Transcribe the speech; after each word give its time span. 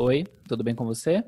Oi, 0.00 0.24
tudo 0.46 0.62
bem 0.62 0.76
com 0.76 0.84
você? 0.86 1.24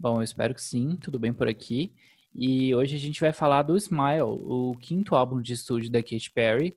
Bom, 0.00 0.16
eu 0.16 0.24
espero 0.24 0.52
que 0.52 0.60
sim, 0.60 0.96
tudo 0.96 1.16
bem 1.16 1.32
por 1.32 1.46
aqui. 1.46 1.94
E 2.34 2.74
hoje 2.74 2.96
a 2.96 2.98
gente 2.98 3.20
vai 3.20 3.32
falar 3.32 3.62
do 3.62 3.76
Smile, 3.76 4.22
o 4.22 4.74
quinto 4.80 5.14
álbum 5.14 5.40
de 5.40 5.52
estúdio 5.52 5.92
da 5.92 6.02
Katy 6.02 6.28
Perry. 6.32 6.76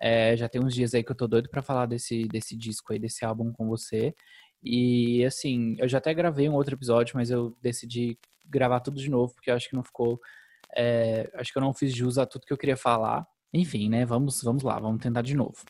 É, 0.00 0.36
já 0.36 0.48
tem 0.48 0.60
uns 0.60 0.74
dias 0.74 0.92
aí 0.92 1.04
que 1.04 1.12
eu 1.12 1.14
tô 1.14 1.28
doido 1.28 1.48
para 1.48 1.62
falar 1.62 1.86
desse, 1.86 2.24
desse 2.24 2.56
disco 2.56 2.92
aí, 2.92 2.98
desse 2.98 3.24
álbum 3.24 3.52
com 3.52 3.68
você. 3.68 4.12
E 4.60 5.24
assim, 5.24 5.76
eu 5.78 5.88
já 5.88 5.98
até 5.98 6.12
gravei 6.12 6.48
um 6.48 6.54
outro 6.54 6.74
episódio, 6.74 7.16
mas 7.16 7.30
eu 7.30 7.56
decidi 7.62 8.18
gravar 8.44 8.80
tudo 8.80 9.00
de 9.00 9.08
novo, 9.08 9.32
porque 9.34 9.52
eu 9.52 9.54
acho 9.54 9.68
que 9.68 9.76
não 9.76 9.84
ficou. 9.84 10.18
É, 10.76 11.30
acho 11.34 11.52
que 11.52 11.58
eu 11.58 11.62
não 11.62 11.72
fiz 11.72 11.94
jus 11.94 12.18
a 12.18 12.26
tudo 12.26 12.44
que 12.44 12.52
eu 12.52 12.58
queria 12.58 12.76
falar. 12.76 13.24
Enfim, 13.54 13.88
né? 13.88 14.04
Vamos, 14.04 14.42
vamos 14.42 14.64
lá, 14.64 14.80
vamos 14.80 15.00
tentar 15.00 15.22
de 15.22 15.36
novo. 15.36 15.62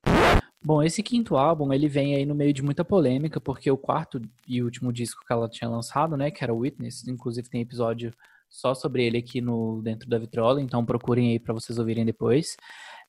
Bom, 0.64 0.80
esse 0.80 1.02
quinto 1.02 1.36
álbum, 1.36 1.72
ele 1.72 1.88
vem 1.88 2.14
aí 2.14 2.24
no 2.24 2.36
meio 2.36 2.52
de 2.52 2.62
muita 2.62 2.84
polêmica, 2.84 3.40
porque 3.40 3.68
o 3.68 3.76
quarto 3.76 4.22
e 4.46 4.62
último 4.62 4.92
disco 4.92 5.24
que 5.26 5.32
ela 5.32 5.48
tinha 5.48 5.68
lançado, 5.68 6.16
né, 6.16 6.30
que 6.30 6.44
era 6.44 6.54
Witness, 6.54 7.06
inclusive 7.08 7.50
tem 7.50 7.60
episódio 7.60 8.12
só 8.48 8.72
sobre 8.72 9.04
ele 9.04 9.18
aqui 9.18 9.40
no 9.40 9.82
dentro 9.82 10.08
da 10.08 10.18
Vitrola, 10.18 10.60
então 10.62 10.84
procurem 10.84 11.30
aí 11.30 11.40
para 11.40 11.52
vocês 11.52 11.80
ouvirem 11.80 12.04
depois. 12.04 12.56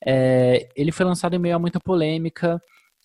É, 0.04 0.68
ele 0.74 0.90
foi 0.90 1.06
lançado 1.06 1.34
em 1.34 1.38
meio 1.38 1.54
a 1.54 1.58
muita 1.58 1.78
polêmica. 1.78 2.60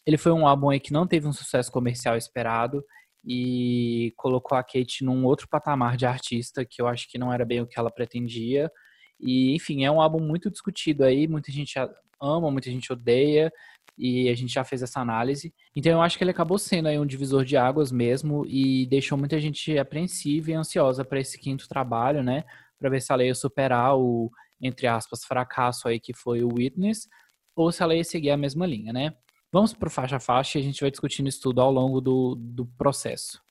Ele 0.05 0.17
foi 0.17 0.31
um 0.31 0.47
álbum 0.47 0.69
aí 0.69 0.79
que 0.79 0.93
não 0.93 1.05
teve 1.05 1.27
um 1.27 1.33
sucesso 1.33 1.71
comercial 1.71 2.17
esperado 2.17 2.83
e 3.23 4.13
colocou 4.17 4.57
a 4.57 4.63
Kate 4.63 5.03
num 5.03 5.25
outro 5.25 5.47
patamar 5.47 5.95
de 5.95 6.05
artista 6.05 6.65
que 6.65 6.81
eu 6.81 6.87
acho 6.87 7.07
que 7.09 7.19
não 7.19 7.31
era 7.31 7.45
bem 7.45 7.61
o 7.61 7.67
que 7.67 7.77
ela 7.77 7.91
pretendia. 7.91 8.71
E, 9.19 9.53
enfim, 9.53 9.83
é 9.83 9.91
um 9.91 10.01
álbum 10.01 10.19
muito 10.19 10.49
discutido 10.49 11.03
aí, 11.03 11.27
muita 11.27 11.51
gente 11.51 11.75
ama, 12.21 12.49
muita 12.49 12.71
gente 12.71 12.91
odeia 12.91 13.51
e 13.99 14.29
a 14.29 14.33
gente 14.35 14.53
já 14.53 14.63
fez 14.63 14.81
essa 14.81 15.01
análise. 15.01 15.53
Então 15.75 15.91
eu 15.91 16.01
acho 16.01 16.17
que 16.17 16.23
ele 16.23 16.31
acabou 16.31 16.57
sendo 16.57 16.87
aí 16.87 16.97
um 16.97 17.05
divisor 17.05 17.43
de 17.43 17.57
águas 17.57 17.91
mesmo 17.91 18.45
e 18.47 18.85
deixou 18.87 19.17
muita 19.17 19.39
gente 19.39 19.77
apreensiva 19.77 20.51
e 20.51 20.53
ansiosa 20.53 21.03
para 21.03 21.19
esse 21.19 21.37
quinto 21.37 21.67
trabalho, 21.67 22.23
né? 22.23 22.45
Para 22.79 22.89
ver 22.89 23.01
se 23.01 23.11
ela 23.11 23.25
ia 23.25 23.35
superar 23.35 23.97
o, 23.97 24.31
entre 24.61 24.87
aspas, 24.87 25.25
fracasso 25.25 25.87
aí 25.87 25.99
que 25.99 26.13
foi 26.13 26.43
o 26.43 26.53
Witness 26.53 27.07
ou 27.55 27.71
se 27.71 27.83
ela 27.83 27.93
ia 27.93 28.03
seguir 28.03 28.31
a 28.31 28.37
mesma 28.37 28.65
linha, 28.65 28.93
né? 28.93 29.13
Vamos 29.51 29.73
para 29.73 29.89
faixa 29.89 30.15
a 30.15 30.19
faixa 30.19 30.57
e 30.57 30.61
a 30.61 30.63
gente 30.63 30.79
vai 30.79 30.89
discutindo 30.89 31.27
isso 31.27 31.41
tudo 31.41 31.59
ao 31.59 31.71
longo 31.71 31.99
do, 31.99 32.35
do 32.35 32.65
processo. 32.65 33.41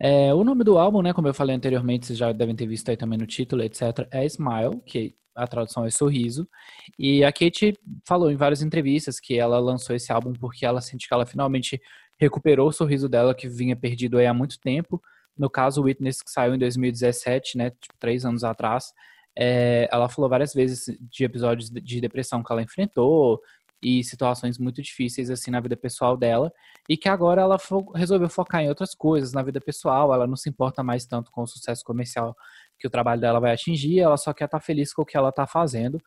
É, 0.00 0.32
o 0.32 0.44
nome 0.44 0.62
do 0.62 0.78
álbum, 0.78 1.02
né, 1.02 1.12
como 1.12 1.26
eu 1.28 1.34
falei 1.34 1.56
anteriormente, 1.56 2.06
vocês 2.06 2.18
já 2.18 2.32
devem 2.32 2.54
ter 2.54 2.66
visto 2.66 2.88
aí 2.88 2.96
também 2.96 3.18
no 3.18 3.26
título, 3.26 3.62
etc., 3.62 4.06
é 4.10 4.24
Smile, 4.26 4.80
que 4.86 5.16
a 5.34 5.46
tradução 5.46 5.84
é 5.84 5.90
sorriso. 5.90 6.48
E 6.98 7.24
a 7.24 7.32
Kate 7.32 7.78
falou 8.06 8.30
em 8.30 8.36
várias 8.36 8.62
entrevistas 8.62 9.20
que 9.20 9.38
ela 9.38 9.58
lançou 9.58 9.94
esse 9.94 10.12
álbum 10.12 10.32
porque 10.32 10.66
ela 10.66 10.80
sente 10.80 11.06
que 11.08 11.14
ela 11.14 11.26
finalmente 11.26 11.80
recuperou 12.18 12.68
o 12.68 12.72
sorriso 12.72 13.08
dela 13.08 13.34
que 13.34 13.48
vinha 13.48 13.76
perdido 13.76 14.18
aí 14.18 14.26
há 14.26 14.34
muito 14.34 14.58
tempo. 14.60 15.00
No 15.36 15.48
caso, 15.48 15.82
Witness, 15.82 16.22
que 16.22 16.30
saiu 16.30 16.54
em 16.54 16.58
2017, 16.58 17.56
né, 17.56 17.70
tipo, 17.70 17.94
três 17.98 18.24
anos 18.24 18.42
atrás, 18.42 18.92
é, 19.38 19.88
ela 19.92 20.08
falou 20.08 20.28
várias 20.28 20.52
vezes 20.52 20.96
de 21.00 21.24
episódios 21.24 21.70
de 21.70 22.00
depressão 22.00 22.42
que 22.42 22.52
ela 22.52 22.62
enfrentou, 22.62 23.40
e 23.82 24.02
situações 24.02 24.58
muito 24.58 24.82
difíceis 24.82 25.30
assim 25.30 25.50
na 25.50 25.60
vida 25.60 25.76
pessoal 25.76 26.16
dela 26.16 26.52
e 26.88 26.96
que 26.96 27.08
agora 27.08 27.42
ela 27.42 27.58
fo 27.58 27.92
resolveu 27.92 28.28
focar 28.28 28.62
em 28.62 28.68
outras 28.68 28.94
coisas 28.94 29.32
na 29.32 29.42
vida 29.42 29.60
pessoal, 29.60 30.12
ela 30.12 30.26
não 30.26 30.36
se 30.36 30.48
importa 30.48 30.82
mais 30.82 31.06
tanto 31.06 31.30
com 31.30 31.42
o 31.42 31.46
sucesso 31.46 31.84
comercial 31.84 32.36
que 32.78 32.86
o 32.86 32.90
trabalho 32.90 33.20
dela 33.20 33.40
vai 33.40 33.52
atingir, 33.52 34.00
ela 34.00 34.16
só 34.16 34.32
quer 34.32 34.46
estar 34.46 34.58
tá 34.58 34.64
feliz 34.64 34.92
com 34.92 35.02
o 35.02 35.06
que 35.06 35.16
ela 35.16 35.30
está 35.30 35.46
fazendo. 35.46 36.00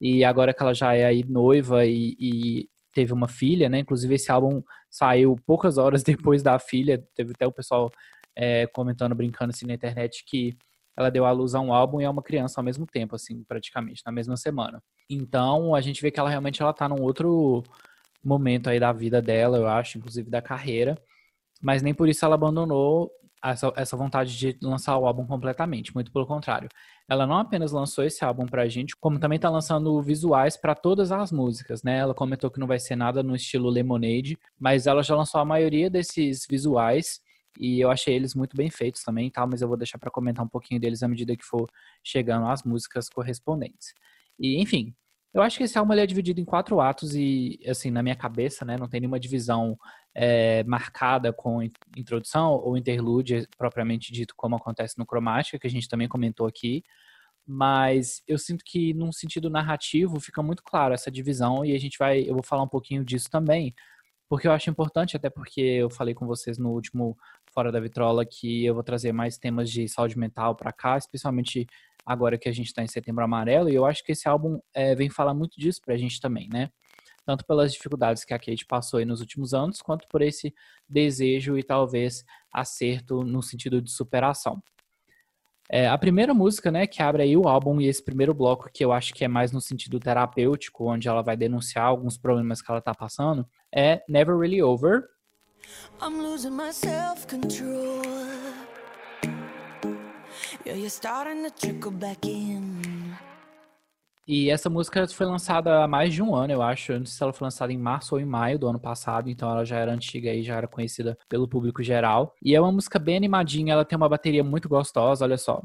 E 0.00 0.24
agora 0.24 0.52
que 0.52 0.62
ela 0.62 0.74
já 0.74 0.94
é 0.94 1.04
aí 1.04 1.24
noiva 1.24 1.86
e, 1.86 2.16
e, 2.18 2.68
teve 2.92 3.12
uma 3.12 3.28
filha, 3.28 3.68
né? 3.68 3.80
Inclusive 3.80 4.14
esse 4.14 4.30
álbum 4.30 4.62
saiu 4.90 5.36
poucas 5.46 5.78
horas 5.78 6.02
depois 6.04 6.42
da 6.42 6.58
filha, 6.58 7.02
teve 7.14 7.32
até 7.32 7.46
o 7.46 7.52
pessoal 7.52 7.90
é, 8.36 8.66
comentando, 8.68 9.14
brincando 9.14 9.50
assim 9.50 9.66
na 9.66 9.74
internet 9.74 10.24
que 10.26 10.56
ela 10.96 11.10
deu 11.10 11.24
à 11.24 11.32
luz 11.32 11.54
a 11.54 11.60
um 11.60 11.72
álbum 11.72 12.00
e 12.00 12.04
a 12.04 12.10
uma 12.10 12.22
criança 12.22 12.60
ao 12.60 12.64
mesmo 12.64 12.86
tempo, 12.86 13.16
assim, 13.16 13.42
praticamente, 13.44 14.02
na 14.06 14.12
mesma 14.12 14.36
semana. 14.36 14.82
Então, 15.08 15.74
a 15.74 15.80
gente 15.80 16.00
vê 16.00 16.10
que 16.10 16.18
ela 16.18 16.30
realmente 16.30 16.62
ela 16.62 16.72
tá 16.72 16.88
num 16.88 17.02
outro 17.02 17.62
momento 18.22 18.68
aí 18.70 18.80
da 18.80 18.92
vida 18.92 19.20
dela, 19.20 19.58
eu 19.58 19.68
acho, 19.68 19.98
inclusive 19.98 20.30
da 20.30 20.40
carreira. 20.40 20.98
Mas 21.62 21.82
nem 21.82 21.94
por 21.94 22.08
isso 22.08 22.24
ela 22.24 22.34
abandonou 22.34 23.10
essa, 23.42 23.72
essa 23.76 23.96
vontade 23.96 24.36
de 24.36 24.58
lançar 24.62 24.96
o 24.96 25.06
álbum 25.06 25.26
completamente, 25.26 25.94
muito 25.94 26.10
pelo 26.10 26.26
contrário. 26.26 26.68
Ela 27.08 27.26
não 27.26 27.38
apenas 27.38 27.72
lançou 27.72 28.04
esse 28.04 28.24
álbum 28.24 28.46
pra 28.46 28.66
gente, 28.68 28.96
como 28.96 29.18
também 29.18 29.38
tá 29.38 29.50
lançando 29.50 30.00
visuais 30.02 30.56
para 30.56 30.74
todas 30.74 31.12
as 31.12 31.30
músicas, 31.30 31.82
né? 31.82 31.98
Ela 31.98 32.14
comentou 32.14 32.50
que 32.50 32.58
não 32.58 32.66
vai 32.66 32.78
ser 32.78 32.96
nada 32.96 33.22
no 33.22 33.36
estilo 33.36 33.68
Lemonade, 33.68 34.38
mas 34.58 34.86
ela 34.86 35.02
já 35.02 35.14
lançou 35.14 35.40
a 35.40 35.44
maioria 35.44 35.90
desses 35.90 36.46
visuais 36.48 37.20
e 37.60 37.80
eu 37.80 37.90
achei 37.90 38.14
eles 38.14 38.34
muito 38.34 38.56
bem 38.56 38.70
feitos 38.70 39.02
também, 39.02 39.30
tá? 39.30 39.46
Mas 39.46 39.60
eu 39.60 39.68
vou 39.68 39.76
deixar 39.76 39.98
para 39.98 40.10
comentar 40.10 40.44
um 40.44 40.48
pouquinho 40.48 40.80
deles 40.80 41.02
à 41.02 41.08
medida 41.08 41.36
que 41.36 41.44
for 41.44 41.68
chegando 42.02 42.46
as 42.46 42.62
músicas 42.62 43.08
correspondentes. 43.08 43.92
E, 44.38 44.60
enfim, 44.60 44.94
eu 45.32 45.42
acho 45.42 45.58
que 45.58 45.64
esse 45.64 45.76
álbum 45.76 45.92
é 45.94 46.06
dividido 46.06 46.40
em 46.40 46.44
quatro 46.44 46.80
atos 46.80 47.14
e, 47.14 47.58
assim, 47.66 47.90
na 47.90 48.02
minha 48.02 48.14
cabeça, 48.14 48.64
né, 48.64 48.76
não 48.76 48.88
tem 48.88 49.00
nenhuma 49.00 49.18
divisão 49.18 49.76
é, 50.14 50.62
marcada 50.64 51.32
com 51.32 51.60
introdução 51.96 52.52
ou 52.52 52.76
interlude 52.76 53.48
propriamente 53.58 54.12
dito, 54.12 54.34
como 54.36 54.54
acontece 54.54 54.96
no 54.96 55.04
Cromática, 55.04 55.58
que 55.58 55.66
a 55.66 55.70
gente 55.70 55.88
também 55.88 56.06
comentou 56.06 56.46
aqui. 56.46 56.84
Mas 57.46 58.22
eu 58.28 58.38
sinto 58.38 58.64
que, 58.64 58.94
num 58.94 59.12
sentido 59.12 59.50
narrativo, 59.50 60.20
fica 60.20 60.42
muito 60.42 60.62
claro 60.62 60.94
essa 60.94 61.10
divisão 61.10 61.64
e 61.64 61.74
a 61.74 61.80
gente 61.80 61.98
vai, 61.98 62.20
eu 62.22 62.34
vou 62.34 62.42
falar 62.42 62.62
um 62.62 62.68
pouquinho 62.68 63.04
disso 63.04 63.28
também, 63.28 63.74
porque 64.28 64.46
eu 64.48 64.52
acho 64.52 64.70
importante, 64.70 65.16
até 65.16 65.28
porque 65.28 65.60
eu 65.60 65.90
falei 65.90 66.14
com 66.14 66.26
vocês 66.26 66.58
no 66.58 66.70
último 66.70 67.18
Fora 67.52 67.70
da 67.70 67.80
Vitrola 67.80 68.24
que 68.24 68.64
eu 68.64 68.74
vou 68.74 68.82
trazer 68.82 69.12
mais 69.12 69.36
temas 69.36 69.70
de 69.70 69.88
saúde 69.88 70.18
mental 70.18 70.54
para 70.54 70.72
cá, 70.72 70.96
especialmente 70.96 71.66
agora 72.04 72.38
que 72.38 72.48
a 72.48 72.52
gente 72.52 72.66
está 72.66 72.82
em 72.82 72.88
Setembro 72.88 73.24
Amarelo, 73.24 73.68
e 73.68 73.74
eu 73.74 73.84
acho 73.84 74.04
que 74.04 74.12
esse 74.12 74.28
álbum 74.28 74.58
é, 74.74 74.94
vem 74.94 75.08
falar 75.10 75.34
muito 75.34 75.58
disso 75.58 75.80
para 75.84 75.94
a 75.94 75.96
gente 75.96 76.20
também, 76.20 76.48
né? 76.52 76.70
Tanto 77.24 77.44
pelas 77.46 77.72
dificuldades 77.72 78.24
que 78.24 78.34
a 78.34 78.38
Kate 78.38 78.66
passou 78.66 78.98
aí 78.98 79.04
nos 79.04 79.20
últimos 79.20 79.54
anos, 79.54 79.80
quanto 79.80 80.06
por 80.08 80.20
esse 80.20 80.54
desejo 80.88 81.56
e 81.56 81.62
talvez 81.62 82.22
acerto 82.52 83.22
no 83.24 83.42
sentido 83.42 83.80
de 83.80 83.90
superação. 83.90 84.62
É, 85.70 85.88
a 85.88 85.96
primeira 85.96 86.34
música, 86.34 86.70
né, 86.70 86.86
que 86.86 87.02
abre 87.02 87.22
aí 87.22 87.36
o 87.36 87.48
álbum 87.48 87.80
e 87.80 87.86
esse 87.86 88.04
primeiro 88.04 88.34
bloco 88.34 88.68
que 88.72 88.84
eu 88.84 88.92
acho 88.92 89.14
que 89.14 89.24
é 89.24 89.28
mais 89.28 89.50
no 89.50 89.62
sentido 89.62 89.98
terapêutico, 89.98 90.90
onde 90.92 91.08
ela 91.08 91.22
vai 91.22 91.36
denunciar 91.36 91.86
alguns 91.86 92.18
problemas 92.18 92.60
que 92.60 92.70
ela 92.70 92.82
tá 92.82 92.94
passando, 92.94 93.48
é 93.74 94.02
Never 94.06 94.36
Really 94.36 94.62
Over. 94.62 95.08
I'm 96.02 96.20
losing 96.20 96.50
my 96.50 96.70
self-control. 96.70 98.53
E 104.26 104.48
essa 104.48 104.70
música 104.70 105.06
foi 105.06 105.26
lançada 105.26 105.84
há 105.84 105.88
mais 105.88 106.14
de 106.14 106.22
um 106.22 106.34
ano, 106.34 106.54
eu 106.54 106.62
acho. 106.62 106.92
Não 106.98 107.04
sei 107.04 107.16
se 107.16 107.22
ela 107.22 107.32
foi 107.32 107.44
lançada 107.44 107.70
em 107.70 107.76
março 107.76 108.14
ou 108.14 108.20
em 108.20 108.24
maio 108.24 108.58
do 108.58 108.66
ano 108.66 108.80
passado, 108.80 109.28
então 109.28 109.50
ela 109.50 109.64
já 109.66 109.76
era 109.76 109.92
antiga 109.92 110.32
e 110.32 110.42
já 110.42 110.56
era 110.56 110.66
conhecida 110.66 111.18
pelo 111.28 111.46
público 111.46 111.82
geral. 111.82 112.34
E 112.42 112.54
é 112.54 112.60
uma 112.60 112.72
música 112.72 112.98
bem 112.98 113.18
animadinha, 113.18 113.74
ela 113.74 113.84
tem 113.84 113.96
uma 113.96 114.08
bateria 114.08 114.42
muito 114.42 114.66
gostosa, 114.66 115.24
olha 115.24 115.36
só. 115.36 115.62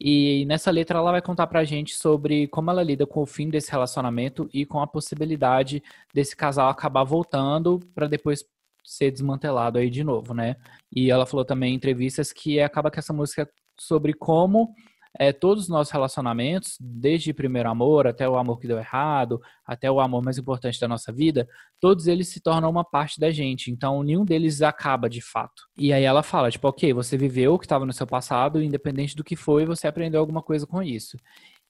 E 0.00 0.46
nessa 0.46 0.70
letra 0.70 0.98
ela 0.98 1.10
vai 1.12 1.20
contar 1.20 1.46
pra 1.46 1.62
gente 1.62 1.94
sobre 1.94 2.48
como 2.48 2.70
ela 2.70 2.82
lida 2.82 3.06
com 3.06 3.20
o 3.20 3.26
fim 3.26 3.50
desse 3.50 3.70
relacionamento 3.70 4.48
e 4.52 4.64
com 4.64 4.80
a 4.80 4.86
possibilidade 4.86 5.82
desse 6.14 6.34
casal 6.34 6.70
acabar 6.70 7.04
voltando 7.04 7.78
para 7.94 8.06
depois 8.06 8.44
ser 8.82 9.10
desmantelado 9.10 9.78
aí 9.78 9.90
de 9.90 10.02
novo, 10.02 10.32
né? 10.32 10.56
E 10.90 11.10
ela 11.10 11.26
falou 11.26 11.44
também 11.44 11.72
em 11.72 11.76
entrevistas 11.76 12.32
que 12.32 12.60
acaba 12.60 12.90
que 12.90 12.98
essa 12.98 13.12
música 13.12 13.42
é 13.42 13.48
sobre 13.78 14.14
como 14.14 14.74
é, 15.18 15.32
todos 15.32 15.64
os 15.64 15.68
nossos 15.68 15.92
relacionamentos, 15.92 16.76
desde 16.80 17.32
primeiro 17.32 17.68
amor 17.68 18.06
até 18.06 18.28
o 18.28 18.36
amor 18.36 18.60
que 18.60 18.68
deu 18.68 18.78
errado, 18.78 19.40
até 19.66 19.90
o 19.90 20.00
amor 20.00 20.22
mais 20.22 20.38
importante 20.38 20.78
da 20.78 20.86
nossa 20.86 21.12
vida, 21.12 21.48
todos 21.80 22.06
eles 22.06 22.28
se 22.28 22.40
tornam 22.40 22.70
uma 22.70 22.84
parte 22.84 23.18
da 23.18 23.30
gente. 23.30 23.70
Então, 23.70 24.02
nenhum 24.02 24.24
deles 24.24 24.62
acaba 24.62 25.10
de 25.10 25.20
fato. 25.20 25.64
E 25.76 25.92
aí 25.92 26.04
ela 26.04 26.22
fala, 26.22 26.50
tipo, 26.50 26.68
ok, 26.68 26.92
você 26.92 27.16
viveu 27.16 27.54
o 27.54 27.58
que 27.58 27.66
estava 27.66 27.84
no 27.84 27.92
seu 27.92 28.06
passado, 28.06 28.62
independente 28.62 29.16
do 29.16 29.24
que 29.24 29.34
foi, 29.34 29.66
você 29.66 29.88
aprendeu 29.88 30.20
alguma 30.20 30.42
coisa 30.42 30.66
com 30.66 30.82
isso. 30.82 31.16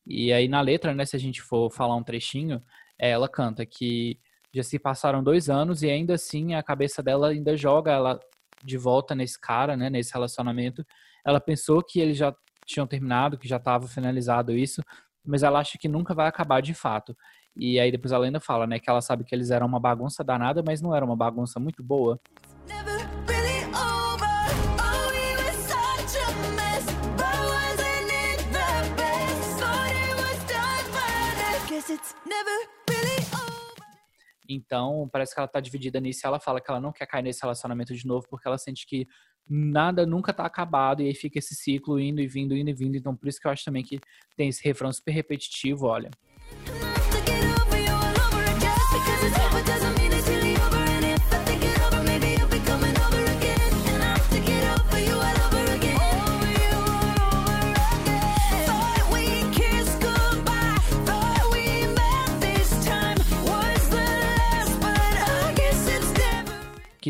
E 0.06 0.32
aí 0.32 0.48
na 0.48 0.60
letra, 0.60 0.94
né, 0.94 1.04
se 1.04 1.16
a 1.16 1.20
gente 1.20 1.40
for 1.40 1.70
falar 1.70 1.96
um 1.96 2.02
trechinho, 2.02 2.62
ela 2.98 3.28
canta 3.28 3.64
que 3.64 4.18
já 4.52 4.62
se 4.62 4.78
passaram 4.78 5.22
dois 5.22 5.48
anos 5.48 5.82
e 5.82 5.90
ainda 5.90 6.14
assim 6.14 6.54
a 6.54 6.62
cabeça 6.62 7.02
dela 7.02 7.28
ainda 7.28 7.56
joga 7.56 7.92
ela 7.92 8.20
de 8.62 8.76
volta 8.76 9.14
nesse 9.14 9.40
cara, 9.40 9.76
né, 9.76 9.88
nesse 9.88 10.12
relacionamento. 10.12 10.84
Ela 11.24 11.40
pensou 11.40 11.82
que 11.82 12.00
ele 12.00 12.14
já 12.14 12.34
tinham 12.70 12.86
terminado, 12.86 13.38
que 13.38 13.48
já 13.48 13.56
estava 13.56 13.86
finalizado 13.88 14.52
isso, 14.52 14.82
mas 15.24 15.42
ela 15.42 15.58
acha 15.60 15.76
que 15.78 15.88
nunca 15.88 16.14
vai 16.14 16.26
acabar 16.26 16.62
de 16.62 16.74
fato. 16.74 17.16
E 17.56 17.78
aí 17.80 17.90
depois 17.90 18.12
ela 18.12 18.24
ainda 18.24 18.40
fala, 18.40 18.66
né, 18.66 18.78
que 18.78 18.88
ela 18.88 19.00
sabe 19.00 19.24
que 19.24 19.34
eles 19.34 19.50
eram 19.50 19.66
uma 19.66 19.80
bagunça 19.80 20.22
danada, 20.22 20.62
mas 20.64 20.80
não 20.80 20.94
era 20.94 21.04
uma 21.04 21.16
bagunça 21.16 21.58
muito 21.58 21.82
boa. 21.82 22.18
Então, 34.52 35.08
parece 35.12 35.32
que 35.32 35.38
ela 35.38 35.46
tá 35.46 35.60
dividida 35.60 36.00
nisso. 36.00 36.26
Ela 36.26 36.40
fala 36.40 36.60
que 36.60 36.68
ela 36.68 36.80
não 36.80 36.92
quer 36.92 37.06
cair 37.06 37.22
nesse 37.22 37.40
relacionamento 37.40 37.94
de 37.94 38.04
novo 38.04 38.26
porque 38.28 38.48
ela 38.48 38.58
sente 38.58 38.84
que 38.84 39.06
nada 39.48 40.06
nunca 40.06 40.32
tá 40.32 40.44
acabado 40.44 41.02
e 41.02 41.06
aí 41.06 41.14
fica 41.14 41.38
esse 41.38 41.54
ciclo 41.54 41.98
indo 41.98 42.20
e 42.20 42.26
vindo, 42.26 42.56
indo 42.56 42.70
e 42.70 42.74
vindo. 42.74 42.96
Então, 42.96 43.16
por 43.16 43.28
isso 43.28 43.40
que 43.40 43.46
eu 43.46 43.50
acho 43.50 43.64
também 43.64 43.82
que 43.82 44.00
tem 44.36 44.48
esse 44.48 44.62
refrão 44.62 44.92
super 44.92 45.12
repetitivo, 45.12 45.86
olha. 45.86 46.10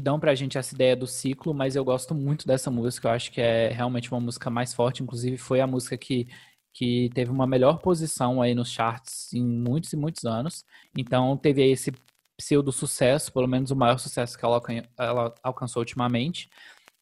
Que 0.00 0.02
dão 0.02 0.18
pra 0.18 0.34
gente 0.34 0.56
essa 0.56 0.74
ideia 0.74 0.96
do 0.96 1.06
ciclo, 1.06 1.52
mas 1.52 1.76
eu 1.76 1.84
gosto 1.84 2.14
muito 2.14 2.46
dessa 2.46 2.70
música, 2.70 3.06
eu 3.08 3.12
acho 3.12 3.30
que 3.30 3.38
é 3.38 3.68
realmente 3.68 4.10
uma 4.10 4.18
música 4.18 4.48
mais 4.48 4.72
forte, 4.72 5.02
inclusive 5.02 5.36
foi 5.36 5.60
a 5.60 5.66
música 5.66 5.98
que, 5.98 6.26
que 6.72 7.10
teve 7.12 7.30
uma 7.30 7.46
melhor 7.46 7.80
posição 7.80 8.40
aí 8.40 8.54
nos 8.54 8.70
charts 8.70 9.30
em 9.34 9.44
muitos 9.44 9.92
e 9.92 9.96
muitos 9.98 10.24
anos, 10.24 10.64
então 10.96 11.36
teve 11.36 11.62
aí 11.62 11.72
esse 11.72 11.92
pseudo 12.34 12.72
sucesso, 12.72 13.30
pelo 13.30 13.46
menos 13.46 13.70
o 13.70 13.76
maior 13.76 13.98
sucesso 13.98 14.38
que 14.38 14.44
ela, 14.44 14.62
ela 14.98 15.34
alcançou 15.42 15.82
ultimamente, 15.82 16.48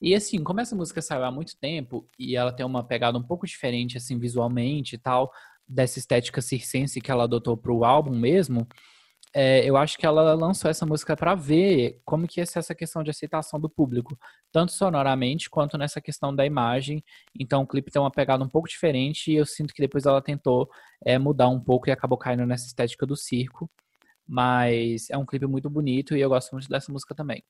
e 0.02 0.12
assim, 0.12 0.42
como 0.42 0.60
essa 0.60 0.74
música 0.74 1.00
saiu 1.00 1.22
há 1.22 1.30
muito 1.30 1.56
tempo 1.56 2.04
e 2.18 2.34
ela 2.34 2.52
tem 2.52 2.66
uma 2.66 2.82
pegada 2.82 3.16
um 3.16 3.22
pouco 3.22 3.46
diferente, 3.46 3.96
assim, 3.96 4.18
visualmente 4.18 4.96
e 4.96 4.98
tal, 4.98 5.30
dessa 5.68 6.00
estética 6.00 6.42
circense 6.42 7.00
que 7.00 7.12
ela 7.12 7.24
adotou 7.24 7.56
pro 7.56 7.84
álbum 7.84 8.16
mesmo, 8.16 8.66
é, 9.34 9.64
eu 9.68 9.76
acho 9.76 9.98
que 9.98 10.06
ela 10.06 10.34
lançou 10.34 10.70
essa 10.70 10.86
música 10.86 11.16
para 11.16 11.34
ver 11.34 12.00
como 12.04 12.26
que 12.26 12.40
ia 12.40 12.46
ser 12.46 12.60
essa 12.60 12.74
questão 12.74 13.02
de 13.02 13.10
aceitação 13.10 13.60
do 13.60 13.68
público, 13.68 14.18
tanto 14.50 14.72
sonoramente 14.72 15.50
quanto 15.50 15.76
nessa 15.76 16.00
questão 16.00 16.34
da 16.34 16.46
imagem. 16.46 17.02
Então 17.38 17.62
o 17.62 17.66
clipe 17.66 17.90
tem 17.90 18.00
uma 18.00 18.10
pegada 18.10 18.42
um 18.42 18.48
pouco 18.48 18.68
diferente 18.68 19.30
e 19.30 19.36
eu 19.36 19.46
sinto 19.46 19.74
que 19.74 19.82
depois 19.82 20.06
ela 20.06 20.22
tentou 20.22 20.68
é, 21.04 21.18
mudar 21.18 21.48
um 21.48 21.60
pouco 21.60 21.88
e 21.88 21.92
acabou 21.92 22.18
caindo 22.18 22.46
nessa 22.46 22.66
estética 22.66 23.06
do 23.06 23.16
circo. 23.16 23.70
Mas 24.26 25.08
é 25.10 25.16
um 25.16 25.24
clipe 25.24 25.46
muito 25.46 25.70
bonito 25.70 26.16
e 26.16 26.20
eu 26.20 26.28
gosto 26.28 26.52
muito 26.52 26.68
dessa 26.68 26.92
música 26.92 27.14
também. 27.14 27.42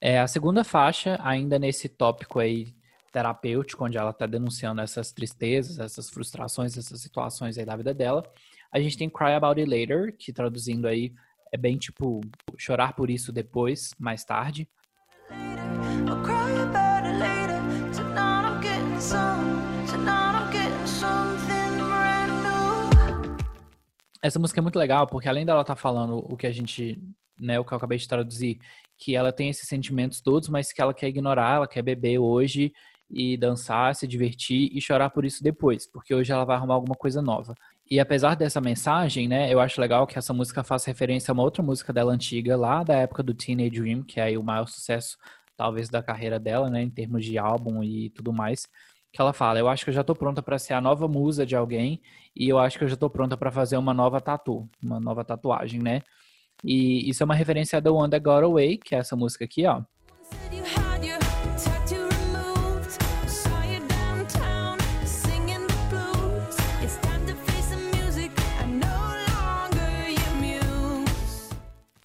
É, 0.00 0.20
a 0.20 0.26
segunda 0.26 0.62
faixa, 0.64 1.18
ainda 1.22 1.58
nesse 1.58 1.88
tópico 1.88 2.38
aí 2.38 2.74
terapêutico, 3.12 3.84
onde 3.84 3.96
ela 3.96 4.10
está 4.10 4.26
denunciando 4.26 4.80
essas 4.80 5.12
tristezas, 5.12 5.78
essas 5.78 6.10
frustrações, 6.10 6.76
essas 6.76 7.00
situações 7.00 7.56
aí 7.58 7.64
da 7.64 7.76
vida 7.76 7.94
dela, 7.94 8.22
a 8.70 8.80
gente 8.80 8.98
tem 8.98 9.08
Cry 9.08 9.32
About 9.32 9.60
It 9.60 9.70
Later, 9.70 10.14
que 10.16 10.32
traduzindo 10.32 10.86
aí 10.86 11.12
é 11.50 11.56
bem 11.56 11.78
tipo 11.78 12.20
chorar 12.56 12.92
por 12.92 13.08
isso 13.08 13.32
depois, 13.32 13.94
mais 13.98 14.24
tarde. 14.24 14.68
Essa 24.20 24.38
música 24.38 24.60
é 24.60 24.62
muito 24.62 24.78
legal 24.78 25.06
porque 25.06 25.28
além 25.28 25.46
dela 25.46 25.62
estar 25.62 25.74
tá 25.74 25.80
falando 25.80 26.18
o 26.18 26.36
que 26.36 26.46
a 26.46 26.52
gente, 26.52 27.00
né, 27.38 27.58
o 27.58 27.64
que 27.64 27.72
eu 27.72 27.76
acabei 27.76 27.96
de 27.96 28.06
traduzir, 28.06 28.58
que 28.98 29.16
ela 29.16 29.32
tem 29.32 29.48
esses 29.48 29.66
sentimentos 29.66 30.20
todos, 30.20 30.48
mas 30.48 30.72
que 30.72 30.82
ela 30.82 30.92
quer 30.92 31.08
ignorar, 31.08 31.56
ela 31.56 31.68
quer 31.68 31.82
beber 31.82 32.18
hoje 32.18 32.72
e 33.08 33.38
dançar, 33.38 33.94
se 33.94 34.06
divertir 34.06 34.68
e 34.76 34.80
chorar 34.80 35.08
por 35.08 35.24
isso 35.24 35.42
depois, 35.42 35.86
porque 35.86 36.14
hoje 36.14 36.30
ela 36.30 36.44
vai 36.44 36.56
arrumar 36.56 36.74
alguma 36.74 36.94
coisa 36.94 37.22
nova. 37.22 37.54
E 37.90 37.98
apesar 37.98 38.34
dessa 38.34 38.60
mensagem, 38.60 39.26
né, 39.26 39.52
eu 39.52 39.60
acho 39.60 39.80
legal 39.80 40.06
que 40.06 40.18
essa 40.18 40.34
música 40.34 40.62
faça 40.62 40.90
referência 40.90 41.32
a 41.32 41.34
uma 41.34 41.42
outra 41.42 41.62
música 41.62 41.90
dela 41.90 42.12
antiga, 42.12 42.54
lá 42.54 42.82
da 42.82 42.94
época 42.94 43.22
do 43.22 43.32
Teenage 43.32 43.70
Dream, 43.70 44.02
que 44.02 44.20
é 44.20 44.24
aí 44.24 44.36
o 44.36 44.42
maior 44.42 44.68
sucesso, 44.68 45.16
talvez, 45.56 45.88
da 45.88 46.02
carreira 46.02 46.38
dela, 46.38 46.68
né, 46.68 46.82
em 46.82 46.90
termos 46.90 47.24
de 47.24 47.38
álbum 47.38 47.82
e 47.82 48.10
tudo 48.10 48.30
mais. 48.30 48.68
Que 49.10 49.20
ela 49.22 49.32
fala: 49.32 49.58
Eu 49.58 49.68
acho 49.68 49.84
que 49.84 49.90
eu 49.90 49.94
já 49.94 50.04
tô 50.04 50.14
pronta 50.14 50.42
para 50.42 50.58
ser 50.58 50.74
a 50.74 50.80
nova 50.82 51.08
musa 51.08 51.46
de 51.46 51.56
alguém, 51.56 52.02
e 52.36 52.46
eu 52.46 52.58
acho 52.58 52.76
que 52.76 52.84
eu 52.84 52.88
já 52.88 52.96
tô 52.96 53.08
pronta 53.08 53.38
para 53.38 53.50
fazer 53.50 53.78
uma 53.78 53.94
nova 53.94 54.20
tatu, 54.20 54.68
uma 54.82 55.00
nova 55.00 55.24
tatuagem, 55.24 55.80
né? 55.80 56.02
E 56.62 57.08
isso 57.08 57.22
é 57.22 57.24
uma 57.24 57.34
referência 57.34 57.78
a 57.78 57.82
The 57.82 57.90
One 57.90 58.10
That 58.10 58.22
Got 58.22 58.44
Away, 58.44 58.78
que 58.78 58.94
é 58.94 58.98
essa 58.98 59.16
música 59.16 59.44
aqui, 59.46 59.66
ó. 59.66 59.82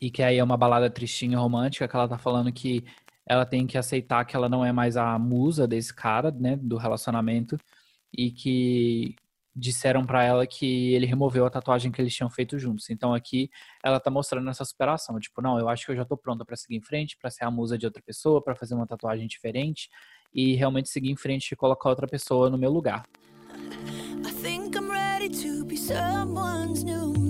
E 0.03 0.11
que 0.11 0.21
aí 0.21 0.37
é 0.37 0.43
uma 0.43 0.57
balada 0.57 0.89
tristinha 0.89 1.39
romântica, 1.39 1.87
que 1.87 1.95
ela 1.95 2.09
tá 2.09 2.17
falando 2.17 2.51
que 2.51 2.83
ela 3.25 3.45
tem 3.45 3.65
que 3.65 3.77
aceitar 3.77 4.25
que 4.25 4.35
ela 4.35 4.49
não 4.49 4.65
é 4.65 4.69
mais 4.69 4.97
a 4.97 5.17
musa 5.17 5.65
desse 5.65 5.93
cara, 5.93 6.29
né, 6.29 6.57
do 6.57 6.75
relacionamento, 6.75 7.57
e 8.11 8.29
que 8.29 9.15
disseram 9.55 10.05
para 10.05 10.21
ela 10.21 10.45
que 10.45 10.93
ele 10.93 11.05
removeu 11.05 11.45
a 11.45 11.49
tatuagem 11.49 11.89
que 11.89 12.01
eles 12.01 12.13
tinham 12.13 12.29
feito 12.29 12.59
juntos. 12.59 12.89
Então 12.89 13.13
aqui 13.13 13.49
ela 13.81 13.97
tá 13.97 14.11
mostrando 14.11 14.49
essa 14.49 14.65
superação, 14.65 15.17
tipo, 15.21 15.41
não, 15.41 15.57
eu 15.57 15.69
acho 15.69 15.85
que 15.85 15.93
eu 15.93 15.95
já 15.95 16.03
tô 16.03 16.17
pronta 16.17 16.43
para 16.43 16.57
seguir 16.57 16.75
em 16.75 16.81
frente, 16.81 17.17
para 17.17 17.29
ser 17.29 17.45
a 17.45 17.51
musa 17.51 17.77
de 17.77 17.85
outra 17.85 18.03
pessoa, 18.05 18.43
para 18.43 18.55
fazer 18.55 18.75
uma 18.75 18.85
tatuagem 18.85 19.25
diferente 19.25 19.89
e 20.33 20.53
realmente 20.55 20.89
seguir 20.89 21.11
em 21.11 21.15
frente 21.15 21.53
e 21.53 21.55
colocar 21.55 21.87
outra 21.87 22.07
pessoa 22.07 22.49
no 22.49 22.57
meu 22.57 22.71
lugar. 22.71 23.05
I 24.25 24.31
think 24.41 24.75
I'm 24.77 24.91
ready 24.91 25.29
to 25.29 25.63
be 25.63 25.77
someone's 25.77 26.83
new 26.83 27.22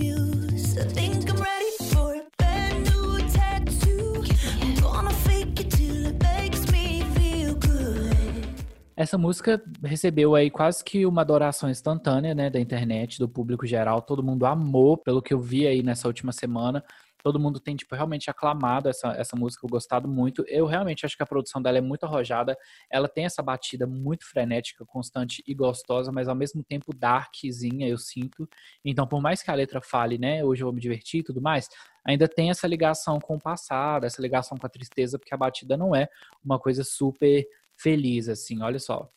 Essa 8.95 9.17
música 9.17 9.61
recebeu 9.83 10.35
aí 10.35 10.51
quase 10.51 10.83
que 10.83 11.03
uma 11.05 11.21
adoração 11.21 11.67
instantânea, 11.67 12.35
né, 12.35 12.49
da 12.49 12.59
internet, 12.59 13.17
do 13.17 13.27
público 13.27 13.65
geral. 13.65 14.03
Todo 14.03 14.21
mundo 14.21 14.45
amou, 14.45 14.95
pelo 14.97 15.21
que 15.21 15.33
eu 15.33 15.39
vi 15.39 15.65
aí 15.65 15.81
nessa 15.81 16.07
última 16.07 16.31
semana. 16.31 16.83
Todo 17.23 17.39
mundo 17.39 17.59
tem, 17.59 17.75
tipo, 17.75 17.95
realmente 17.95 18.29
aclamado 18.29 18.89
essa, 18.89 19.13
essa 19.13 19.35
música, 19.35 19.65
gostado 19.67 20.07
muito. 20.07 20.43
Eu 20.47 20.67
realmente 20.67 21.05
acho 21.05 21.15
que 21.15 21.23
a 21.23 21.25
produção 21.25 21.59
dela 21.59 21.77
é 21.77 21.81
muito 21.81 22.03
arrojada. 22.03 22.55
Ela 22.91 23.07
tem 23.07 23.25
essa 23.25 23.41
batida 23.41 23.87
muito 23.87 24.29
frenética, 24.29 24.85
constante 24.85 25.41
e 25.47 25.55
gostosa, 25.55 26.11
mas 26.11 26.27
ao 26.27 26.35
mesmo 26.35 26.61
tempo 26.63 26.93
darkzinha, 26.93 27.87
eu 27.87 27.97
sinto. 27.97 28.47
Então, 28.85 29.07
por 29.07 29.21
mais 29.21 29.41
que 29.41 29.49
a 29.49 29.55
letra 29.55 29.81
fale, 29.81 30.19
né, 30.19 30.43
hoje 30.43 30.61
eu 30.61 30.67
vou 30.67 30.73
me 30.73 30.81
divertir 30.81 31.21
e 31.21 31.23
tudo 31.23 31.41
mais, 31.41 31.67
ainda 32.05 32.27
tem 32.27 32.49
essa 32.49 32.67
ligação 32.67 33.19
com 33.19 33.37
o 33.37 33.41
passado, 33.41 34.05
essa 34.05 34.21
ligação 34.21 34.57
com 34.57 34.67
a 34.67 34.69
tristeza, 34.69 35.17
porque 35.17 35.33
a 35.33 35.37
batida 35.37 35.77
não 35.77 35.95
é 35.95 36.09
uma 36.43 36.59
coisa 36.59 36.83
super 36.83 37.47
feliz, 37.75 38.29
assim, 38.29 38.61
olha 38.61 38.79
só. 38.79 39.09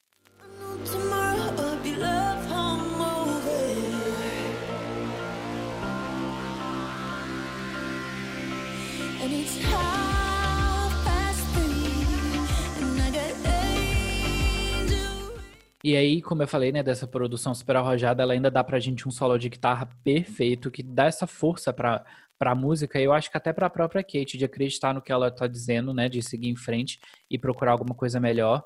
E 15.86 15.96
aí, 15.96 16.20
como 16.20 16.42
eu 16.42 16.48
falei, 16.48 16.72
né, 16.72 16.82
dessa 16.82 17.06
produção 17.06 17.54
super 17.54 17.76
arrojada, 17.76 18.20
ela 18.20 18.32
ainda 18.32 18.50
dá 18.50 18.64
pra 18.64 18.80
gente 18.80 19.06
um 19.06 19.10
solo 19.12 19.38
de 19.38 19.48
guitarra 19.48 19.88
perfeito, 20.02 20.68
que 20.68 20.82
dá 20.82 21.04
essa 21.04 21.28
força 21.28 21.72
pra, 21.72 22.04
para 22.38 22.52
a 22.52 22.55
música, 22.55 23.00
eu 23.00 23.12
acho 23.12 23.31
que 23.31 23.37
até 23.37 23.52
para 23.52 23.66
a 23.66 23.71
própria 23.71 24.02
Kate, 24.02 24.37
de 24.37 24.45
acreditar 24.45 24.93
no 24.93 25.02
que 25.02 25.12
ela 25.12 25.28
está 25.28 25.47
dizendo, 25.47 25.95
né, 25.95 26.09
de 26.09 26.23
seguir 26.23 26.49
em 26.49 26.57
frente 26.57 27.00
e 27.31 27.38
procurar 27.38 27.73
alguma 27.73 27.95
coisa 27.95 28.21
melhor. 28.21 28.64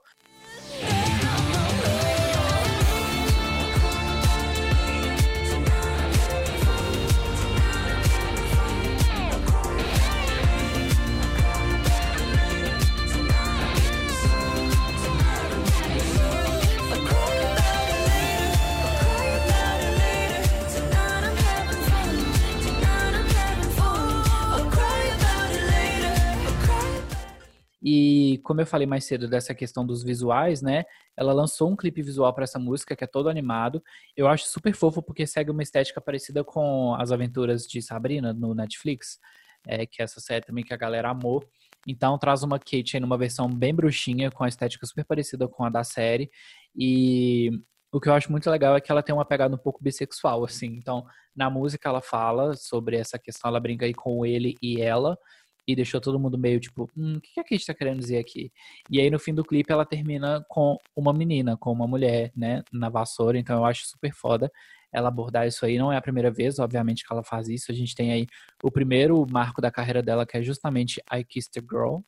E 27.83 28.41
como 28.45 28.61
eu 28.61 28.67
falei 28.67 28.87
mais 28.87 29.05
cedo 29.05 29.29
dessa 29.29 29.55
questão 29.55 29.87
dos 29.87 30.03
visuais, 30.03 30.61
né? 30.61 30.85
Ela 31.17 31.33
lançou 31.33 31.71
um 31.71 31.77
clipe 31.77 32.03
visual 32.03 32.33
para 32.35 32.45
essa 32.45 32.59
música 32.59 32.95
que 32.95 33.05
é 33.05 33.07
todo 33.07 33.29
animado. 33.29 33.83
Eu 34.17 34.29
acho 34.29 34.47
super 34.47 34.75
fofo 34.75 35.03
porque 35.03 35.27
segue 35.27 35.51
uma 35.51 35.63
estética 35.63 36.01
parecida 36.01 36.45
com 36.45 36.95
as 36.97 37.11
aventuras 37.11 37.67
de 37.67 37.81
Sabrina 37.81 38.33
no 38.33 38.55
Netflix, 38.55 39.19
é, 39.67 39.87
que 39.87 40.03
é 40.03 40.05
essa 40.05 40.21
série 40.21 40.45
também 40.45 40.65
que 40.65 40.75
a 40.75 40.77
galera 40.77 41.11
amou. 41.11 41.43
Então 41.87 42.19
traz 42.19 42.43
uma 42.43 42.59
Kate 42.59 42.97
aí 42.97 43.01
numa 43.01 43.17
versão 43.17 43.49
bem 43.49 43.75
bruxinha, 43.75 44.31
com 44.31 44.45
a 44.45 44.49
estética 44.49 44.87
super 44.87 45.05
parecida 45.05 45.49
com 45.49 45.65
a 45.65 45.71
da 45.71 45.83
série. 45.83 46.31
E 46.77 47.51
o 47.93 48.01
que 48.01 48.09
eu 48.09 48.15
acho 48.15 48.31
muito 48.31 48.49
legal 48.51 48.77
é 48.77 48.81
que 48.81 48.93
ela 48.93 49.03
tem 49.03 49.15
uma 49.15 49.25
pegada 49.25 49.55
um 49.55 49.59
pouco 49.59 49.83
bissexual, 49.83 50.45
assim. 50.45 50.67
Então, 50.67 51.05
na 51.35 51.51
música 51.51 51.89
ela 51.89 52.01
fala 52.01 52.55
sobre 52.55 52.97
essa 52.97 53.19
questão, 53.19 53.49
ela 53.49 53.59
brinca 53.61 53.85
aí 53.85 53.95
com 53.95 54.25
ele 54.25 54.57
e 54.63 54.81
ela, 54.81 55.19
e 55.73 55.77
deixou 55.77 56.00
todo 56.00 56.19
mundo 56.19 56.39
meio 56.39 56.61
tipo, 56.61 56.91
hum, 56.97 57.17
o 57.17 57.21
que 57.21 57.41
a 57.41 57.45
Kate 57.45 57.67
tá 57.67 57.75
querendo 57.75 57.99
dizer 57.99 58.19
aqui? 58.19 58.53
E 58.91 59.00
aí 59.00 59.11
no 59.11 59.19
fim 59.19 59.35
do 59.35 59.45
clipe 59.45 59.73
ela 59.73 59.85
termina 59.85 60.45
com 60.49 60.77
uma 60.95 61.12
menina, 61.12 61.57
com 61.57 61.73
uma 61.73 61.87
mulher, 61.87 62.33
né, 62.37 62.62
na 62.73 62.89
vassoura, 62.89 63.39
então 63.39 63.59
eu 63.59 63.65
acho 63.65 63.87
super 63.87 64.12
foda 64.12 64.50
ela 64.93 65.09
abordar 65.09 65.47
isso 65.47 65.65
aí. 65.65 65.79
Não 65.79 65.93
é 65.93 65.97
a 65.97 66.03
primeira 66.03 66.31
vez, 66.31 66.59
obviamente, 66.59 67.07
que 67.07 67.12
ela 67.12 67.23
faz 67.23 67.49
isso. 67.49 67.71
A 67.71 67.75
gente 67.75 67.95
tem 67.95 68.12
aí 68.12 68.27
o 68.62 68.71
primeiro 68.71 69.25
marco 69.31 69.61
da 69.61 69.71
carreira 69.71 70.03
dela, 70.03 70.27
que 70.27 70.37
é 70.37 70.43
justamente 70.43 71.00
I 71.12 71.25
Kissed 71.25 71.59
a 71.59 71.62
Girl, 71.62 71.99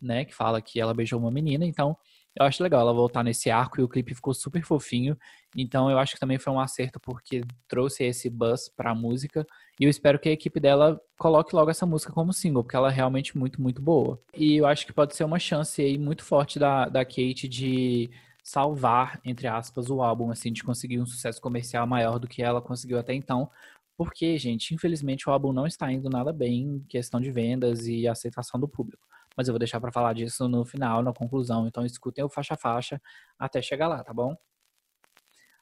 né? 0.00 0.24
Que 0.24 0.34
fala 0.34 0.60
que 0.62 0.80
ela 0.80 0.94
beijou 0.94 1.20
uma 1.20 1.30
menina. 1.30 1.64
Então, 1.66 1.96
eu 2.38 2.46
acho 2.46 2.62
legal 2.62 2.80
ela 2.80 2.92
voltar 2.92 3.24
nesse 3.24 3.50
arco 3.50 3.80
e 3.80 3.84
o 3.84 3.88
clipe 3.88 4.14
ficou 4.14 4.32
super 4.32 4.62
fofinho. 4.62 5.16
Então 5.56 5.90
eu 5.90 5.98
acho 5.98 6.14
que 6.14 6.20
também 6.20 6.38
foi 6.38 6.52
um 6.52 6.60
acerto 6.60 7.00
porque 7.00 7.42
trouxe 7.68 8.04
esse 8.04 8.30
buzz 8.30 8.68
pra 8.68 8.94
música. 8.94 9.46
E 9.80 9.84
eu 9.84 9.90
espero 9.90 10.18
que 10.18 10.28
a 10.28 10.32
equipe 10.32 10.60
dela 10.60 11.00
coloque 11.18 11.54
logo 11.54 11.70
essa 11.70 11.86
música 11.86 12.12
como 12.12 12.32
single, 12.32 12.62
porque 12.62 12.76
ela 12.76 12.90
é 12.90 12.94
realmente 12.94 13.36
muito, 13.36 13.60
muito 13.60 13.82
boa. 13.82 14.20
E 14.34 14.56
eu 14.56 14.66
acho 14.66 14.86
que 14.86 14.92
pode 14.92 15.16
ser 15.16 15.24
uma 15.24 15.38
chance 15.38 15.82
aí 15.82 15.98
muito 15.98 16.22
forte 16.22 16.58
da, 16.58 16.88
da 16.88 17.04
Kate 17.04 17.48
de 17.48 18.10
salvar, 18.42 19.20
entre 19.24 19.46
aspas, 19.48 19.90
o 19.90 20.02
álbum, 20.02 20.30
assim, 20.30 20.52
de 20.52 20.62
conseguir 20.62 21.00
um 21.00 21.06
sucesso 21.06 21.40
comercial 21.40 21.86
maior 21.86 22.18
do 22.18 22.28
que 22.28 22.42
ela 22.42 22.60
conseguiu 22.62 22.98
até 22.98 23.14
então. 23.14 23.50
Porque, 23.96 24.38
gente, 24.38 24.74
infelizmente 24.74 25.28
o 25.28 25.32
álbum 25.32 25.52
não 25.52 25.66
está 25.66 25.90
indo 25.92 26.08
nada 26.08 26.32
bem 26.32 26.62
em 26.62 26.80
questão 26.88 27.20
de 27.20 27.30
vendas 27.30 27.86
e 27.86 28.08
aceitação 28.08 28.58
do 28.58 28.68
público 28.68 29.09
mas 29.36 29.48
eu 29.48 29.52
vou 29.52 29.58
deixar 29.58 29.80
para 29.80 29.92
falar 29.92 30.12
disso 30.12 30.48
no 30.48 30.64
final, 30.64 31.02
na 31.02 31.12
conclusão. 31.12 31.66
Então 31.66 31.84
escutem 31.84 32.24
o 32.24 32.28
faixa 32.28 32.54
a 32.54 32.56
faixa 32.56 33.00
até 33.38 33.60
chegar 33.62 33.88
lá, 33.88 34.02
tá 34.02 34.12
bom? 34.12 34.34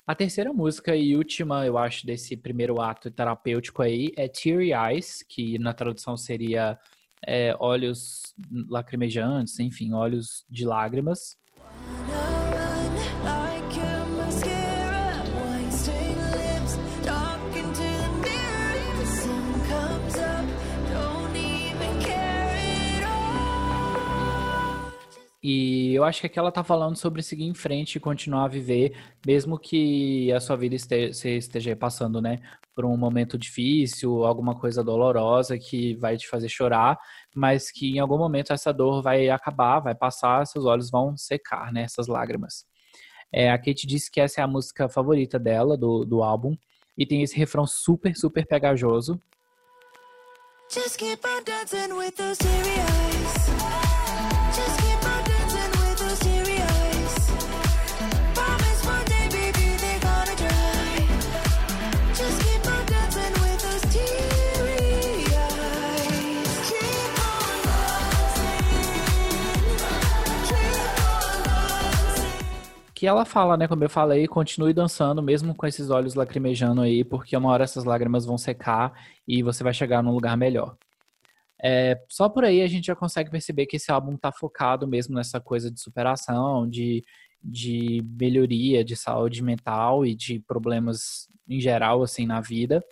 A 0.07 0.15
terceira 0.15 0.53
música 0.55 0.97
e 0.97 1.15
última, 1.15 1.67
eu 1.67 1.77
acho, 1.77 2.07
desse 2.07 2.35
primeiro 2.35 2.81
ato 2.81 3.11
terapêutico 3.11 3.83
aí 3.83 4.11
é 4.17 4.27
Teary 4.27 4.73
Eyes, 4.73 5.23
que 5.23 5.59
na 5.59 5.75
tradução 5.75 6.17
seria 6.17 6.79
é, 7.27 7.55
olhos 7.59 8.35
lacrimejantes, 8.71 9.59
enfim, 9.59 9.93
olhos 9.93 10.47
de 10.49 10.65
lágrimas. 10.65 11.37
E 25.51 25.95
eu 25.95 26.05
acho 26.05 26.21
que 26.21 26.27
aqui 26.27 26.39
ela 26.39 26.53
tá 26.53 26.63
falando 26.63 26.95
sobre 26.95 27.23
seguir 27.23 27.47
em 27.47 27.55
frente 27.55 27.97
e 27.97 28.01
continuar 28.01 28.45
a 28.45 28.49
viver, 28.49 28.95
mesmo 29.27 29.59
que 29.59 30.31
a 30.31 30.41
sua 30.41 30.57
vida 30.57 30.75
esteja, 30.75 31.15
você 31.15 31.39
esteja 31.39 31.75
passando, 31.75 32.21
né, 32.21 32.39
por 32.75 32.85
um 32.85 32.95
momento 32.99 33.39
difícil, 33.39 34.27
alguma 34.27 34.55
coisa 34.55 34.85
dolorosa 34.85 35.59
que 35.59 35.95
vai 35.95 36.19
te 36.19 36.29
fazer 36.29 36.51
chorar, 36.51 36.99
mas 37.35 37.71
que 37.71 37.97
em 37.97 37.99
algum 37.99 38.19
momento 38.19 38.53
essa 38.53 38.75
dor 38.75 39.01
vai 39.01 39.31
acabar, 39.31 39.81
vai 39.81 39.95
passar, 39.95 40.47
seus 40.47 40.67
olhos 40.67 40.91
vão 40.91 41.17
secar, 41.17 41.73
né, 41.73 41.85
essas 41.85 42.09
lágrimas. 42.09 42.67
É, 43.33 43.51
a 43.51 43.57
Kate 43.57 43.87
disse 43.87 44.11
que 44.11 44.21
essa 44.21 44.43
é 44.43 44.45
a 44.45 44.47
música 44.47 44.87
favorita 44.87 45.39
dela, 45.39 45.79
do, 45.79 46.05
do 46.05 46.23
álbum, 46.23 46.55
e 46.95 47.07
tem 47.07 47.23
esse 47.23 47.35
refrão 47.35 47.67
super, 47.67 48.15
super 48.15 48.47
pegajoso. 48.47 49.19
Just 50.71 50.99
keep 50.99 51.27
on 51.27 51.43
dancing 51.43 51.95
with 51.97 52.17
those 52.17 52.37
Just 52.37 53.98
que 72.99 73.07
ela 73.07 73.25
fala, 73.25 73.57
né, 73.57 73.69
como 73.69 73.85
eu 73.85 73.89
falei, 73.89 74.27
continue 74.27 74.75
dançando 74.75 75.23
mesmo 75.23 75.55
com 75.55 75.65
esses 75.69 75.89
olhos 75.89 76.17
lacrimejando 76.17 76.81
aí, 76.81 77.05
porque 77.05 77.37
uma 77.37 77.49
hora 77.49 77.63
essas 77.63 77.85
lágrimas 77.85 78.27
vão 78.27 78.37
secar 78.37 78.93
e 79.27 79.41
você 79.41 79.63
vai 79.63 79.73
chegar 79.73 80.03
num 80.03 80.11
lugar 80.11 80.37
melhor. 80.37 80.77
É, 81.63 81.97
só 82.09 82.29
por 82.29 82.45
aí 82.45 82.61
a 82.61 82.67
gente 82.67 82.89
já 82.89 82.97
consegue 82.97 83.31
perceber 83.31 83.67
que 83.67 83.77
esse 83.77 83.93
álbum 83.93 84.17
tá 84.17 84.33
focado 84.33 84.85
mesmo 84.89 85.15
nessa 85.15 85.41
coisa 85.41 85.71
de 85.71 85.81
superação, 85.81 86.69
de, 86.69 87.05
de 87.41 88.05
melhoria 88.19 88.85
de 88.85 88.97
saúde 88.97 89.45
mental 89.45 90.05
e 90.05 90.13
de 90.13 90.41
problemas 90.41 91.29
em 91.49 91.61
geral, 91.61 92.03
assim, 92.03 92.27
na 92.27 92.41
vida. 92.41 92.83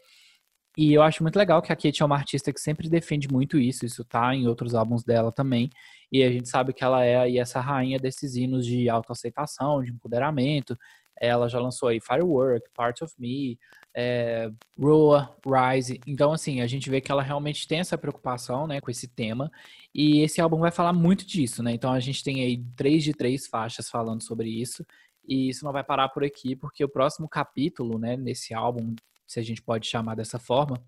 E 0.77 0.93
eu 0.93 1.03
acho 1.03 1.23
muito 1.23 1.37
legal 1.37 1.63
que 1.63 1.73
a 1.73 1.77
Kate 1.77 2.03
é 2.03 2.05
uma 2.05 2.17
artista 2.17 2.53
que 2.53 2.61
sempre 2.61 2.89
defende 2.89 3.29
muito 3.29 3.59
isso, 3.59 3.87
isso 3.87 4.05
tá 4.05 4.35
em 4.35 4.47
outros 4.47 4.75
álbuns 4.75 5.03
dela 5.03 5.33
também. 5.33 5.71
E 6.13 6.23
a 6.23 6.31
gente 6.31 6.49
sabe 6.49 6.73
que 6.75 6.85
ela 6.85 7.03
é 7.03 7.17
aí 7.17 7.39
essa 7.39 7.61
rainha 7.61 7.99
desses 7.99 8.37
hinos 8.37 8.67
de 8.67 8.89
autoaceitação, 8.89 9.83
de 9.83 9.91
empoderamento. 9.91 10.79
Ela 11.19 11.49
já 11.49 11.59
lançou 11.59 11.89
aí 11.89 11.99
Firework, 11.99 12.69
Part 12.75 13.03
of 13.03 13.15
Me, 13.19 13.59
é, 13.95 14.51
Roa, 14.79 15.35
Rise. 15.47 15.99
Então, 16.07 16.31
assim, 16.33 16.61
a 16.61 16.67
gente 16.67 16.91
vê 16.91 17.01
que 17.01 17.11
ela 17.11 17.23
realmente 17.23 17.67
tem 17.67 17.79
essa 17.79 17.97
preocupação, 17.97 18.67
né, 18.67 18.79
com 18.79 18.91
esse 18.91 19.09
tema. 19.09 19.51
E 19.95 20.21
esse 20.21 20.43
álbum 20.43 20.59
vai 20.59 20.71
falar 20.71 20.93
muito 20.93 21.27
disso, 21.27 21.63
né? 21.63 21.73
Então, 21.73 21.91
a 21.91 22.01
gente 22.01 22.23
tem 22.23 22.43
aí 22.43 22.63
três 22.77 23.03
de 23.03 23.15
três 23.15 23.47
faixas 23.47 23.89
falando 23.89 24.23
sobre 24.23 24.51
isso. 24.51 24.85
E 25.27 25.49
isso 25.49 25.65
não 25.65 25.73
vai 25.73 25.83
parar 25.83 26.11
por 26.11 26.23
aqui, 26.23 26.55
porque 26.55 26.85
o 26.85 26.89
próximo 26.89 27.29
capítulo, 27.29 27.99
né, 27.99 28.17
nesse 28.17 28.53
álbum, 28.53 28.95
se 29.27 29.41
a 29.41 29.43
gente 29.43 29.63
pode 29.63 29.87
chamar 29.87 30.15
dessa 30.15 30.39
forma, 30.39 30.83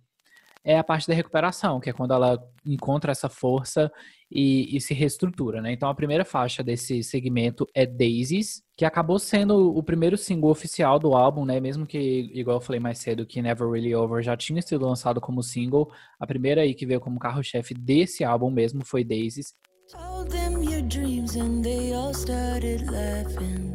é 0.65 0.77
a 0.77 0.85
parte 0.85 1.07
da 1.09 1.15
recuperação, 1.15 1.81
que 1.81 1.89
é 1.89 1.93
quando 1.93 2.13
ela 2.13 2.39
encontra 2.65 3.13
essa 3.13 3.29
força 3.29 3.91
e, 4.31 4.77
e, 4.77 4.81
se 4.81 4.93
reestrutura, 4.93 5.63
né? 5.63 5.73
Então 5.73 5.89
a 5.89 5.95
primeira 5.95 6.25
faixa 6.25 6.63
desse 6.63 7.03
segmento 7.03 7.67
é 7.75 7.87
Daisies, 7.87 8.63
que 8.77 8.85
acabou 8.85 9.19
sendo 9.19 9.75
o 9.75 9.83
primeiro 9.83 10.17
single 10.17 10.51
oficial 10.51 10.99
do 10.99 11.15
álbum, 11.15 11.45
né? 11.45 11.59
Mesmo 11.61 11.87
que, 11.87 12.31
igual 12.35 12.59
eu 12.59 12.61
falei 12.61 12.81
mais 12.81 12.99
cedo, 12.99 13.25
que 13.25 13.41
Never 13.41 13.69
Really 13.71 13.95
Over 13.95 14.23
já 14.23 14.37
tinha 14.37 14.61
sido 14.61 14.85
lançado 14.85 15.21
como 15.21 15.43
single, 15.43 15.91
a 16.21 16.27
primeira 16.27 16.63
aí 16.63 16.75
que 16.75 16.85
veio 16.85 17.01
como 17.01 17.19
carro-chefe 17.19 17.73
desse 17.73 18.25
álbum 18.25 18.51
mesmo 18.51 18.85
foi 18.85 19.03
Daisies. 19.03 19.55
Told 19.91 20.31
them 20.31 20.63
your 20.63 20.83
dreams 20.83 21.35
and 21.37 21.63
they 21.63 21.95
all 21.95 22.13
started 22.13 22.85
laughing. 22.91 23.73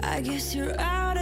I 0.00 0.20
guess 0.20 0.54
you're 0.54 0.78
out 0.78 1.15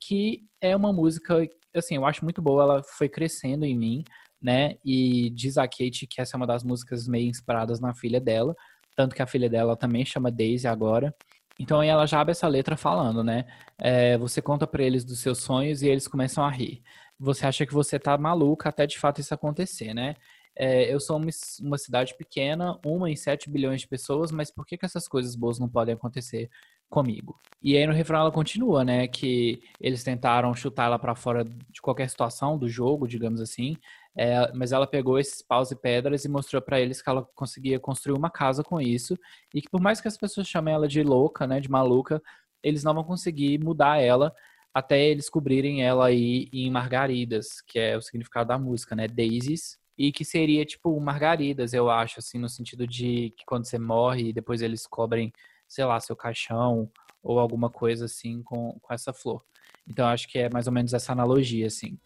Que 0.00 0.44
é 0.60 0.76
uma 0.76 0.92
música, 0.92 1.48
assim, 1.74 1.96
eu 1.96 2.06
acho 2.06 2.22
muito 2.22 2.40
boa, 2.40 2.62
ela 2.62 2.82
foi 2.84 3.08
crescendo 3.08 3.64
em 3.64 3.76
mim, 3.76 4.04
né? 4.40 4.76
E 4.84 5.30
diz 5.30 5.58
a 5.58 5.66
Kate 5.66 6.06
que 6.06 6.20
essa 6.20 6.36
é 6.36 6.38
uma 6.38 6.46
das 6.46 6.62
músicas 6.62 7.08
meio 7.08 7.28
inspiradas 7.28 7.80
na 7.80 7.92
filha 7.92 8.20
dela, 8.20 8.54
tanto 8.94 9.14
que 9.14 9.22
a 9.22 9.26
filha 9.26 9.50
dela 9.50 9.76
também 9.76 10.04
chama 10.04 10.30
Daisy 10.30 10.68
agora. 10.68 11.12
Então 11.58 11.80
aí 11.80 11.88
ela 11.88 12.06
já 12.06 12.20
abre 12.20 12.30
essa 12.30 12.46
letra 12.46 12.76
falando, 12.76 13.24
né? 13.24 13.44
É, 13.76 14.16
você 14.16 14.40
conta 14.40 14.68
para 14.68 14.84
eles 14.84 15.04
dos 15.04 15.18
seus 15.18 15.38
sonhos 15.38 15.82
e 15.82 15.88
eles 15.88 16.06
começam 16.06 16.44
a 16.44 16.50
rir. 16.50 16.80
Você 17.18 17.44
acha 17.44 17.66
que 17.66 17.74
você 17.74 17.98
tá 17.98 18.16
maluca 18.16 18.68
até 18.68 18.86
de 18.86 18.98
fato 18.98 19.20
isso 19.20 19.34
acontecer, 19.34 19.92
né? 19.92 20.14
É, 20.62 20.92
eu 20.92 21.00
sou 21.00 21.16
uma, 21.16 21.30
uma, 21.62 21.78
cidade 21.78 22.14
pequena, 22.14 22.78
uma 22.84 23.10
em 23.10 23.16
7 23.16 23.48
bilhões 23.48 23.80
de 23.80 23.88
pessoas, 23.88 24.30
mas 24.30 24.50
por 24.50 24.66
que, 24.66 24.76
que 24.76 24.84
essas 24.84 25.08
coisas 25.08 25.34
boas 25.34 25.58
não 25.58 25.66
podem 25.66 25.94
acontecer 25.94 26.50
comigo? 26.86 27.40
E 27.62 27.78
aí 27.78 27.86
no 27.86 27.94
refrão 27.94 28.20
ela 28.20 28.30
continua, 28.30 28.84
né, 28.84 29.08
que 29.08 29.62
eles 29.80 30.04
tentaram 30.04 30.54
chutar 30.54 30.84
ela 30.84 30.98
para 30.98 31.14
fora 31.14 31.44
de 31.44 31.80
qualquer 31.80 32.10
situação 32.10 32.58
do 32.58 32.68
jogo, 32.68 33.08
digamos 33.08 33.40
assim, 33.40 33.74
é, 34.14 34.52
mas 34.52 34.70
ela 34.70 34.86
pegou 34.86 35.18
esses 35.18 35.40
paus 35.40 35.70
e 35.70 35.76
pedras 35.76 36.26
e 36.26 36.28
mostrou 36.28 36.60
para 36.60 36.78
eles 36.78 37.00
que 37.00 37.08
ela 37.08 37.26
conseguia 37.34 37.80
construir 37.80 38.18
uma 38.18 38.28
casa 38.28 38.62
com 38.62 38.78
isso 38.78 39.16
e 39.54 39.62
que 39.62 39.70
por 39.70 39.80
mais 39.80 39.98
que 39.98 40.08
as 40.08 40.18
pessoas 40.18 40.46
chamem 40.46 40.74
ela 40.74 40.86
de 40.86 41.02
louca, 41.02 41.46
né, 41.46 41.58
de 41.58 41.70
maluca, 41.70 42.22
eles 42.62 42.84
não 42.84 42.92
vão 42.92 43.04
conseguir 43.04 43.58
mudar 43.64 43.98
ela 43.98 44.30
até 44.74 45.02
eles 45.02 45.30
cobrirem 45.30 45.82
ela 45.82 46.08
aí 46.08 46.50
em 46.52 46.70
margaridas, 46.70 47.62
que 47.62 47.78
é 47.78 47.96
o 47.96 48.02
significado 48.02 48.48
da 48.48 48.58
música, 48.58 48.94
né, 48.94 49.08
daisies, 49.08 49.79
e 50.00 50.10
que 50.10 50.24
seria 50.24 50.64
tipo 50.64 50.98
margaridas, 50.98 51.74
eu 51.74 51.90
acho, 51.90 52.20
assim, 52.20 52.38
no 52.38 52.48
sentido 52.48 52.86
de 52.86 53.34
que 53.36 53.44
quando 53.44 53.66
você 53.66 53.78
morre, 53.78 54.32
depois 54.32 54.62
eles 54.62 54.86
cobrem, 54.86 55.30
sei 55.68 55.84
lá, 55.84 56.00
seu 56.00 56.16
caixão 56.16 56.90
ou 57.22 57.38
alguma 57.38 57.68
coisa 57.68 58.06
assim 58.06 58.42
com, 58.42 58.78
com 58.80 58.94
essa 58.94 59.12
flor. 59.12 59.44
Então 59.86 60.06
acho 60.06 60.26
que 60.26 60.38
é 60.38 60.48
mais 60.48 60.66
ou 60.66 60.72
menos 60.72 60.94
essa 60.94 61.12
analogia, 61.12 61.66
assim. 61.66 61.98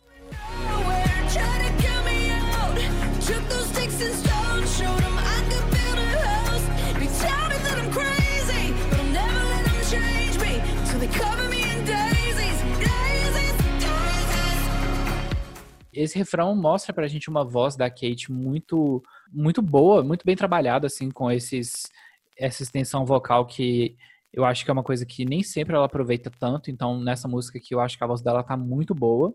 Esse 15.94 16.18
refrão 16.18 16.54
mostra 16.54 16.92
pra 16.92 17.08
gente 17.08 17.28
uma 17.30 17.44
voz 17.44 17.76
da 17.76 17.88
Kate 17.88 18.30
muito 18.30 19.02
muito 19.32 19.62
boa, 19.62 20.02
muito 20.02 20.24
bem 20.24 20.36
trabalhada 20.36 20.86
assim 20.86 21.10
com 21.10 21.30
esses 21.30 21.90
essa 22.36 22.62
extensão 22.62 23.04
vocal 23.04 23.46
que 23.46 23.96
eu 24.32 24.44
acho 24.44 24.64
que 24.64 24.70
é 24.70 24.72
uma 24.72 24.82
coisa 24.82 25.06
que 25.06 25.24
nem 25.24 25.42
sempre 25.42 25.76
ela 25.76 25.86
aproveita 25.86 26.30
tanto, 26.30 26.70
então 26.70 27.00
nessa 27.00 27.28
música 27.28 27.58
aqui 27.58 27.74
eu 27.74 27.80
acho 27.80 27.96
que 27.96 28.02
a 28.02 28.06
voz 28.06 28.20
dela 28.20 28.42
tá 28.42 28.56
muito 28.56 28.92
boa. 28.94 29.32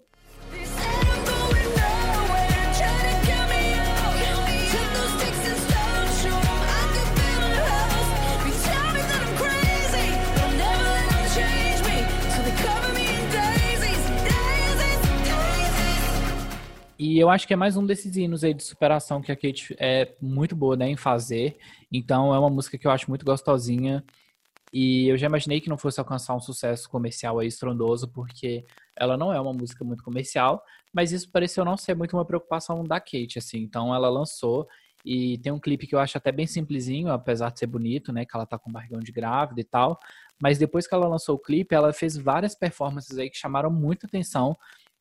E 17.20 17.22
eu 17.22 17.30
acho 17.30 17.46
que 17.46 17.52
é 17.52 17.58
mais 17.58 17.76
um 17.76 17.86
desses 17.86 18.16
hinos 18.16 18.46
aí 18.46 18.54
de 18.54 18.64
superação 18.64 19.22
que 19.22 19.30
a 19.30 19.36
Kate 19.36 19.76
é 19.78 20.16
muito 20.22 20.56
boa 20.56 20.78
né, 20.78 20.88
em 20.88 20.96
fazer. 20.96 21.58
Então 21.92 22.34
é 22.34 22.40
uma 22.40 22.50
música 22.50 22.78
que 22.78 22.88
eu 22.88 22.92
acho 22.92 23.10
muito 23.10 23.26
gostosinha. 23.26 24.06
E 24.72 25.10
eu 25.10 25.18
já 25.18 25.28
imaginei 25.28 25.60
que 25.60 25.68
não 25.68 25.78
fosse 25.78 26.00
alcançar 26.00 26.34
um 26.34 26.40
sucesso 26.40 26.90
comercial 26.90 27.38
aí 27.38 27.48
estrondoso, 27.50 28.08
porque 28.08 28.66
ela 28.96 29.18
não 29.18 29.34
é 29.34 29.42
uma 29.42 29.52
música 29.52 29.84
muito 29.84 30.02
comercial, 30.02 30.64
mas 30.94 31.12
isso 31.12 31.30
pareceu 31.30 31.66
não 31.66 31.76
ser 31.76 31.94
muito 31.94 32.16
uma 32.16 32.24
preocupação 32.24 32.86
da 32.86 33.02
Kate, 33.02 33.38
assim. 33.38 33.58
Então 33.58 33.94
ela 33.94 34.08
lançou 34.08 34.66
e 35.04 35.40
tem 35.40 35.52
um 35.52 35.60
clipe 35.60 35.88
que 35.88 35.96
eu 35.96 36.00
acho 36.00 36.18
até 36.18 36.32
bem 36.32 36.48
simplesinho, 36.48 37.12
apesar 37.12 37.52
de 37.52 37.60
ser 37.60 37.68
bonito, 37.68 38.14
né? 38.14 38.24
Que 38.24 38.32
ela 38.34 38.46
tá 38.46 38.58
com 38.58 38.72
barrigão 38.72 39.02
de 39.02 39.12
grávida 39.12 39.60
e 39.60 39.66
tal. 39.66 40.00
Mas 40.42 40.58
depois 40.58 40.88
que 40.88 40.96
ela 40.96 41.06
lançou 41.06 41.36
o 41.36 41.40
clipe, 41.40 41.76
ela 41.76 41.92
fez 41.92 42.16
várias 42.16 42.56
performances 42.56 43.18
aí 43.18 43.30
que 43.30 43.38
chamaram 43.38 43.70
muita 43.70 44.08
atenção 44.08 44.56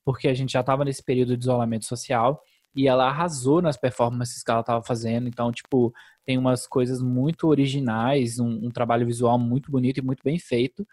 porque 0.09 0.27
a 0.27 0.33
gente 0.33 0.53
já 0.53 0.61
estava 0.61 0.87
nesse 0.87 1.03
período 1.03 1.37
de 1.37 1.45
isolamento 1.45 1.85
social 1.85 2.43
e 2.75 2.88
ela 2.88 3.09
arrasou 3.11 3.61
nas 3.61 3.77
performances 3.77 4.43
que 4.43 4.50
ela 4.50 4.61
estava 4.61 4.83
fazendo. 4.83 5.29
Então, 5.29 5.53
tipo, 5.53 5.93
tem 6.25 6.38
umas 6.38 6.67
coisas 6.67 7.03
muito 7.03 7.47
originais, 7.47 8.38
um, 8.38 8.49
um, 8.49 8.71
trabalho 8.71 9.05
visual 9.05 9.38
muito 9.38 9.71
bonito 9.71 9.99
e 9.99 10.03
muito 10.03 10.25
bem 10.25 10.38
feito, 10.38 10.88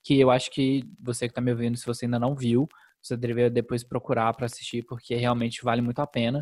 que 0.00 0.16
eu 0.16 0.30
acho 0.30 0.48
que 0.52 0.84
você 1.00 1.26
que 1.26 1.32
está 1.32 1.40
me 1.40 1.50
ouvindo, 1.50 1.76
se 1.76 1.84
você 1.84 2.04
ainda 2.04 2.20
não 2.20 2.36
viu, 2.36 2.68
você 3.02 3.16
deveria 3.16 3.50
depois 3.50 3.82
procurar 3.82 4.32
para 4.34 4.46
assistir, 4.46 4.84
porque 4.84 5.16
realmente 5.16 5.64
vale 5.64 5.82
muito 5.82 5.98
a 5.98 6.06
pena. 6.06 6.40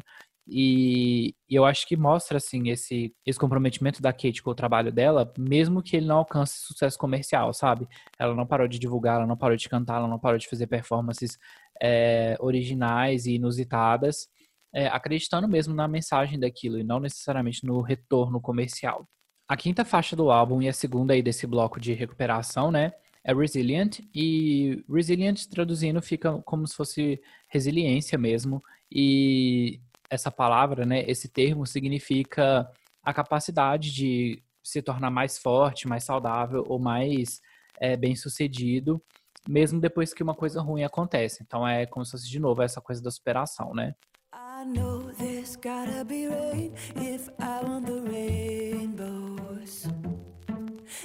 E, 0.53 1.35
e, 1.49 1.55
eu 1.55 1.65
acho 1.65 1.87
que 1.87 1.97
mostra 1.97 2.39
assim 2.39 2.69
esse, 2.71 3.15
esse 3.25 3.39
comprometimento 3.39 4.03
da 4.03 4.13
Kate 4.13 4.43
com 4.43 4.51
o 4.51 4.55
trabalho 4.55 4.91
dela, 4.91 5.33
mesmo 5.39 5.81
que 5.81 5.97
ele 5.97 6.07
não 6.07 6.19
alcance 6.19 6.59
sucesso 6.59 6.99
comercial, 6.99 7.55
sabe? 7.55 7.89
Ela 8.19 8.35
não 8.35 8.45
parou 8.45 8.67
de 8.67 8.79
divulgar, 8.79 9.17
ela 9.17 9.27
não 9.27 9.37
parou 9.37 9.57
de 9.57 9.69
cantar, 9.69 9.99
ela 9.99 10.09
não 10.09 10.19
parou 10.19 10.39
de 10.39 10.49
fazer 10.49 10.67
performances 10.67 11.39
é, 11.81 12.37
originais 12.41 13.27
e 13.27 13.35
inusitadas, 13.35 14.29
é, 14.75 14.89
acreditando 14.89 15.47
mesmo 15.47 15.73
na 15.73 15.87
mensagem 15.87 16.39
daquilo 16.39 16.79
e 16.79 16.85
não 16.85 16.99
necessariamente 16.99 17.65
no 17.65 17.81
retorno 17.81 18.41
comercial. 18.41 19.09
A 19.49 19.57
quinta 19.57 19.85
faixa 19.85 20.17
do 20.17 20.33
álbum 20.33 20.61
e 20.61 20.69
a 20.69 20.73
segunda 20.73 21.15
aí 21.15 21.23
desse 21.23 21.47
bloco 21.47 21.81
de 21.81 21.93
recuperação, 21.93 22.73
né? 22.73 22.93
É 23.23 23.33
Resilient 23.35 24.01
e 24.15 24.83
Resilient 24.89 25.47
traduzindo 25.47 26.01
fica 26.03 26.41
como 26.43 26.67
se 26.67 26.75
fosse 26.75 27.21
resiliência 27.49 28.19
mesmo 28.19 28.63
e 28.91 29.81
essa 30.11 30.31
palavra, 30.31 30.85
né, 30.85 31.05
esse 31.09 31.29
termo 31.29 31.65
significa 31.65 32.69
a 33.03 33.15
capacidade 33.15 33.93
de 33.93 34.43
se 34.63 34.83
tornar 34.83 35.11
mais 35.11 35.39
forte, 35.39 35.89
mais 35.89 36.05
saudável 36.05 36.65
ou 36.69 36.79
mais 36.79 37.41
é, 37.81 37.97
bem 37.97 38.15
sucedido 38.15 39.03
mesmo 39.49 39.81
depois 39.81 40.13
que 40.13 40.23
uma 40.23 40.35
coisa 40.35 40.61
ruim 40.61 40.85
acontece. 40.85 41.43
Então 41.43 41.67
é 41.67 41.87
como 41.87 42.05
se 42.05 42.13
fosse 42.13 42.29
de 42.29 42.39
novo 42.39 42.63
essa 42.63 42.81
coisa 42.81 43.03
da 43.03 43.11
superação, 43.11 43.75
né? 43.75 43.95
I 44.33 44.65
know 44.65 45.11
there's 45.15 45.57
gotta 45.57 46.05
be 46.05 46.29
rain 46.29 46.73
if 46.97 47.29
I 47.39 47.65
want 47.65 47.87
the 47.87 48.01
rainbows. 48.09 49.87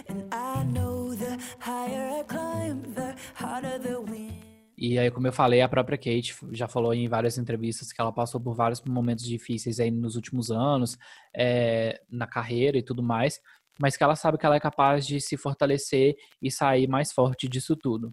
And 0.09 0.27
I 0.31 0.63
know 0.65 1.15
the 1.15 1.37
higher 1.59 2.19
I 2.19 2.23
climb, 2.23 2.93
the 2.93 3.15
harder 3.33 3.79
the 3.79 4.01
wind. 4.01 4.34
E 4.77 4.99
aí, 4.99 5.09
como 5.09 5.27
eu 5.27 5.31
falei, 5.31 5.61
a 5.61 5.69
própria 5.69 5.97
Kate 5.97 6.35
já 6.51 6.67
falou 6.67 6.93
em 6.93 7.07
várias 7.07 7.37
entrevistas 7.37 7.93
que 7.93 8.01
ela 8.01 8.11
passou 8.11 8.41
por 8.41 8.53
vários 8.53 8.81
momentos 8.81 9.25
difíceis 9.25 9.79
aí 9.79 9.89
nos 9.89 10.15
últimos 10.15 10.51
anos, 10.51 10.97
é, 11.33 12.01
na 12.09 12.27
carreira 12.27 12.77
e 12.77 12.83
tudo 12.83 13.01
mais, 13.01 13.39
mas 13.79 13.95
que 13.95 14.03
ela 14.03 14.15
sabe 14.15 14.37
que 14.37 14.45
ela 14.45 14.55
é 14.55 14.59
capaz 14.59 15.05
de 15.07 15.19
se 15.21 15.37
fortalecer 15.37 16.15
e 16.41 16.51
sair 16.51 16.87
mais 16.87 17.13
forte 17.13 17.47
disso 17.47 17.75
tudo. 17.75 18.11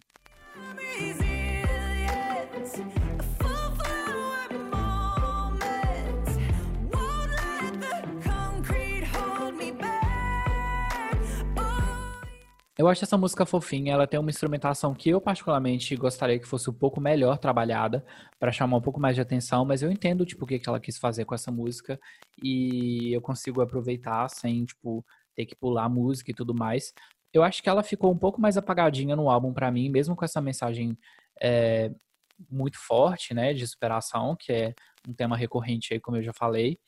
Eu 12.83 12.89
acho 12.89 13.05
essa 13.05 13.17
música 13.17 13.47
fofinha, 13.47 13.93
ela 13.93 14.09
tem 14.09 14.19
uma 14.19 14.29
instrumentação 14.29 14.93
que 14.93 15.09
eu 15.09 15.21
particularmente 15.21 15.95
gostaria 15.95 16.37
que 16.37 16.49
fosse 16.49 16.69
um 16.69 16.73
pouco 16.73 17.01
melhor 17.01 17.39
trabalhada 17.39 18.05
para 18.41 18.51
chamar 18.51 18.77
um 18.79 18.81
pouco 18.81 18.99
mais 18.99 19.15
de 19.15 19.21
atenção, 19.21 19.65
mas 19.65 19.85
eu 19.85 19.91
entendo 19.93 20.27
tipo 20.27 20.45
o 20.45 20.49
que 20.49 20.61
ela 20.67 20.81
quis 20.81 20.99
fazer 20.99 21.25
com 21.25 21.33
essa 21.33 21.53
música 21.53 21.97
e 22.43 23.13
eu 23.13 23.21
consigo 23.21 23.61
aproveitar 23.61 24.29
sem 24.29 24.65
tipo 24.65 25.07
ter 25.33 25.47
que 25.47 25.55
pular 25.55 25.85
a 25.85 25.89
música 25.89 26.33
e 26.33 26.35
tudo 26.35 26.53
mais. 26.53 26.93
Eu 27.33 27.45
acho 27.45 27.63
que 27.63 27.69
ela 27.69 27.85
ficou 27.85 28.11
um 28.13 28.19
pouco 28.19 28.41
mais 28.41 28.57
apagadinha 28.57 29.15
no 29.15 29.31
álbum 29.31 29.53
para 29.53 29.71
mim, 29.71 29.89
mesmo 29.89 30.17
com 30.17 30.25
essa 30.25 30.41
mensagem 30.41 30.99
é, 31.41 31.89
muito 32.51 32.79
forte, 32.85 33.33
né, 33.33 33.55
de 33.55 33.65
superação, 33.65 34.35
que 34.37 34.53
é 34.53 34.75
um 35.09 35.15
tema 35.15 35.37
recorrente 35.37 35.95
aí, 35.95 36.01
como 36.01 36.17
eu 36.17 36.23
já 36.25 36.33
falei. 36.33 36.81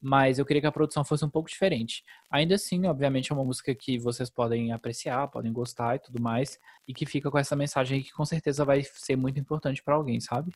Mas 0.00 0.38
eu 0.38 0.46
queria 0.46 0.60
que 0.60 0.66
a 0.66 0.72
produção 0.72 1.04
fosse 1.04 1.24
um 1.24 1.30
pouco 1.30 1.48
diferente. 1.48 2.04
Ainda 2.30 2.54
assim, 2.54 2.86
obviamente, 2.86 3.32
é 3.32 3.34
uma 3.34 3.44
música 3.44 3.74
que 3.74 3.98
vocês 3.98 4.30
podem 4.30 4.72
apreciar, 4.72 5.28
podem 5.28 5.52
gostar 5.52 5.96
e 5.96 5.98
tudo 5.98 6.20
mais, 6.20 6.58
e 6.86 6.94
que 6.94 7.04
fica 7.04 7.30
com 7.30 7.38
essa 7.38 7.56
mensagem 7.56 8.02
que 8.02 8.12
com 8.12 8.24
certeza 8.24 8.64
vai 8.64 8.82
ser 8.82 9.16
muito 9.16 9.40
importante 9.40 9.82
para 9.82 9.94
alguém, 9.94 10.20
sabe? 10.20 10.52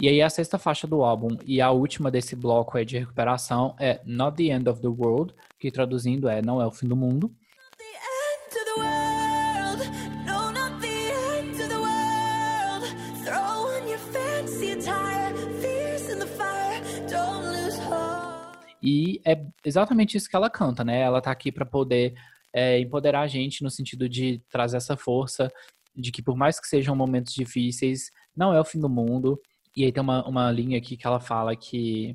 e 0.00 0.08
aí 0.08 0.22
a 0.22 0.30
sexta 0.30 0.58
faixa 0.58 0.86
do 0.86 1.02
álbum 1.02 1.36
e 1.44 1.60
a 1.60 1.70
última 1.70 2.10
desse 2.10 2.34
bloco 2.34 2.78
é 2.78 2.84
de 2.84 2.98
recuperação 2.98 3.76
é 3.78 4.00
Not 4.06 4.36
the 4.36 4.54
End 4.54 4.66
of 4.66 4.80
the 4.80 4.88
World, 4.88 5.34
que 5.58 5.70
traduzindo 5.70 6.26
é 6.26 6.40
Não 6.40 6.60
é 6.60 6.66
o 6.66 6.70
fim 6.70 6.88
do 6.88 6.96
mundo. 6.96 7.30
E 18.82 19.20
é 19.24 19.44
exatamente 19.64 20.16
isso 20.16 20.28
que 20.28 20.36
ela 20.36 20.50
canta, 20.50 20.84
né? 20.84 21.00
Ela 21.00 21.20
tá 21.20 21.30
aqui 21.30 21.52
para 21.52 21.66
poder 21.66 22.14
é, 22.52 22.78
empoderar 22.78 23.22
a 23.22 23.26
gente 23.26 23.62
no 23.62 23.70
sentido 23.70 24.08
de 24.08 24.42
trazer 24.50 24.76
essa 24.76 24.96
força 24.96 25.50
de 25.94 26.10
que 26.10 26.22
por 26.22 26.36
mais 26.36 26.58
que 26.60 26.66
sejam 26.66 26.94
momentos 26.96 27.34
difíceis, 27.34 28.10
não 28.34 28.54
é 28.54 28.60
o 28.60 28.64
fim 28.64 28.80
do 28.80 28.88
mundo. 28.88 29.40
E 29.76 29.84
aí 29.84 29.92
tem 29.92 30.02
uma, 30.02 30.26
uma 30.26 30.50
linha 30.50 30.78
aqui 30.78 30.96
que 30.96 31.06
ela 31.06 31.20
fala 31.20 31.54
que 31.54 32.14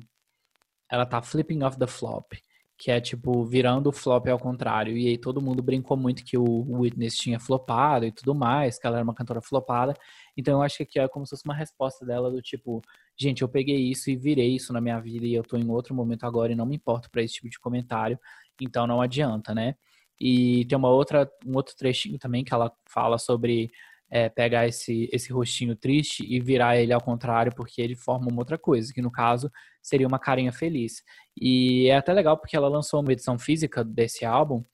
ela 0.90 1.06
tá 1.06 1.22
flipping 1.22 1.62
off 1.62 1.78
the 1.78 1.86
flop, 1.86 2.32
que 2.78 2.90
é 2.90 3.00
tipo 3.00 3.44
virando 3.44 3.88
o 3.88 3.92
flop 3.92 4.26
ao 4.28 4.38
contrário. 4.38 4.96
E 4.96 5.08
aí 5.08 5.18
todo 5.18 5.40
mundo 5.40 5.62
brincou 5.62 5.96
muito 5.96 6.24
que 6.24 6.36
o 6.36 6.78
Witness 6.80 7.16
tinha 7.16 7.40
flopado 7.40 8.04
e 8.04 8.12
tudo 8.12 8.34
mais, 8.34 8.78
que 8.78 8.86
ela 8.86 8.96
era 8.96 9.04
uma 9.04 9.14
cantora 9.14 9.40
flopada. 9.40 9.94
Então 10.36 10.54
eu 10.54 10.62
acho 10.62 10.76
que 10.78 10.82
aqui 10.82 10.98
é 10.98 11.08
como 11.08 11.26
se 11.26 11.30
fosse 11.30 11.44
uma 11.44 11.54
resposta 11.54 12.04
dela 12.04 12.30
do 12.30 12.42
tipo, 12.42 12.82
gente, 13.16 13.42
eu 13.42 13.48
peguei 13.48 13.78
isso 13.78 14.10
e 14.10 14.16
virei 14.16 14.54
isso 14.54 14.72
na 14.72 14.80
minha 14.80 15.00
vida 15.00 15.26
e 15.26 15.34
eu 15.34 15.42
tô 15.42 15.56
em 15.56 15.68
outro 15.70 15.94
momento 15.94 16.24
agora 16.24 16.52
e 16.52 16.54
não 16.54 16.66
me 16.66 16.76
importo 16.76 17.10
para 17.10 17.22
esse 17.22 17.34
tipo 17.34 17.48
de 17.48 17.58
comentário. 17.58 18.18
Então 18.60 18.86
não 18.86 19.00
adianta, 19.00 19.54
né? 19.54 19.74
E 20.20 20.64
tem 20.66 20.76
uma 20.76 20.90
outra, 20.90 21.30
um 21.46 21.56
outro 21.56 21.74
trechinho 21.76 22.18
também 22.18 22.44
que 22.44 22.52
ela 22.52 22.72
fala 22.86 23.18
sobre 23.18 23.70
é, 24.10 24.28
pegar 24.28 24.66
esse, 24.66 25.08
esse 25.12 25.32
rostinho 25.32 25.74
triste 25.74 26.24
e 26.26 26.40
virar 26.40 26.76
ele 26.76 26.92
ao 26.92 27.00
contrário, 27.00 27.52
porque 27.54 27.82
ele 27.82 27.96
forma 27.96 28.28
uma 28.30 28.40
outra 28.40 28.56
coisa, 28.56 28.92
que 28.92 29.02
no 29.02 29.10
caso 29.10 29.50
seria 29.82 30.06
uma 30.06 30.18
carinha 30.18 30.52
feliz. 30.52 31.02
E 31.40 31.88
é 31.88 31.96
até 31.96 32.12
legal 32.12 32.36
porque 32.36 32.56
ela 32.56 32.68
lançou 32.68 33.00
uma 33.00 33.12
edição 33.12 33.38
física 33.38 33.84
desse 33.84 34.24
álbum, 34.24 34.64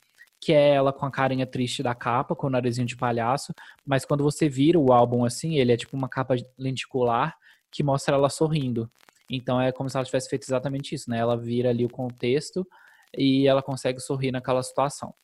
que 0.41 0.53
é 0.53 0.71
ela 0.71 0.93
com 0.93 1.07
a 1.07 1.11
carinha 1.11 1.47
triste 1.47 1.83
da 1.83 1.95
capa, 1.95 2.35
com 2.35 2.49
o 2.49 2.51
narizinho 2.51 2.87
de 2.87 2.97
palhaço, 2.97 3.55
mas 3.87 4.05
quando 4.05 4.25
você 4.25 4.49
vira 4.49 4.79
o 4.79 4.93
álbum 4.93 5.25
assim, 5.25 5.57
ele 5.57 5.73
é 5.73 5.77
tipo 5.77 5.97
uma 5.97 6.09
capa 6.09 6.35
lenticular 6.59 7.37
que 7.71 7.83
mostra 7.83 8.17
ela 8.17 8.29
sorrindo. 8.29 8.91
Então 9.31 9.61
é 9.61 9.73
como 9.73 9.89
se 9.89 9.97
ela 9.97 10.05
tivesse 10.05 10.29
feito 10.29 10.43
exatamente 10.43 10.95
isso, 10.95 11.09
né? 11.09 11.19
Ela 11.19 11.37
vira 11.37 11.71
ali 11.71 11.87
o 11.87 11.91
contexto 11.91 12.67
e 13.17 13.47
ela 13.47 13.63
consegue 13.63 14.01
sorrir 14.01 14.33
naquela 14.33 14.63
situação. 14.63 15.15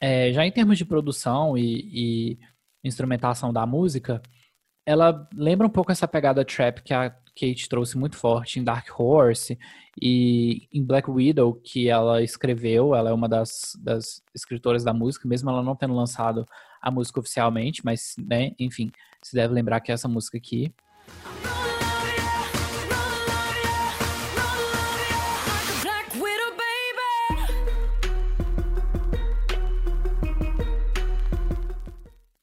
É, 0.00 0.32
já 0.32 0.46
em 0.46 0.50
termos 0.50 0.78
de 0.78 0.84
produção 0.84 1.56
e, 1.58 1.90
e, 1.92 2.38
instrumentação 2.82 3.52
da 3.52 3.66
música, 3.66 4.22
ela 4.86 5.28
lembra 5.34 5.66
um 5.66 5.70
pouco 5.70 5.92
essa 5.92 6.08
pegada 6.08 6.44
trap 6.44 6.82
que 6.82 6.94
a 6.94 7.10
Kate 7.10 7.68
trouxe 7.68 7.96
muito 7.98 8.16
forte 8.16 8.58
em 8.58 8.64
Dark 8.64 8.88
Horse 8.98 9.58
e 10.00 10.66
em 10.72 10.84
Black 10.84 11.10
Widow, 11.10 11.54
que 11.54 11.88
ela 11.88 12.22
escreveu. 12.22 12.94
Ela 12.94 13.10
é 13.10 13.12
uma 13.12 13.28
das, 13.28 13.72
das 13.78 14.22
escritoras 14.34 14.82
da 14.82 14.92
música, 14.92 15.28
mesmo 15.28 15.50
ela 15.50 15.62
não 15.62 15.76
tendo 15.76 15.94
lançado 15.94 16.46
a 16.80 16.90
música 16.90 17.20
oficialmente, 17.20 17.82
mas, 17.84 18.14
né, 18.18 18.52
enfim, 18.58 18.90
se 19.22 19.34
deve 19.36 19.52
lembrar 19.52 19.80
que 19.80 19.90
é 19.90 19.94
essa 19.94 20.08
música 20.08 20.38
aqui. 20.38 20.72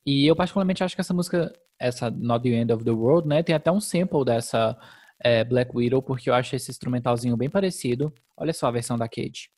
E 0.07 0.25
eu 0.25 0.37
particularmente 0.37 0.81
acho 0.85 0.95
que 0.95 1.01
essa 1.01 1.13
música, 1.13 1.51
essa 1.77 2.09
Not 2.09 2.41
the 2.41 2.55
End 2.55 2.71
of 2.71 2.81
the 2.81 2.91
World, 2.91 3.27
né, 3.27 3.43
tem 3.43 3.53
até 3.53 3.69
um 3.69 3.81
sample 3.81 4.23
dessa 4.23 4.77
é, 5.19 5.43
Black 5.43 5.75
Widow, 5.75 6.01
porque 6.01 6.29
eu 6.29 6.33
acho 6.33 6.55
esse 6.55 6.71
instrumentalzinho 6.71 7.35
bem 7.35 7.49
parecido. 7.49 8.13
Olha 8.37 8.53
só 8.53 8.67
a 8.67 8.71
versão 8.71 8.97
da 8.97 9.09
Kate. 9.09 9.51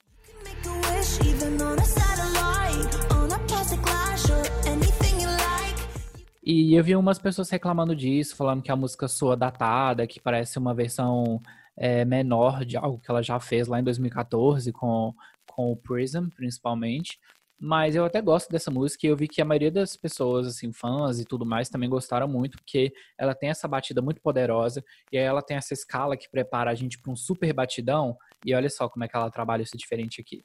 E 6.44 6.74
eu 6.74 6.84
vi 6.84 6.96
umas 6.96 7.20
pessoas 7.20 7.52
reclamando 7.52 7.96
disso, 7.96 8.36
falando 8.36 8.64
que 8.64 8.72
a 8.72 8.76
música 8.76 9.08
soa 9.08 9.38
datada, 9.38 10.08
que 10.08 10.20
parece 10.20 10.58
uma 10.58 10.74
versão 10.74 11.40
é, 11.78 12.04
menor 12.04 12.66
de 12.66 12.76
algo 12.76 12.98
que 12.98 13.12
ela 13.12 13.22
já 13.22 13.40
fez 13.40 13.68
lá 13.68 13.80
em 13.80 13.84
2014 13.84 14.72
com, 14.72 15.14
com 15.48 15.72
o 15.72 15.78
Prism, 15.78 16.28
principalmente. 16.36 17.20
Mas 17.60 17.94
eu 17.94 18.06
até 18.06 18.22
gosto 18.22 18.50
dessa 18.50 18.72
música 18.72 19.06
e 19.06 19.10
eu 19.10 19.18
vi 19.18 19.28
que 19.28 19.42
a 19.42 19.46
maioria 19.46 19.70
das 19.70 19.98
pessoas, 19.98 20.48
assim, 20.48 20.72
fãs 20.72 21.20
e 21.20 21.26
tudo 21.26 21.46
mais, 21.46 21.68
também 21.68 21.90
gostaram 21.90 22.28
muito, 22.28 22.58
porque 22.58 22.94
ela 23.18 23.36
tem 23.36 23.50
essa 23.50 23.68
batida 23.68 24.02
muito 24.02 24.22
poderosa 24.22 24.82
e 25.12 25.18
aí 25.18 25.26
ela 25.26 25.42
tem 25.42 25.58
essa 25.58 25.74
escala 25.74 26.16
que 26.16 26.30
prepara 26.30 26.72
a 26.72 26.76
gente 26.76 26.98
para 26.98 27.12
um 27.12 27.18
super 27.18 27.52
batidão. 27.52 28.18
E 28.46 28.56
olha 28.56 28.70
só 28.70 28.88
como 28.88 29.04
é 29.04 29.08
que 29.10 29.18
ela 29.18 29.30
trabalha 29.30 29.62
isso 29.62 29.78
diferente 29.78 30.22
aqui. 30.22 30.42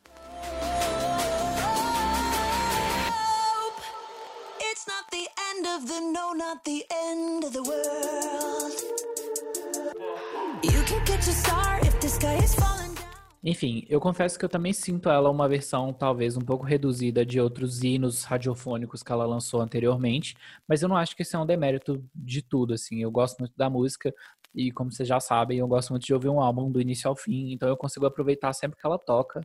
Enfim, 13.46 13.84
eu 13.90 14.00
confesso 14.00 14.38
que 14.38 14.44
eu 14.44 14.48
também 14.48 14.72
sinto 14.72 15.10
ela 15.10 15.30
uma 15.30 15.46
versão 15.46 15.92
talvez 15.92 16.34
um 16.34 16.40
pouco 16.40 16.64
reduzida 16.64 17.26
de 17.26 17.38
outros 17.38 17.84
hinos 17.84 18.24
radiofônicos 18.24 19.02
que 19.02 19.12
ela 19.12 19.26
lançou 19.26 19.60
anteriormente, 19.60 20.34
mas 20.66 20.82
eu 20.82 20.88
não 20.88 20.96
acho 20.96 21.14
que 21.14 21.20
esse 21.20 21.36
é 21.36 21.38
um 21.38 21.44
demérito 21.44 22.02
de 22.14 22.40
tudo, 22.40 22.72
assim. 22.72 23.02
Eu 23.02 23.10
gosto 23.10 23.38
muito 23.40 23.54
da 23.54 23.68
música 23.68 24.14
e, 24.54 24.72
como 24.72 24.90
vocês 24.90 25.06
já 25.06 25.20
sabem, 25.20 25.58
eu 25.58 25.68
gosto 25.68 25.90
muito 25.90 26.06
de 26.06 26.14
ouvir 26.14 26.30
um 26.30 26.40
álbum 26.40 26.72
do 26.72 26.80
início 26.80 27.06
ao 27.06 27.14
fim, 27.14 27.52
então 27.52 27.68
eu 27.68 27.76
consigo 27.76 28.06
aproveitar 28.06 28.50
sempre 28.54 28.80
que 28.80 28.86
ela 28.86 28.98
toca. 28.98 29.42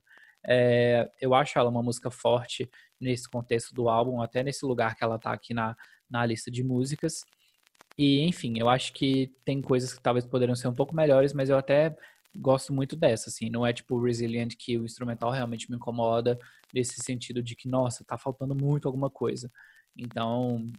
É, 0.48 1.12
eu 1.20 1.34
acho 1.34 1.60
ela 1.60 1.70
uma 1.70 1.84
música 1.84 2.10
forte 2.10 2.70
nesse 3.02 3.30
contexto 3.30 3.74
do 3.76 3.90
álbum, 3.90 4.22
até 4.22 4.44
nesse 4.44 4.66
lugar 4.66 4.96
que 4.96 5.04
ela 5.04 5.20
tá 5.20 5.34
aqui 5.34 5.54
na, 5.54 5.76
na 6.10 6.26
lista 6.26 6.50
de 6.50 6.64
músicas. 6.64 7.26
E, 7.98 8.22
enfim, 8.22 8.58
eu 8.60 8.70
acho 8.70 8.94
que 8.94 9.30
tem 9.44 9.62
coisas 9.62 9.94
que 9.94 10.02
talvez 10.02 10.26
poderiam 10.26 10.56
ser 10.56 10.70
um 10.70 10.74
pouco 10.74 10.96
melhores, 10.96 11.34
mas 11.34 11.50
eu 11.50 11.58
até 11.58 11.98
gosto 12.36 12.74
muito 12.74 12.96
dessa, 12.96 13.30
assim, 13.30 13.50
não 13.50 13.66
é 13.66 13.74
tipo 13.74 14.02
Resilient 14.02 14.56
que 14.58 14.78
o 14.78 14.86
instrumental 14.86 15.32
realmente 15.32 15.70
me 15.70 15.78
incomoda 15.78 16.38
nesse 16.74 17.02
sentido 17.02 17.42
de 17.42 17.56
que, 17.56 17.68
nossa, 17.68 18.04
tá 18.04 18.18
faltando 18.18 18.56
muito 18.56 18.88
alguma 18.88 19.10
coisa. 19.10 19.52
Então, 19.98 20.72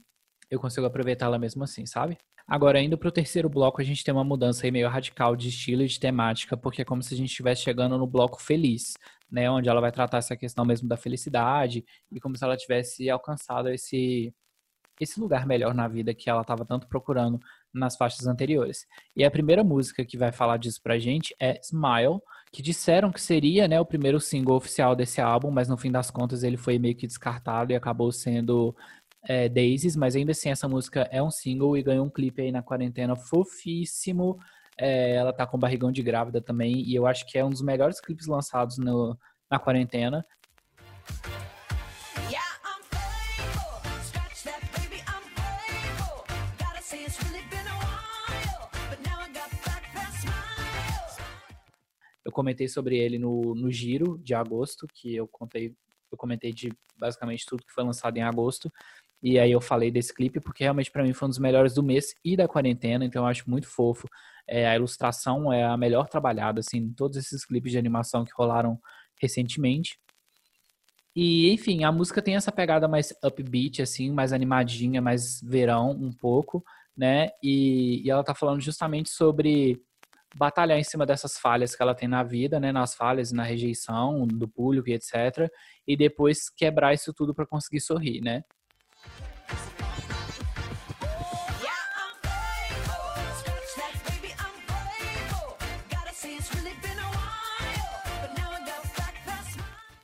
eu 0.51 0.61
consigo 0.61 0.87
aproveitá-la 0.87 1.39
mesmo 1.39 1.63
assim, 1.65 1.87
sabe? 1.87 2.19
Agora, 2.47 2.81
indo 2.81 2.99
pro 2.99 3.13
terceiro 3.13 3.49
bloco, 3.49 3.81
a 3.81 3.85
gente 3.85 4.03
tem 4.03 4.13
uma 4.13 4.25
mudança 4.25 4.67
aí 4.67 4.73
meio 4.73 4.89
radical 4.89 5.37
de 5.37 5.49
estilo 5.49 5.83
e 5.83 5.87
de 5.87 6.01
temática, 6.01 6.57
porque 6.57 6.83
é 6.83 6.85
como 6.85 7.03
se 7.03 7.15
a 7.15 7.17
gente 7.17 7.29
estivesse 7.31 7.63
chegando 7.63 7.97
no 7.97 8.07
bloco 8.07 8.43
feliz, 8.43 8.95
né? 9.31 9.49
Onde 9.49 9.69
ela 9.69 9.81
vai 9.81 9.93
tratar 9.93 10.19
essa 10.19 10.37
questão 10.37 10.65
mesmo 10.65 10.89
da 10.89 10.97
felicidade 10.97 11.85
e 12.11 12.21
como 12.21 12.37
se 12.37 12.43
ela 12.45 12.57
tivesse 12.57 13.09
alcançado 13.09 13.69
esse 13.69 14.35
esse 15.01 15.19
lugar 15.19 15.47
melhor 15.47 15.75
na 15.75 15.89
vida 15.89 16.13
que 16.13 16.29
ela 16.29 16.43
estava 16.43 16.65
tanto 16.65 16.87
procurando 16.87 17.41
nas 17.73 17.97
faixas 17.97 18.27
anteriores. 18.27 18.87
E 19.17 19.25
a 19.25 19.31
primeira 19.31 19.63
música 19.63 20.05
que 20.05 20.19
vai 20.19 20.33
falar 20.33 20.57
disso 20.57 20.81
pra 20.83 20.99
gente 20.99 21.35
é 21.41 21.61
Smile, 21.63 22.21
que 22.53 22.63
disseram 22.63 23.13
que 23.13 23.21
seria 23.21 23.69
né, 23.69 23.81
o 23.81 23.87
primeiro 23.87 24.21
single 24.21 24.57
oficial 24.57 24.97
desse 24.97 25.21
álbum, 25.21 25.51
mas 25.51 25.69
no 25.69 25.77
fim 25.77 25.91
das 25.91 26.11
contas 26.11 26.43
ele 26.43 26.57
foi 26.57 26.79
meio 26.79 26.97
que 26.97 27.07
descartado 27.07 27.73
e 27.73 27.77
acabou 27.77 28.11
sendo 28.11 28.75
é, 29.23 29.49
Daisies, 29.49 29.97
mas 29.97 30.17
ainda 30.17 30.33
assim 30.33 30.51
essa 30.51 30.69
música 30.69 31.09
é 31.13 31.23
um 31.23 31.31
single 31.31 31.77
e 31.77 31.83
ganhou 31.83 32.07
um 32.07 32.11
clipe 32.11 32.43
aí 32.43 32.51
na 32.51 32.63
quarentena 32.63 33.15
fofíssimo. 33.15 34.39
É, 34.77 35.15
ela 35.15 35.33
tá 35.33 35.47
com 35.47 35.59
barrigão 35.59 35.93
de 35.93 36.03
grávida 36.03 36.41
também, 36.41 36.81
e 36.81 36.95
eu 36.95 37.07
acho 37.07 37.27
que 37.27 37.39
é 37.39 37.45
um 37.45 37.51
dos 37.51 37.63
melhores 37.63 38.01
clipes 38.01 38.27
lançados 38.27 38.79
no, 38.79 39.17
na 39.51 39.59
quarentena. 39.59 40.25
Eu 52.31 52.33
comentei 52.33 52.69
sobre 52.69 52.97
ele 52.97 53.19
no, 53.19 53.57
no 53.57 53.73
giro 53.73 54.17
de 54.23 54.35
agosto, 54.35 54.87
que 54.95 55.17
eu 55.17 55.27
contei, 55.27 55.75
eu 56.13 56.17
comentei 56.17 56.53
de 56.53 56.73
basicamente 56.97 57.45
tudo 57.45 57.65
que 57.65 57.73
foi 57.73 57.83
lançado 57.83 58.17
em 58.17 58.23
agosto. 58.23 58.73
E 59.21 59.37
aí 59.37 59.51
eu 59.51 59.61
falei 59.61 59.91
desse 59.91 60.15
clipe 60.15 60.39
porque 60.39 60.63
realmente 60.63 60.93
para 60.93 61.03
mim 61.03 61.13
foi 61.13 61.27
um 61.27 61.29
dos 61.29 61.41
melhores 61.41 61.75
do 61.75 61.83
mês 61.83 62.15
e 62.25 62.37
da 62.37 62.47
quarentena, 62.47 63.05
então 63.05 63.25
eu 63.25 63.27
acho 63.27 63.51
muito 63.51 63.67
fofo. 63.67 64.07
É, 64.47 64.69
a 64.69 64.77
ilustração 64.77 65.53
é 65.53 65.65
a 65.65 65.77
melhor 65.77 66.09
trabalhada, 66.09 66.61
assim, 66.61 66.93
todos 66.93 67.17
esses 67.17 67.45
clipes 67.45 67.73
de 67.73 67.79
animação 67.79 68.25
que 68.25 68.33
rolaram 68.33 68.79
recentemente. 69.21 69.99
E, 71.17 71.51
enfim, 71.53 71.83
a 71.83 71.91
música 71.91 72.23
tem 72.23 72.37
essa 72.37 72.53
pegada 72.53 72.87
mais 72.87 73.13
upbeat, 73.25 73.83
assim, 73.83 74.13
mais 74.13 74.33
animadinha, 74.33 75.03
mais 75.03 75.41
verão 75.43 75.91
um 75.91 76.13
pouco, 76.13 76.65
né? 76.97 77.31
E, 77.43 78.07
e 78.07 78.11
ela 78.11 78.23
tá 78.23 78.37
falando 78.37 78.61
justamente 78.61 79.11
sobre 79.11 79.83
batalhar 80.35 80.79
em 80.79 80.85
cima 80.85 81.05
dessas 81.05 81.39
falhas 81.39 81.75
que 81.75 81.83
ela 81.83 81.95
tem 81.95 82.09
na 82.09 82.23
vida, 82.23 82.61
né, 82.61 82.73
nas 82.73 82.95
falhas, 82.95 83.33
na 83.33 83.43
rejeição 83.43 84.27
do 84.27 84.49
público 84.49 84.89
e 84.89 84.95
etc, 84.95 85.51
e 85.87 85.97
depois 85.97 86.49
quebrar 86.49 86.95
isso 86.95 87.13
tudo 87.13 87.35
para 87.35 87.47
conseguir 87.47 87.81
sorrir, 87.81 88.21
né? 88.21 88.45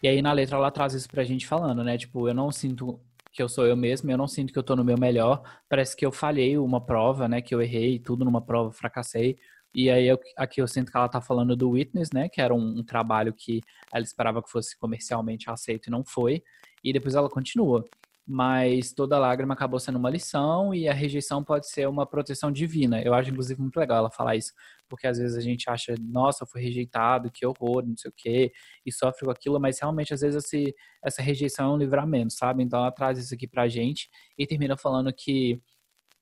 E 0.02 0.08
aí 0.08 0.22
na 0.22 0.32
letra 0.32 0.56
ela 0.56 0.70
traz 0.70 0.94
isso 0.94 1.08
pra 1.08 1.24
gente 1.24 1.46
falando, 1.46 1.82
né? 1.82 1.98
Tipo, 1.98 2.28
eu 2.28 2.34
não 2.34 2.52
sinto 2.52 3.00
que 3.32 3.42
eu 3.42 3.48
sou 3.48 3.66
eu 3.66 3.76
mesmo, 3.76 4.10
eu 4.10 4.16
não 4.16 4.28
sinto 4.28 4.52
que 4.52 4.58
eu 4.58 4.62
tô 4.62 4.76
no 4.76 4.84
meu 4.84 4.96
melhor. 4.96 5.42
Parece 5.68 5.96
que 5.96 6.06
eu 6.06 6.12
falhei 6.12 6.56
uma 6.56 6.80
prova, 6.80 7.28
né? 7.28 7.42
Que 7.42 7.54
eu 7.54 7.60
errei 7.60 7.98
tudo 7.98 8.24
numa 8.24 8.40
prova, 8.40 8.70
fracassei. 8.70 9.36
E 9.76 9.90
aí 9.90 10.08
aqui 10.38 10.62
eu 10.62 10.66
sinto 10.66 10.90
que 10.90 10.96
ela 10.96 11.06
tá 11.06 11.20
falando 11.20 11.54
do 11.54 11.68
Witness, 11.72 12.08
né? 12.10 12.30
Que 12.30 12.40
era 12.40 12.54
um, 12.54 12.78
um, 12.78 12.82
trabalho 12.82 13.34
que 13.34 13.60
ela 13.92 14.02
esperava 14.02 14.42
que 14.42 14.50
fosse 14.50 14.74
comercialmente 14.78 15.50
aceito 15.50 15.88
e 15.88 15.90
não 15.90 16.02
foi. 16.02 16.42
E 16.82 16.94
depois 16.94 17.14
ela 17.14 17.28
continua. 17.28 17.84
Mas 18.26 18.94
toda 18.94 19.18
lágrima 19.18 19.52
acabou 19.52 19.78
sendo 19.78 19.98
uma 19.98 20.08
lição 20.08 20.74
e 20.74 20.88
a 20.88 20.94
rejeição 20.94 21.44
pode 21.44 21.68
ser 21.68 21.86
uma 21.88 22.06
proteção 22.06 22.50
divina. 22.50 23.02
Eu 23.02 23.12
acho, 23.12 23.30
inclusive, 23.30 23.60
muito 23.60 23.76
legal 23.76 23.98
ela 23.98 24.10
falar 24.10 24.34
isso. 24.34 24.50
Porque 24.88 25.06
às 25.06 25.18
vezes 25.18 25.36
a 25.36 25.42
gente 25.42 25.68
acha, 25.68 25.94
nossa, 26.00 26.44
eu 26.44 26.48
fui 26.48 26.62
rejeitado, 26.62 27.30
que 27.30 27.44
horror, 27.44 27.86
não 27.86 27.96
sei 27.98 28.10
o 28.10 28.14
quê, 28.16 28.52
e 28.84 28.90
sofre 28.90 29.26
com 29.26 29.30
aquilo, 29.30 29.60
mas 29.60 29.78
realmente 29.78 30.14
às 30.14 30.22
vezes 30.22 30.42
esse, 30.42 30.74
essa 31.04 31.20
rejeição 31.20 31.72
é 31.72 31.74
um 31.74 31.78
livramento, 31.78 32.32
sabe? 32.32 32.62
Então 32.62 32.80
ela 32.80 32.90
traz 32.90 33.18
isso 33.18 33.34
aqui 33.34 33.46
pra 33.46 33.68
gente 33.68 34.08
e 34.38 34.46
termina 34.46 34.76
falando 34.76 35.12
que 35.12 35.60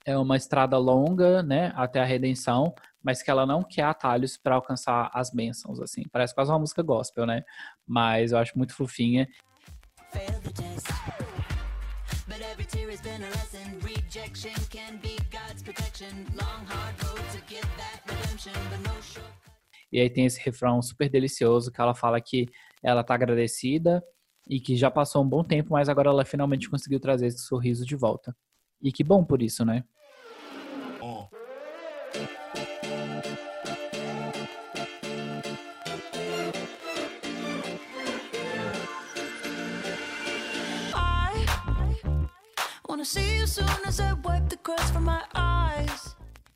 é 0.05 0.17
uma 0.19 0.37
estrada 0.37 0.77
longa, 0.77 1.43
né, 1.43 1.73
até 1.75 2.01
a 2.01 2.05
redenção, 2.05 2.75
mas 3.05 3.23
que 3.23 3.31
ela 3.31 3.45
não 3.45 3.63
quer 3.63 3.83
atalhos 3.83 4.39
para 4.39 4.55
alcançar 4.55 5.11
as 5.13 5.31
bênçãos, 5.31 5.79
assim. 5.79 6.03
Parece 6.11 6.35
quase 6.35 6.51
uma 6.51 6.59
música 6.59 6.83
gospel, 6.83 7.27
né? 7.27 7.45
Mas 7.87 8.33
eu 8.33 8.39
acho 8.39 8.57
muito 8.57 8.75
fofinha. 8.75 9.29
E 19.93 20.01
aí 20.01 20.09
tem 20.09 20.25
esse 20.25 20.41
refrão 20.41 20.81
super 20.81 21.11
delicioso 21.11 21.71
que 21.71 21.81
ela 21.81 21.95
fala 21.95 22.21
que 22.21 22.49
ela 22.83 23.05
tá 23.05 23.15
agradecida 23.15 24.03
e 24.49 24.59
que 24.59 24.77
já 24.77 24.91
passou 24.91 25.23
um 25.23 25.29
bom 25.29 25.45
tempo, 25.45 25.73
mas 25.73 25.89
agora 25.89 26.09
ela 26.09 26.25
finalmente 26.25 26.71
conseguiu 26.71 26.99
trazer 26.99 27.27
esse 27.27 27.39
sorriso 27.39 27.85
de 27.85 27.95
volta. 27.95 28.35
E 28.83 28.91
que 28.91 29.05
bom 29.05 29.25
por 29.25 29.43
isso, 29.43 29.65
né? 29.65 29.85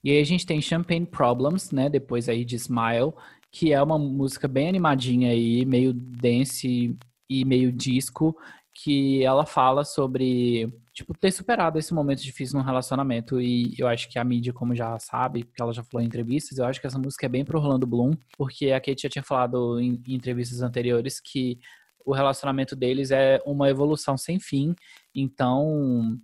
E 0.02 0.10
aí 0.10 0.20
a 0.20 0.24
gente 0.24 0.46
tem 0.46 0.60
Champagne 0.62 1.04
Problems, 1.04 1.70
né? 1.70 1.90
Depois 1.90 2.30
aí 2.30 2.46
de 2.46 2.56
Smile, 2.56 3.12
que 3.52 3.74
é 3.74 3.82
uma 3.82 3.98
música 3.98 4.48
bem 4.48 4.70
animadinha 4.70 5.30
aí, 5.30 5.66
meio 5.66 5.92
dance 5.92 6.96
e 7.28 7.44
meio 7.44 7.70
disco, 7.70 8.34
que 8.72 9.22
ela 9.22 9.44
fala 9.44 9.84
sobre, 9.84 10.72
tipo, 10.94 11.12
ter 11.12 11.30
superado 11.30 11.78
esse 11.78 11.92
momento 11.92 12.22
difícil 12.22 12.58
no 12.58 12.64
relacionamento. 12.64 13.38
E 13.38 13.74
eu 13.78 13.86
acho 13.86 14.08
que 14.08 14.18
a 14.18 14.24
mídia, 14.24 14.54
como 14.54 14.74
já 14.74 14.98
sabe, 14.98 15.44
porque 15.44 15.60
ela 15.60 15.74
já 15.74 15.84
falou 15.84 16.02
em 16.02 16.06
entrevistas, 16.06 16.56
eu 16.56 16.64
acho 16.64 16.80
que 16.80 16.86
essa 16.86 16.98
música 16.98 17.26
é 17.26 17.28
bem 17.28 17.44
pro 17.44 17.58
Orlando 17.58 17.86
Bloom, 17.86 18.12
porque 18.36 18.70
a 18.70 18.80
Kate 18.80 19.02
já 19.02 19.10
tinha 19.10 19.22
falado 19.22 19.78
em, 19.78 20.00
em 20.06 20.14
entrevistas 20.14 20.62
anteriores 20.62 21.20
que 21.20 21.58
o 22.02 22.14
relacionamento 22.14 22.74
deles 22.74 23.10
é 23.10 23.42
uma 23.44 23.68
evolução 23.68 24.16
sem 24.16 24.40
fim. 24.40 24.74
Então, 25.14 26.18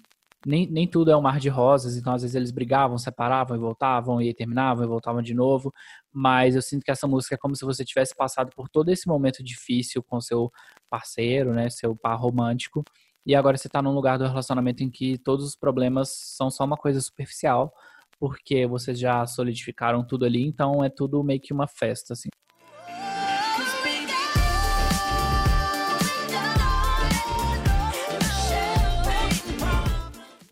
nem, 0.46 0.66
nem 0.70 0.86
tudo 0.88 1.10
é 1.10 1.16
um 1.16 1.20
mar 1.22 1.40
de 1.40 1.48
rosas, 1.48 1.96
então 1.96 2.12
às 2.14 2.22
vezes 2.22 2.34
eles 2.34 2.50
brigavam, 2.50 2.98
separavam 2.98 3.56
e 3.56 3.60
voltavam, 3.60 4.20
e 4.20 4.32
terminavam 4.34 4.84
e 4.84 4.88
voltavam 4.88 5.22
de 5.22 5.34
novo, 5.34 5.72
mas 6.12 6.54
eu 6.54 6.62
sinto 6.62 6.84
que 6.84 6.90
essa 6.90 7.06
música 7.06 7.34
é 7.34 7.38
como 7.38 7.56
se 7.56 7.64
você 7.64 7.84
tivesse 7.84 8.14
passado 8.14 8.50
por 8.54 8.68
todo 8.68 8.90
esse 8.90 9.08
momento 9.08 9.42
difícil 9.42 10.02
com 10.02 10.20
seu 10.20 10.50
parceiro, 10.90 11.52
né, 11.54 11.70
seu 11.70 11.96
par 11.96 12.16
romântico, 12.18 12.84
e 13.26 13.34
agora 13.34 13.56
você 13.56 13.68
está 13.68 13.80
num 13.80 13.92
lugar 13.92 14.18
do 14.18 14.26
relacionamento 14.26 14.82
em 14.82 14.90
que 14.90 15.18
todos 15.18 15.46
os 15.46 15.56
problemas 15.56 16.10
são 16.10 16.50
só 16.50 16.64
uma 16.64 16.76
coisa 16.76 17.00
superficial, 17.00 17.72
porque 18.18 18.66
vocês 18.66 18.98
já 18.98 19.26
solidificaram 19.26 20.06
tudo 20.06 20.24
ali, 20.24 20.42
então 20.46 20.84
é 20.84 20.88
tudo 20.90 21.22
meio 21.24 21.40
que 21.40 21.52
uma 21.52 21.66
festa, 21.66 22.12
assim. 22.12 22.28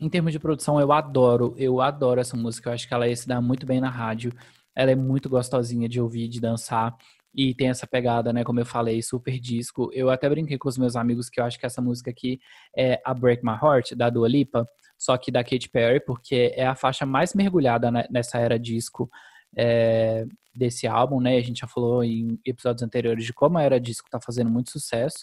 Em 0.03 0.09
termos 0.09 0.33
de 0.33 0.41
produção, 0.41 0.81
eu 0.81 0.91
adoro, 0.91 1.55
eu 1.57 1.81
adoro 1.81 2.21
essa 2.21 2.37
música. 2.37 2.69
Eu 2.69 2.75
acho 2.75 2.89
que 2.89 2.93
ela 2.93 3.07
ia 3.07 3.15
se 3.15 3.29
dar 3.29 3.41
muito 3.41 3.65
bem 3.65 3.81
na 3.81 3.89
rádio. 3.89 4.33
Ela 4.75 4.91
é 4.91 4.97
muito 4.97 5.29
gostosinha 5.29 5.89
de 5.89 6.01
ouvir, 6.01 6.27
de 6.27 6.41
dançar. 6.41 6.97
E 7.33 7.55
tem 7.55 7.69
essa 7.69 7.87
pegada, 7.87 8.33
né? 8.33 8.43
Como 8.43 8.59
eu 8.59 8.67
falei, 8.67 9.01
super 9.01 9.39
disco. 9.39 9.91
Eu 9.93 10.11
até 10.11 10.29
brinquei 10.29 10.59
com 10.59 10.69
os 10.69 10.77
meus 10.77 10.97
amigos 10.97 11.31
que 11.31 11.41
eu 11.41 11.45
acho 11.45 11.57
que 11.57 11.65
essa 11.65 11.81
música 11.81 12.11
aqui 12.11 12.41
é 12.77 13.01
a 13.05 13.15
Break 13.15 13.45
My 13.45 13.53
Heart, 13.53 13.93
da 13.93 14.11
Dua 14.11 14.29
Lipa, 14.29 14.69
só 14.99 15.17
que 15.17 15.31
da 15.31 15.45
Katy 15.45 15.69
Perry, 15.69 16.01
porque 16.05 16.53
é 16.57 16.67
a 16.67 16.75
faixa 16.75 17.07
mais 17.07 17.33
mergulhada 17.33 17.89
nessa 18.11 18.39
era 18.39 18.59
disco 18.59 19.09
é, 19.57 20.27
desse 20.53 20.85
álbum, 20.89 21.21
né? 21.21 21.37
A 21.37 21.43
gente 21.43 21.61
já 21.61 21.69
falou 21.69 22.03
em 22.03 22.41
episódios 22.45 22.83
anteriores 22.83 23.25
de 23.25 23.33
como 23.33 23.57
a 23.57 23.63
era 23.63 23.79
disco 23.79 24.11
tá 24.11 24.21
fazendo 24.21 24.51
muito 24.51 24.73
sucesso. 24.73 25.23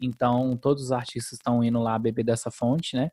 Então, 0.00 0.56
todos 0.56 0.82
os 0.82 0.92
artistas 0.92 1.34
estão 1.34 1.62
indo 1.62 1.80
lá 1.80 1.96
beber 1.96 2.24
dessa 2.24 2.50
fonte, 2.50 2.96
né? 2.96 3.12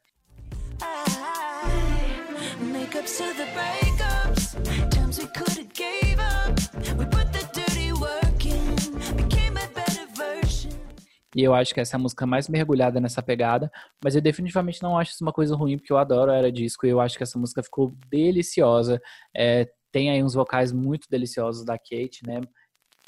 E 11.35 11.41
eu 11.41 11.55
acho 11.55 11.73
que 11.73 11.79
essa 11.79 11.95
é 11.95 11.97
a 11.97 11.99
música 11.99 12.27
mais 12.27 12.47
mergulhada 12.47 13.01
nessa 13.01 13.23
pegada, 13.23 13.71
mas 14.03 14.15
eu 14.15 14.21
definitivamente 14.21 14.83
não 14.83 14.95
acho 14.95 15.13
isso 15.13 15.23
uma 15.23 15.33
coisa 15.33 15.55
ruim, 15.55 15.77
porque 15.77 15.91
eu 15.91 15.97
adoro 15.97 16.31
a 16.31 16.35
Era 16.35 16.51
Disco 16.51 16.85
e 16.85 16.89
eu 16.89 17.01
acho 17.01 17.17
que 17.17 17.23
essa 17.23 17.39
música 17.39 17.63
ficou 17.63 17.95
deliciosa. 18.11 19.01
É, 19.35 19.67
tem 19.91 20.11
aí 20.11 20.23
uns 20.23 20.35
vocais 20.35 20.71
muito 20.71 21.07
deliciosos 21.09 21.65
da 21.65 21.79
Kate, 21.79 22.21
né? 22.27 22.41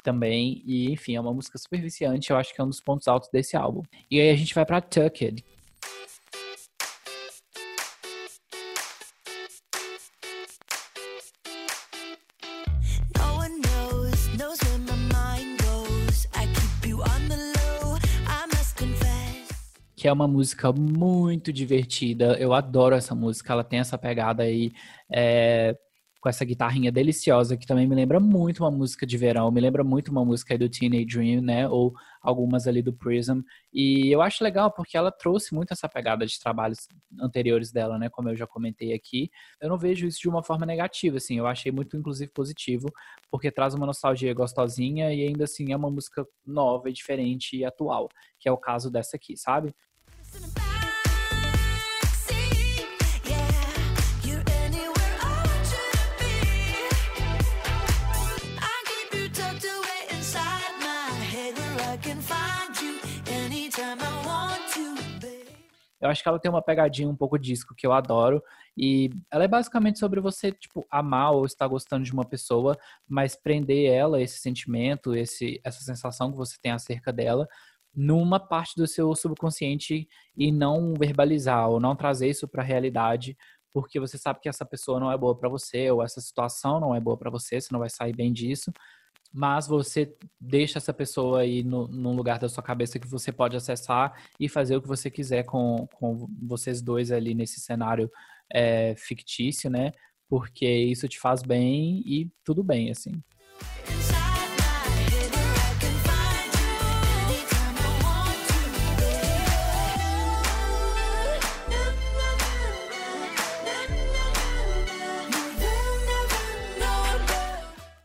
Também, 0.02 0.64
e 0.66 0.90
enfim, 0.90 1.14
é 1.14 1.20
uma 1.20 1.32
música 1.32 1.58
super 1.58 1.80
viciante, 1.80 2.30
eu 2.30 2.36
acho 2.36 2.52
que 2.52 2.60
é 2.60 2.64
um 2.64 2.68
dos 2.68 2.80
pontos 2.80 3.06
altos 3.06 3.28
desse 3.32 3.56
álbum. 3.56 3.82
E 4.10 4.20
aí 4.20 4.30
a 4.30 4.36
gente 4.36 4.52
vai 4.52 4.66
pra 4.66 4.80
Tucked, 4.80 5.44
que 20.06 20.08
é 20.08 20.12
uma 20.12 20.28
música 20.28 20.70
muito 20.72 21.52
divertida. 21.52 22.38
Eu 22.38 22.54
adoro 22.54 22.94
essa 22.94 23.12
música, 23.12 23.52
ela 23.52 23.64
tem 23.64 23.80
essa 23.80 23.98
pegada 23.98 24.44
aí 24.44 24.72
é, 25.12 25.76
com 26.20 26.28
essa 26.28 26.44
guitarrinha 26.44 26.92
deliciosa 26.92 27.56
que 27.56 27.66
também 27.66 27.88
me 27.88 27.94
lembra 27.96 28.20
muito 28.20 28.62
uma 28.62 28.70
música 28.70 29.04
de 29.04 29.18
verão, 29.18 29.50
me 29.50 29.60
lembra 29.60 29.82
muito 29.82 30.12
uma 30.12 30.24
música 30.24 30.56
do 30.56 30.68
Teenage 30.68 31.06
Dream, 31.06 31.42
né? 31.42 31.68
Ou 31.68 31.92
algumas 32.22 32.68
ali 32.68 32.82
do 32.82 32.92
Prism. 32.92 33.40
E 33.72 34.08
eu 34.12 34.22
acho 34.22 34.44
legal 34.44 34.70
porque 34.70 34.96
ela 34.96 35.10
trouxe 35.10 35.52
muito 35.52 35.72
essa 35.72 35.88
pegada 35.88 36.24
de 36.24 36.38
trabalhos 36.38 36.86
anteriores 37.20 37.72
dela, 37.72 37.98
né? 37.98 38.08
Como 38.08 38.28
eu 38.28 38.36
já 38.36 38.46
comentei 38.46 38.94
aqui. 38.94 39.28
Eu 39.60 39.68
não 39.68 39.76
vejo 39.76 40.06
isso 40.06 40.20
de 40.20 40.28
uma 40.28 40.40
forma 40.40 40.64
negativa, 40.64 41.16
assim. 41.16 41.36
Eu 41.36 41.48
achei 41.48 41.72
muito, 41.72 41.96
inclusive, 41.96 42.30
positivo, 42.30 42.86
porque 43.28 43.50
traz 43.50 43.74
uma 43.74 43.86
nostalgia 43.86 44.32
gostosinha 44.32 45.12
e 45.12 45.26
ainda 45.26 45.42
assim 45.42 45.72
é 45.72 45.76
uma 45.76 45.90
música 45.90 46.24
nova 46.46 46.92
diferente 46.92 47.56
e 47.56 47.64
atual, 47.64 48.08
que 48.38 48.48
é 48.48 48.52
o 48.52 48.56
caso 48.56 48.88
dessa 48.88 49.16
aqui, 49.16 49.36
sabe? 49.36 49.74
Eu 66.06 66.10
acho 66.10 66.22
que 66.22 66.28
ela 66.28 66.38
tem 66.38 66.50
uma 66.50 66.62
pegadinha 66.62 67.08
um 67.08 67.16
pouco 67.16 67.38
disco 67.38 67.74
que 67.74 67.86
eu 67.86 67.92
adoro. 67.92 68.42
E 68.76 69.10
ela 69.30 69.44
é 69.44 69.48
basicamente 69.48 69.98
sobre 69.98 70.20
você, 70.20 70.52
tipo, 70.52 70.86
amar 70.90 71.32
ou 71.32 71.44
estar 71.44 71.66
gostando 71.66 72.04
de 72.04 72.12
uma 72.12 72.24
pessoa, 72.24 72.76
mas 73.08 73.34
prender 73.34 73.92
ela, 73.92 74.20
esse 74.20 74.38
sentimento, 74.38 75.14
esse, 75.14 75.60
essa 75.64 75.80
sensação 75.80 76.30
que 76.30 76.36
você 76.38 76.56
tem 76.60 76.72
acerca 76.72 77.12
dela, 77.12 77.48
numa 77.94 78.38
parte 78.38 78.76
do 78.76 78.86
seu 78.86 79.14
subconsciente 79.14 80.06
e 80.36 80.52
não 80.52 80.92
verbalizar 80.94 81.68
ou 81.68 81.80
não 81.80 81.96
trazer 81.96 82.28
isso 82.28 82.46
para 82.46 82.62
a 82.62 82.66
realidade, 82.66 83.36
porque 83.72 83.98
você 83.98 84.18
sabe 84.18 84.40
que 84.40 84.48
essa 84.48 84.64
pessoa 84.64 85.00
não 85.00 85.10
é 85.10 85.16
boa 85.16 85.34
para 85.36 85.48
você 85.48 85.90
ou 85.90 86.02
essa 86.02 86.20
situação 86.20 86.78
não 86.78 86.94
é 86.94 87.00
boa 87.00 87.16
para 87.16 87.30
você, 87.30 87.60
você 87.60 87.68
não 87.72 87.80
vai 87.80 87.90
sair 87.90 88.14
bem 88.14 88.32
disso, 88.32 88.70
mas 89.36 89.68
você 89.68 90.16
deixa 90.40 90.78
essa 90.78 90.94
pessoa 90.94 91.40
aí 91.40 91.62
no, 91.62 91.86
num 91.88 92.16
lugar 92.16 92.38
da 92.38 92.48
sua 92.48 92.62
cabeça 92.62 92.98
que 92.98 93.06
você 93.06 93.30
pode 93.30 93.54
acessar 93.54 94.18
e 94.40 94.48
fazer 94.48 94.76
o 94.76 94.80
que 94.80 94.88
você 94.88 95.10
quiser 95.10 95.42
com, 95.42 95.86
com 95.92 96.26
vocês 96.42 96.80
dois 96.80 97.12
ali 97.12 97.34
nesse 97.34 97.60
cenário 97.60 98.10
é, 98.50 98.94
fictício, 98.96 99.68
né? 99.68 99.92
Porque 100.26 100.66
isso 100.66 101.06
te 101.06 101.20
faz 101.20 101.42
bem 101.42 102.02
e 102.06 102.32
tudo 102.42 102.64
bem, 102.64 102.90
assim. 102.90 103.12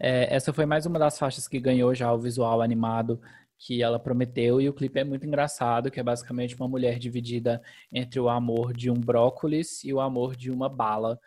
É, 0.04 0.34
essa 0.34 0.52
foi 0.52 0.66
mais 0.66 0.88
uma 0.88 0.98
das 0.98 1.20
faixas 1.20 1.48
que 1.48 1.60
ganhou 1.60 1.94
já 1.94 2.12
o 2.12 2.18
visual 2.18 2.60
animado 2.60 3.22
que 3.56 3.84
ela 3.84 4.00
prometeu 4.00 4.60
e 4.60 4.68
o 4.68 4.74
clipe 4.74 5.00
é 5.00 5.04
muito 5.04 5.28
engraçado, 5.28 5.92
que 5.92 6.00
é 6.00 6.04
basicamente 6.04 6.56
uma 6.56 6.68
mulher 6.68 6.98
dividida 6.98 7.62
entre 7.94 8.20
o 8.20 8.28
amor 8.28 8.74
de 8.74 8.90
um 8.90 8.96
brócolis 8.96 9.84
e 9.84 9.94
o 9.94 10.02
amor 10.02 10.36
de 10.36 10.50
uma 10.50 10.68
bala. 10.68 11.20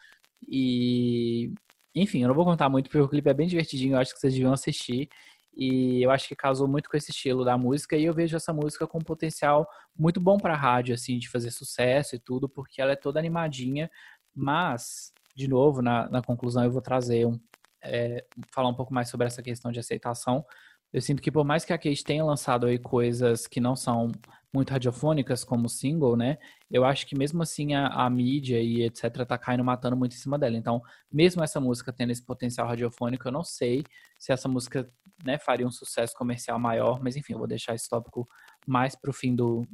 E 0.48 1.52
enfim, 1.94 2.22
eu 2.22 2.28
não 2.28 2.34
vou 2.34 2.44
contar 2.44 2.68
muito 2.68 2.90
porque 2.90 2.98
o 3.00 3.08
clipe 3.08 3.30
é 3.30 3.34
bem 3.34 3.46
divertidinho, 3.46 3.94
eu 3.94 4.00
acho 4.00 4.12
que 4.12 4.18
vocês 4.18 4.34
deviam 4.34 4.52
assistir. 4.52 5.08
E 5.56 6.02
eu 6.02 6.10
acho 6.10 6.26
que 6.26 6.34
casou 6.34 6.66
muito 6.66 6.90
com 6.90 6.96
esse 6.96 7.12
estilo 7.12 7.44
da 7.44 7.56
música 7.56 7.96
e 7.96 8.04
eu 8.04 8.12
vejo 8.12 8.36
essa 8.36 8.52
música 8.52 8.88
com 8.88 8.98
um 8.98 9.02
potencial 9.02 9.68
muito 9.96 10.20
bom 10.20 10.36
para 10.36 10.56
rádio 10.56 10.94
assim, 10.94 11.16
de 11.16 11.28
fazer 11.28 11.52
sucesso 11.52 12.16
e 12.16 12.18
tudo, 12.18 12.48
porque 12.48 12.82
ela 12.82 12.90
é 12.92 12.96
toda 12.96 13.20
animadinha, 13.20 13.88
mas 14.34 15.12
de 15.36 15.46
novo, 15.48 15.80
na, 15.80 16.08
na 16.10 16.22
conclusão 16.22 16.64
eu 16.64 16.72
vou 16.72 16.82
trazer 16.82 17.24
um 17.26 17.38
é, 17.84 18.24
falar 18.52 18.68
um 18.68 18.74
pouco 18.74 18.92
mais 18.92 19.08
sobre 19.08 19.26
essa 19.26 19.42
questão 19.42 19.70
de 19.70 19.78
aceitação. 19.78 20.44
Eu 20.92 21.00
sinto 21.00 21.20
que 21.20 21.30
por 21.30 21.44
mais 21.44 21.64
que 21.64 21.72
a 21.72 21.78
Kate 21.78 22.04
tenha 22.04 22.24
lançado 22.24 22.66
aí 22.66 22.78
coisas 22.78 23.46
que 23.46 23.60
não 23.60 23.74
são 23.74 24.12
muito 24.54 24.70
radiofônicas 24.70 25.42
como 25.42 25.68
single, 25.68 26.16
né? 26.16 26.38
Eu 26.70 26.84
acho 26.84 27.04
que 27.04 27.18
mesmo 27.18 27.42
assim 27.42 27.74
a, 27.74 27.88
a, 27.88 28.08
mídia 28.08 28.60
e 28.60 28.82
etc 28.82 29.26
tá 29.26 29.36
caindo 29.36 29.64
matando 29.64 29.96
muito 29.96 30.14
em 30.14 30.18
cima 30.18 30.38
dela. 30.38 30.56
Então, 30.56 30.80
mesmo 31.12 31.42
essa 31.42 31.60
música 31.60 31.92
tendo 31.92 32.12
esse 32.12 32.24
potencial 32.24 32.68
radiofônico, 32.68 33.26
eu 33.26 33.32
não 33.32 33.42
sei 33.42 33.82
se 34.16 34.32
essa 34.32 34.48
música, 34.48 34.88
né, 35.24 35.36
faria 35.36 35.66
um 35.66 35.70
sucesso 35.72 36.14
comercial 36.16 36.60
maior, 36.60 37.02
mas 37.02 37.16
enfim, 37.16 37.32
eu 37.32 37.40
vou 37.40 37.48
deixar 37.48 37.74
esse 37.74 37.88
tópico 37.88 38.28
mais 38.64 38.94
pro 38.94 39.12
fim 39.12 39.34
do, 39.34 39.66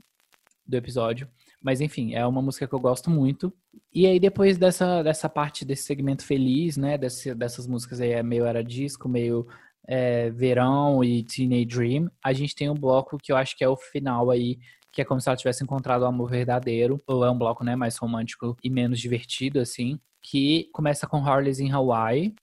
do 0.67 0.77
episódio. 0.79 1.29
Mas 1.63 1.81
enfim, 1.81 2.15
é 2.15 2.27
uma 2.27 2.41
música 2.41 2.67
que 2.67 2.75
eu 2.75 2.81
gosto 2.81 3.11
muito. 3.11 3.53
E 3.93 4.07
aí 4.07 4.19
depois 4.19 4.57
dessa, 4.57 5.03
dessa 5.03 5.29
parte 5.29 5.65
desse 5.65 5.83
segmento 5.83 6.25
feliz, 6.25 6.77
né, 6.77 6.97
desse, 6.97 7.35
dessas 7.35 7.67
músicas 7.67 8.01
aí 8.01 8.13
é 8.13 8.23
meio 8.23 8.45
era 8.45 8.65
disco, 8.65 9.09
meio 9.09 9.47
é, 9.87 10.31
verão 10.31 11.03
e 11.03 11.25
Teenage 11.25 11.67
Dream, 11.67 12.11
a 12.25 12.33
gente 12.33 12.55
tem 12.55 12.71
um 12.71 12.75
bloco 12.75 13.19
que 13.19 13.33
eu 13.33 13.37
acho 13.37 13.57
que 13.57 13.65
é 13.65 13.69
o 13.69 13.77
final 13.77 14.31
aí, 14.31 14.59
que 14.93 15.03
é 15.03 15.05
como 15.05 15.21
se 15.21 15.29
ela 15.29 15.37
tivesse 15.37 15.65
encontrado 15.65 16.03
o 16.03 16.07
amor 16.07 16.31
verdadeiro, 16.31 17.01
ou 17.07 17.25
é 17.25 17.31
um 17.31 17.37
bloco, 17.37 17.65
né, 17.65 17.75
mais 17.75 17.97
romântico 17.97 18.57
e 18.63 18.71
menos 18.71 19.01
divertido, 19.01 19.59
assim, 19.61 19.99
que 20.23 20.69
começa 20.73 21.07
com 21.07 21.25
Harley's 21.25 21.61
in 21.61 21.71
Hawaii. 21.71 22.35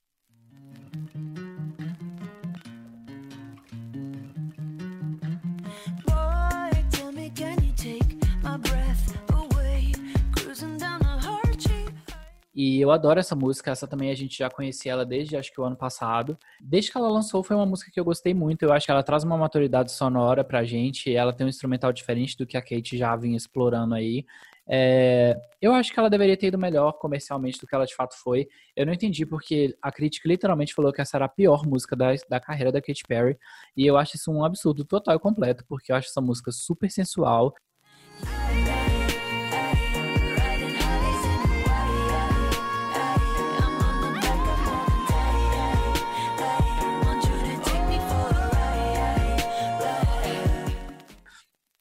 E 12.58 12.82
eu 12.82 12.90
adoro 12.90 13.20
essa 13.20 13.36
música, 13.36 13.70
essa 13.70 13.88
também 13.88 14.10
a 14.10 14.16
gente 14.16 14.36
já 14.36 14.50
conhecia 14.50 14.92
ela 14.92 15.06
desde 15.06 15.38
acho 15.38 15.54
que 15.54 15.62
o 15.62 15.64
ano 15.64 15.76
passado. 15.76 16.36
Desde 16.60 16.92
que 16.92 16.98
ela 16.98 17.08
lançou, 17.08 17.44
foi 17.44 17.56
uma 17.56 17.68
música 17.68 17.92
que 17.92 18.00
eu 18.00 18.04
gostei 18.04 18.34
muito. 18.34 18.64
Eu 18.64 18.74
acho 18.74 18.84
que 18.84 18.92
ela 18.92 19.04
traz 19.04 19.24
uma 19.24 19.38
maturidade 19.38 19.92
sonora 19.92 20.44
pra 20.44 20.64
gente, 20.64 21.16
ela 21.16 21.32
tem 21.32 21.46
um 21.46 21.50
instrumental 21.50 21.94
diferente 21.94 22.36
do 22.36 22.48
que 22.48 22.58
a 22.58 22.62
Kate 22.62 22.98
já 22.98 23.16
vinha 23.16 23.38
explorando 23.38 23.94
aí. 23.94 24.26
É, 24.68 25.40
eu 25.62 25.72
acho 25.72 25.94
que 25.94 26.00
ela 26.00 26.10
deveria 26.10 26.36
ter 26.36 26.48
ido 26.48 26.58
melhor 26.58 26.94
comercialmente 26.94 27.60
do 27.60 27.68
que 27.68 27.76
ela 27.76 27.86
de 27.86 27.94
fato 27.94 28.16
foi. 28.18 28.48
Eu 28.76 28.88
não 28.88 28.94
entendi 28.94 29.24
porque 29.24 29.78
a 29.80 29.92
crítica 29.92 30.28
literalmente 30.28 30.74
falou 30.74 30.92
que 30.92 31.00
essa 31.00 31.16
era 31.16 31.26
a 31.26 31.30
pior 31.30 31.64
música 31.64 31.96
da, 31.96 32.16
da 32.28 32.40
carreira 32.40 32.72
da 32.72 32.82
Katy 32.82 33.04
Perry. 33.08 33.38
E 33.76 33.86
eu 33.86 33.98
acho 33.98 34.16
isso 34.16 34.32
um 34.32 34.44
absurdo 34.44 34.84
total 34.84 35.16
e 35.16 35.20
completo, 35.20 35.64
porque 35.70 35.92
eu 35.92 35.96
acho 35.96 36.10
essa 36.10 36.22
música 36.22 36.52
super 36.52 36.90
sensual. 36.90 37.54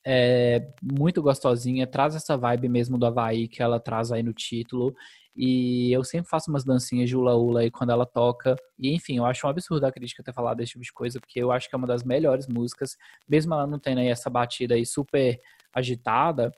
É 0.09 0.64
muito 0.81 1.21
gostosinha, 1.21 1.85
traz 1.85 2.14
essa 2.14 2.37
vibe 2.37 2.69
mesmo 2.69 2.97
do 2.97 3.07
Havaí 3.07 3.49
que 3.49 3.61
ela 3.61 3.81
traz 3.81 4.12
aí 4.12 4.23
no 4.23 4.33
título. 4.33 4.95
E 5.35 5.90
eu 5.92 6.05
sempre 6.05 6.31
faço 6.31 6.49
umas 6.49 6.64
dancinhas 6.64 7.09
de 7.09 7.16
ula-ula 7.16 7.62
aí 7.62 7.73
quando 7.73 7.90
ela 7.90 8.07
toca. 8.07 8.55
E 8.79 8.95
enfim, 8.95 9.19
eu 9.19 9.27
acho 9.27 9.45
um 9.45 9.51
absurdo 9.51 9.85
a 9.85 9.90
crítica 9.90 10.23
ter 10.23 10.33
falado 10.33 10.59
desse 10.59 10.73
tipo 10.73 10.85
de 10.85 10.92
coisa, 10.92 11.19
porque 11.19 11.40
eu 11.40 11.51
acho 11.51 11.69
que 11.69 11.75
é 11.75 11.79
uma 11.79 11.88
das 11.88 12.05
melhores 12.05 12.47
músicas, 12.47 12.97
mesmo 13.29 13.53
ela 13.53 13.66
não 13.66 13.81
tendo 13.81 13.99
aí 13.99 14.07
essa 14.07 14.31
batida 14.31 14.77
aí 14.77 14.87
super 14.87 15.40
agitada. 15.75 16.53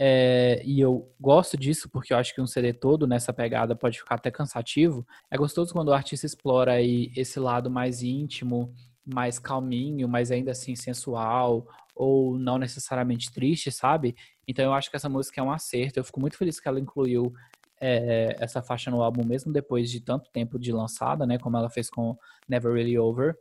É, 0.00 0.62
e 0.64 0.80
eu 0.80 1.14
gosto 1.20 1.58
disso 1.58 1.90
porque 1.90 2.14
eu 2.14 2.16
acho 2.16 2.34
que 2.34 2.40
um 2.40 2.46
CD 2.46 2.72
todo 2.72 3.06
nessa 3.06 3.34
pegada 3.34 3.76
pode 3.76 3.98
ficar 3.98 4.14
até 4.14 4.30
cansativo. 4.30 5.06
É 5.30 5.36
gostoso 5.36 5.74
quando 5.74 5.88
o 5.88 5.92
artista 5.92 6.24
explora 6.24 6.72
aí 6.72 7.12
esse 7.14 7.38
lado 7.38 7.70
mais 7.70 8.02
íntimo, 8.02 8.74
mais 9.04 9.38
calminho, 9.38 10.08
mas 10.08 10.30
ainda 10.30 10.52
assim 10.52 10.74
sensual, 10.74 11.68
ou 11.94 12.38
não 12.38 12.58
necessariamente 12.58 13.32
triste, 13.32 13.70
sabe? 13.70 14.14
Então 14.46 14.64
eu 14.64 14.72
acho 14.72 14.90
que 14.90 14.96
essa 14.96 15.08
música 15.08 15.40
é 15.40 15.44
um 15.44 15.52
acerto. 15.52 15.98
Eu 15.98 16.04
fico 16.04 16.20
muito 16.20 16.36
feliz 16.36 16.58
que 16.58 16.68
ela 16.68 16.80
incluiu 16.80 17.32
é, 17.80 18.36
essa 18.38 18.62
faixa 18.62 18.90
no 18.90 19.02
álbum, 19.02 19.24
mesmo 19.24 19.52
depois 19.52 19.90
de 19.90 20.00
tanto 20.00 20.30
tempo 20.30 20.58
de 20.58 20.72
lançada, 20.72 21.26
né? 21.26 21.38
Como 21.38 21.56
ela 21.56 21.70
fez 21.70 21.90
com 21.90 22.16
Never 22.48 22.72
Really 22.72 22.98
Over. 22.98 23.36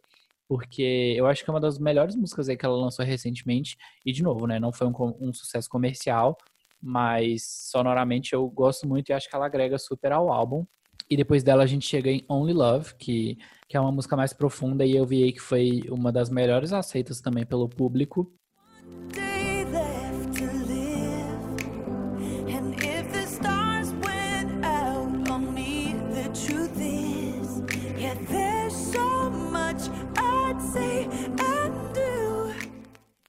Porque 0.48 1.14
eu 1.18 1.26
acho 1.26 1.44
que 1.44 1.50
é 1.50 1.54
uma 1.54 1.60
das 1.60 1.80
melhores 1.80 2.16
músicas 2.16 2.50
aí 2.50 2.58
que 2.58 2.66
ela 2.66 2.76
lançou 2.76 3.06
recentemente. 3.06 3.78
E, 4.06 4.12
de 4.12 4.22
novo, 4.22 4.46
né? 4.46 4.60
Não 4.60 4.72
foi 4.72 4.88
um, 4.88 4.94
um 5.20 5.34
sucesso 5.34 5.70
comercial, 5.70 6.38
mas 6.82 7.44
sonoramente 7.72 8.34
eu 8.34 8.48
gosto 8.50 8.88
muito 8.88 9.10
e 9.10 9.14
acho 9.14 9.30
que 9.30 9.36
ela 9.36 9.46
agrega 9.46 9.78
super 9.80 10.12
ao 10.12 10.32
álbum. 10.32 10.66
E 11.10 11.18
depois 11.18 11.44
dela 11.44 11.64
a 11.64 11.68
gente 11.68 11.88
chega 11.88 12.10
em 12.10 12.26
Only 12.30 12.54
Love, 12.54 12.96
que, 12.96 13.38
que 13.68 13.78
é 13.78 13.80
uma 13.80 13.92
música 13.92 14.16
mais 14.16 14.34
profunda 14.34 14.86
e 14.86 14.96
eu 14.96 15.06
vi 15.06 15.24
aí 15.24 15.34
que 15.34 15.40
foi 15.40 15.82
uma 15.90 16.12
das 16.12 16.30
melhores 16.30 16.74
aceitas 16.74 17.22
também 17.22 17.46
pelo 17.46 17.68
público. 17.70 18.32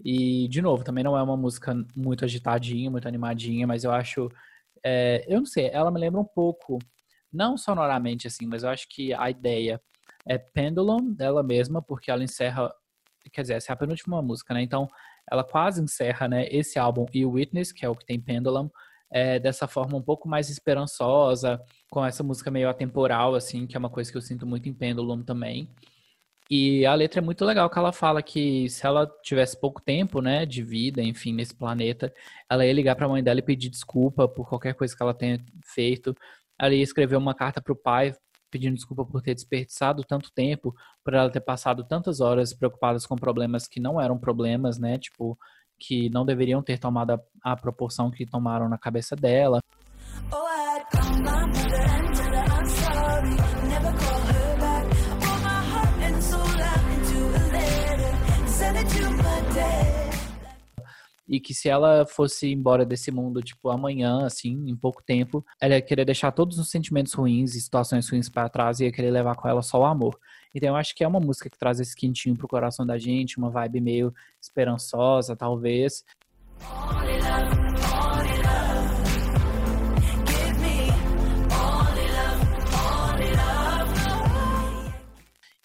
E, 0.04 0.46
de 0.48 0.60
novo, 0.60 0.84
também 0.84 1.02
não 1.02 1.16
é 1.16 1.22
uma 1.22 1.36
música 1.36 1.74
muito 1.96 2.24
agitadinha, 2.24 2.90
muito 2.90 3.08
animadinha, 3.08 3.66
mas 3.66 3.84
eu 3.84 3.90
acho. 3.90 4.30
É, 4.84 5.24
eu 5.26 5.38
não 5.38 5.46
sei, 5.46 5.70
ela 5.72 5.90
me 5.90 5.98
lembra 5.98 6.20
um 6.20 6.24
pouco, 6.24 6.78
não 7.32 7.56
sonoramente 7.56 8.26
assim, 8.26 8.46
mas 8.46 8.62
eu 8.62 8.68
acho 8.68 8.86
que 8.88 9.14
a 9.14 9.30
ideia 9.30 9.80
é 10.26 10.36
Pendulum 10.36 11.12
dela 11.12 11.42
mesma, 11.42 11.80
porque 11.80 12.10
ela 12.10 12.22
encerra. 12.22 12.70
Quer 13.32 13.40
dizer, 13.40 13.54
essa 13.54 13.72
é 13.72 13.74
a 13.74 13.76
penúltima 13.76 14.20
música, 14.20 14.52
né? 14.52 14.60
Então, 14.60 14.88
ela 15.30 15.44
quase 15.44 15.82
encerra 15.82 16.28
né, 16.28 16.46
esse 16.50 16.78
álbum 16.78 17.06
e 17.12 17.24
o 17.24 17.32
Witness, 17.32 17.72
que 17.72 17.84
é 17.84 17.88
o 17.88 17.94
que 17.94 18.04
tem 18.04 18.20
Pendulum, 18.20 18.70
é, 19.10 19.38
dessa 19.38 19.66
forma 19.68 19.96
um 19.96 20.02
pouco 20.02 20.28
mais 20.28 20.50
esperançosa, 20.50 21.60
com 21.90 22.04
essa 22.04 22.22
música 22.22 22.50
meio 22.50 22.68
atemporal, 22.68 23.34
assim, 23.34 23.66
que 23.66 23.76
é 23.76 23.78
uma 23.78 23.90
coisa 23.90 24.10
que 24.10 24.16
eu 24.16 24.22
sinto 24.22 24.46
muito 24.46 24.68
em 24.68 24.74
Pendulum 24.74 25.22
também. 25.22 25.68
E 26.50 26.84
a 26.84 26.94
letra 26.94 27.20
é 27.20 27.22
muito 27.22 27.44
legal, 27.44 27.70
que 27.70 27.78
ela 27.78 27.92
fala 27.92 28.22
que 28.22 28.68
se 28.68 28.84
ela 28.86 29.10
tivesse 29.22 29.58
pouco 29.58 29.80
tempo, 29.80 30.20
né, 30.20 30.44
de 30.44 30.62
vida, 30.62 31.02
enfim, 31.02 31.32
nesse 31.32 31.54
planeta, 31.54 32.12
ela 32.50 32.66
ia 32.66 32.72
ligar 32.72 32.96
para 32.96 33.06
a 33.06 33.08
mãe 33.08 33.22
dela 33.22 33.38
e 33.38 33.42
pedir 33.42 33.70
desculpa 33.70 34.28
por 34.28 34.48
qualquer 34.48 34.74
coisa 34.74 34.94
que 34.94 35.02
ela 35.02 35.14
tenha 35.14 35.42
feito. 35.64 36.14
Ela 36.58 36.74
ia 36.74 36.82
escrever 36.82 37.16
uma 37.16 37.34
carta 37.34 37.62
para 37.62 37.72
o 37.72 37.76
pai 37.76 38.14
pedindo 38.54 38.76
desculpa 38.76 39.04
por 39.04 39.20
ter 39.20 39.34
desperdiçado 39.34 40.04
tanto 40.04 40.30
tempo, 40.30 40.72
por 41.02 41.12
ela 41.12 41.28
ter 41.28 41.40
passado 41.40 41.82
tantas 41.82 42.20
horas 42.20 42.54
preocupadas 42.54 43.04
com 43.04 43.16
problemas 43.16 43.66
que 43.66 43.80
não 43.80 44.00
eram 44.00 44.16
problemas, 44.16 44.78
né, 44.78 44.96
tipo, 44.96 45.36
que 45.76 46.08
não 46.10 46.24
deveriam 46.24 46.62
ter 46.62 46.78
tomado 46.78 47.14
a, 47.14 47.20
a 47.42 47.56
proporção 47.56 48.12
que 48.12 48.24
tomaram 48.24 48.68
na 48.68 48.78
cabeça 48.78 49.16
dela. 49.16 49.58
Oh, 50.30 50.44
e 61.28 61.40
que 61.40 61.54
se 61.54 61.68
ela 61.68 62.06
fosse 62.06 62.52
embora 62.52 62.84
desse 62.84 63.10
mundo, 63.10 63.42
tipo, 63.42 63.70
amanhã, 63.70 64.26
assim, 64.26 64.68
em 64.68 64.76
pouco 64.76 65.02
tempo, 65.02 65.44
ela 65.60 65.74
ia 65.74 65.82
querer 65.82 66.04
deixar 66.04 66.32
todos 66.32 66.58
os 66.58 66.70
sentimentos 66.70 67.12
ruins 67.12 67.54
e 67.54 67.60
situações 67.60 68.08
ruins 68.08 68.28
para 68.28 68.48
trás 68.48 68.80
e 68.80 68.84
ia 68.84 68.92
querer 68.92 69.10
levar 69.10 69.34
com 69.34 69.48
ela 69.48 69.62
só 69.62 69.80
o 69.80 69.84
amor. 69.84 70.18
Então 70.54 70.68
eu 70.68 70.76
acho 70.76 70.94
que 70.94 71.02
é 71.02 71.08
uma 71.08 71.20
música 71.20 71.50
que 71.50 71.58
traz 71.58 71.80
esse 71.80 71.96
quentinho 71.96 72.36
pro 72.36 72.48
coração 72.48 72.86
da 72.86 72.98
gente, 72.98 73.38
uma 73.38 73.50
vibe 73.50 73.80
meio 73.80 74.14
esperançosa, 74.40 75.34
talvez. 75.34 76.04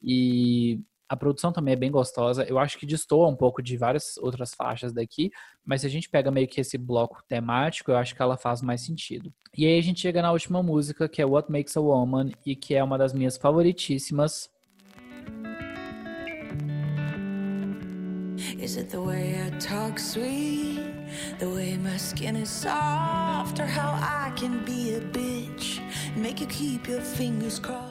E 0.02 0.82
a 1.10 1.18
produção 1.18 1.52
também 1.52 1.74
é 1.74 1.76
bem 1.76 1.90
gostosa. 1.90 2.44
Eu 2.44 2.60
acho 2.60 2.78
que 2.78 2.86
destoa 2.86 3.28
um 3.28 3.36
pouco 3.36 3.64
de 3.64 3.76
várias 3.76 4.16
outras 4.18 4.54
faixas 4.54 4.94
daqui, 4.94 5.32
mas 5.66 5.82
se 5.82 5.88
a 5.88 5.90
gente 5.90 6.08
pega 6.08 6.30
meio 6.30 6.48
que 6.48 6.62
esse 6.62 6.78
bloco 6.78 7.24
temático, 7.28 7.90
eu 7.90 7.98
acho 7.98 8.16
que 8.16 8.22
ela 8.22 8.38
faz 8.38 8.62
mais 8.62 8.86
sentido. 8.86 9.34
E 9.58 9.66
aí 9.66 9.80
a 9.80 9.82
gente 9.82 10.00
chega 10.00 10.22
na 10.22 10.32
última 10.32 10.62
música, 10.62 11.10
que 11.10 11.20
é 11.20 11.26
What 11.26 11.52
Makes 11.52 11.76
a 11.76 11.82
Woman, 11.82 12.32
e 12.46 12.56
que 12.56 12.76
é 12.76 12.84
uma 12.84 12.98
das 12.98 13.12
minhas 13.12 13.38
favoritíssimas. 13.38 14.52
Is 18.62 18.78
it 18.78 18.90
the 18.90 19.00
way 19.00 19.36
I 19.36 19.50
talk 19.58 20.00
sweet? 20.00 20.80
The 21.40 21.48
way 21.48 21.78
my 21.78 21.98
skin 21.98 22.36
is 22.36 22.50
soft? 22.50 23.60
Or 23.60 23.66
how 23.66 23.94
I 23.94 24.32
can 24.36 24.64
be 24.64 24.96
a 24.96 25.02
bitch? 25.02 25.82
Make 26.16 26.40
you 26.40 26.48
keep 26.48 26.88
your 26.88 27.02
fingers 27.02 27.58
crossed? 27.58 27.89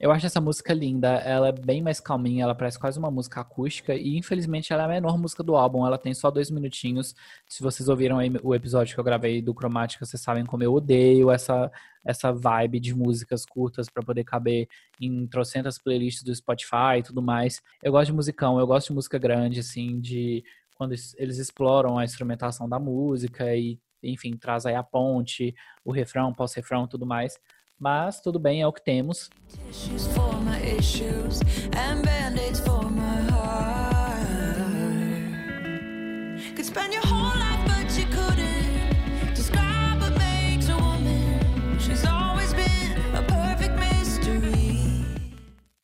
Eu 0.00 0.10
acho 0.10 0.24
essa 0.24 0.40
música 0.40 0.72
linda, 0.72 1.08
ela 1.18 1.48
é 1.48 1.52
bem 1.52 1.82
mais 1.82 2.00
calminha, 2.00 2.44
ela 2.44 2.54
parece 2.54 2.78
quase 2.78 2.98
uma 2.98 3.10
música 3.10 3.42
acústica 3.42 3.94
e 3.94 4.16
infelizmente 4.16 4.72
ela 4.72 4.84
é 4.84 4.86
a 4.86 4.88
menor 4.88 5.18
música 5.18 5.42
do 5.42 5.54
álbum, 5.54 5.86
ela 5.86 5.98
tem 5.98 6.14
só 6.14 6.30
dois 6.30 6.50
minutinhos. 6.50 7.14
Se 7.46 7.62
vocês 7.62 7.86
ouviram 7.86 8.16
o 8.42 8.54
episódio 8.54 8.94
que 8.94 8.98
eu 8.98 9.04
gravei 9.04 9.42
do 9.42 9.52
Cromática, 9.52 10.06
vocês 10.06 10.22
sabem 10.22 10.46
como 10.46 10.62
eu 10.62 10.72
odeio 10.72 11.30
essa, 11.30 11.70
essa 12.02 12.32
vibe 12.32 12.80
de 12.80 12.94
músicas 12.94 13.44
curtas 13.44 13.90
para 13.90 14.02
poder 14.02 14.24
caber 14.24 14.66
em 14.98 15.26
trocentas 15.26 15.78
playlists 15.78 16.22
do 16.22 16.34
Spotify 16.34 17.00
e 17.00 17.02
tudo 17.02 17.20
mais. 17.20 17.60
Eu 17.82 17.92
gosto 17.92 18.06
de 18.06 18.14
musicão, 18.14 18.58
eu 18.58 18.66
gosto 18.66 18.86
de 18.88 18.94
música 18.94 19.18
grande, 19.18 19.60
assim, 19.60 20.00
de 20.00 20.42
quando 20.76 20.94
eles 21.18 21.36
exploram 21.36 21.98
a 21.98 22.04
instrumentação 22.04 22.66
da 22.66 22.78
música 22.78 23.54
e, 23.54 23.78
enfim, 24.02 24.34
traz 24.34 24.64
aí 24.64 24.74
a 24.74 24.82
ponte, 24.82 25.54
o 25.84 25.92
refrão, 25.92 26.32
pós-refrão 26.32 26.86
tudo 26.86 27.04
mais. 27.04 27.38
Mas 27.80 28.20
tudo 28.20 28.38
bem, 28.38 28.60
é 28.60 28.66
o 28.66 28.72
que 28.72 28.84
temos. 28.84 29.30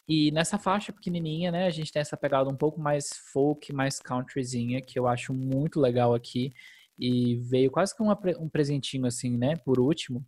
E 0.09 0.31
nessa 0.31 0.59
faixa 0.59 0.93
pequenininha, 0.93 1.51
né, 1.51 1.67
a 1.67 1.71
gente 1.71 1.91
tem 1.91 2.01
essa 2.01 2.17
pegada 2.17 2.49
um 2.49 2.57
pouco 2.57 2.79
mais 2.79 3.09
folk, 3.33 3.73
mais 3.73 3.99
countryzinha, 3.99 4.83
que 4.83 4.99
eu 4.99 5.09
acho 5.09 5.33
muito 5.33 5.81
legal 5.81 6.15
aqui. 6.15 6.53
E 6.99 7.37
veio 7.37 7.71
quase 7.71 7.97
que 7.97 8.03
uma, 8.03 8.19
um 8.39 8.49
presentinho 8.49 9.07
assim, 9.07 9.37
né, 9.37 9.57
por 9.57 9.81
último, 9.81 10.25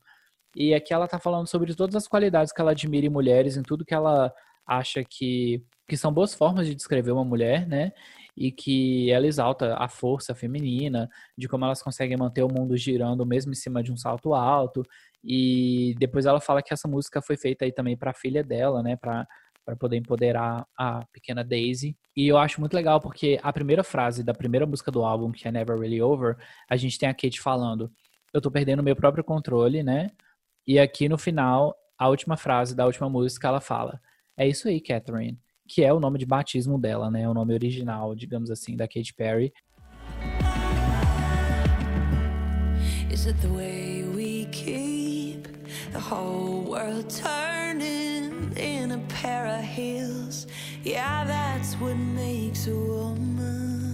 E 0.57 0.75
aqui 0.75 0.93
ela 0.93 1.09
tá 1.09 1.19
falando 1.19 1.47
sobre 1.47 1.75
todas 1.75 1.95
as 1.97 2.09
qualidades 2.09 2.53
que 2.53 2.61
ela 2.61 2.73
admira 2.73 3.07
em 3.07 3.11
mulheres, 3.11 3.57
em 3.57 3.63
tudo 3.63 3.85
que 3.85 3.95
ela 3.95 4.33
acha 4.67 5.03
que, 5.05 5.63
que 5.89 5.97
são 5.97 6.13
boas 6.13 6.35
formas 6.35 6.67
de 6.67 6.75
descrever 6.75 7.13
uma 7.13 7.25
mulher, 7.25 7.67
né? 7.67 7.93
E 8.37 8.53
que 8.53 9.11
ela 9.11 9.27
exalta 9.27 9.77
a 9.77 9.89
força 9.89 10.35
feminina, 10.35 11.09
de 11.37 11.49
como 11.49 11.65
elas 11.65 11.83
conseguem 11.83 12.17
manter 12.17 12.43
o 12.43 12.53
mundo 12.53 12.77
girando 12.77 13.27
mesmo 13.27 13.53
em 13.53 13.55
cima 13.55 13.83
de 13.83 13.93
um 13.93 13.97
salto 13.97 14.35
alto. 14.35 14.83
E 15.25 15.95
depois 15.99 16.27
ela 16.27 16.41
fala 16.41 16.63
que 16.63 16.73
essa 16.73 16.87
música 16.89 17.21
foi 17.23 17.37
feita 17.37 17.65
aí 17.65 17.73
também 17.73 17.97
para 17.97 18.11
a 18.11 18.15
filha 18.15 18.43
dela, 18.45 18.83
né? 18.83 18.97
Para 18.97 19.27
para 19.69 19.77
poder 19.77 19.99
empoderar 19.99 20.67
a 20.79 21.05
pequena 21.13 21.45
Daisy. 21.45 21.95
E 22.17 22.27
eu 22.27 22.39
acho 22.39 22.59
muito 22.59 22.73
legal 22.73 23.03
porque 23.03 23.39
a 23.43 23.53
primeira 23.53 23.85
frase 23.85 24.25
da 24.25 24.33
primeira 24.33 24.65
música 24.65 24.91
do 24.91 25.05
álbum, 25.05 25.31
que 25.31 25.47
é 25.47 25.53
Never 25.53 25.79
Really 25.79 26.01
Over, 26.01 26.39
a 26.71 26.75
gente 26.75 26.99
tem 26.99 27.07
a 27.07 27.13
Kate 27.13 27.39
falando: 27.39 27.93
"Eu 28.33 28.41
tô 28.41 28.51
perdendo 28.51 28.83
meu 28.83 28.97
próprio 28.97 29.23
controle, 29.23 29.83
né?" 29.83 30.11
E 30.69 30.79
aqui 30.79 31.09
no 31.09 31.17
final, 31.17 31.75
a 31.99 32.09
última 32.09 32.37
frase 32.37 32.77
da 32.77 32.85
última 32.85 33.09
música, 33.09 33.49
ela 33.49 33.61
fala: 33.61 33.99
"É 34.37 34.47
isso 34.47 34.69
aí, 34.69 34.81
Catherine." 34.81 35.41
Que 35.67 35.83
é 35.83 35.93
o 35.93 35.99
nome 35.99 36.19
de 36.19 36.27
batismo 36.27 36.79
dela, 36.79 37.11
né? 37.11 37.29
O 37.29 37.33
nome 37.33 37.55
original, 37.55 38.15
digamos 38.15 38.51
assim, 38.51 38.77
da 38.77 38.87
Katy 38.87 39.15
Perry. 39.15 39.53
Is 43.11 43.27
it 43.27 43.41
the 43.41 43.49
way 43.49 44.05
we 44.15 44.47
keep 44.53 45.49
the 45.93 45.99
whole 45.99 46.71
world 46.71 47.09
turning? 47.09 47.59
in 48.59 48.93
a 48.93 48.99
pair 49.09 49.47
of 49.47 49.65
heels. 49.65 50.47
Yeah, 50.83 51.25
that's 51.25 51.75
what 51.75 51.97
makes 51.97 52.67
a 52.67 52.75
woman. 52.75 53.88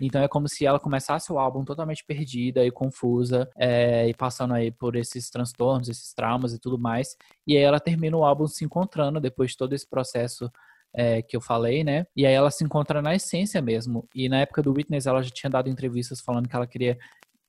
Então 0.00 0.22
é 0.22 0.28
como 0.28 0.48
se 0.48 0.64
ela 0.64 0.80
começasse 0.80 1.32
o 1.32 1.38
álbum 1.38 1.64
totalmente 1.64 2.04
perdida 2.04 2.64
e 2.64 2.70
confusa, 2.70 3.48
é, 3.56 4.08
e 4.08 4.14
passando 4.14 4.54
aí 4.54 4.70
por 4.70 4.96
esses 4.96 5.30
transtornos, 5.30 5.88
esses 5.88 6.14
traumas 6.14 6.52
e 6.52 6.58
tudo 6.58 6.78
mais. 6.78 7.16
E 7.46 7.56
aí 7.56 7.62
ela 7.62 7.80
termina 7.80 8.16
o 8.16 8.24
álbum 8.24 8.46
se 8.46 8.64
encontrando 8.64 9.20
depois 9.20 9.52
de 9.52 9.56
todo 9.56 9.74
esse 9.74 9.88
processo 9.88 10.50
é, 10.92 11.22
que 11.22 11.36
eu 11.36 11.40
falei, 11.40 11.84
né? 11.84 12.06
E 12.16 12.26
aí 12.26 12.32
ela 12.32 12.50
se 12.50 12.64
encontra 12.64 13.00
na 13.00 13.14
essência 13.14 13.62
mesmo. 13.62 14.08
E 14.14 14.28
na 14.28 14.40
época 14.40 14.62
do 14.62 14.72
Witness 14.72 15.06
ela 15.06 15.22
já 15.22 15.30
tinha 15.30 15.50
dado 15.50 15.68
entrevistas 15.68 16.20
falando 16.20 16.48
que 16.48 16.56
ela 16.56 16.66
queria 16.66 16.98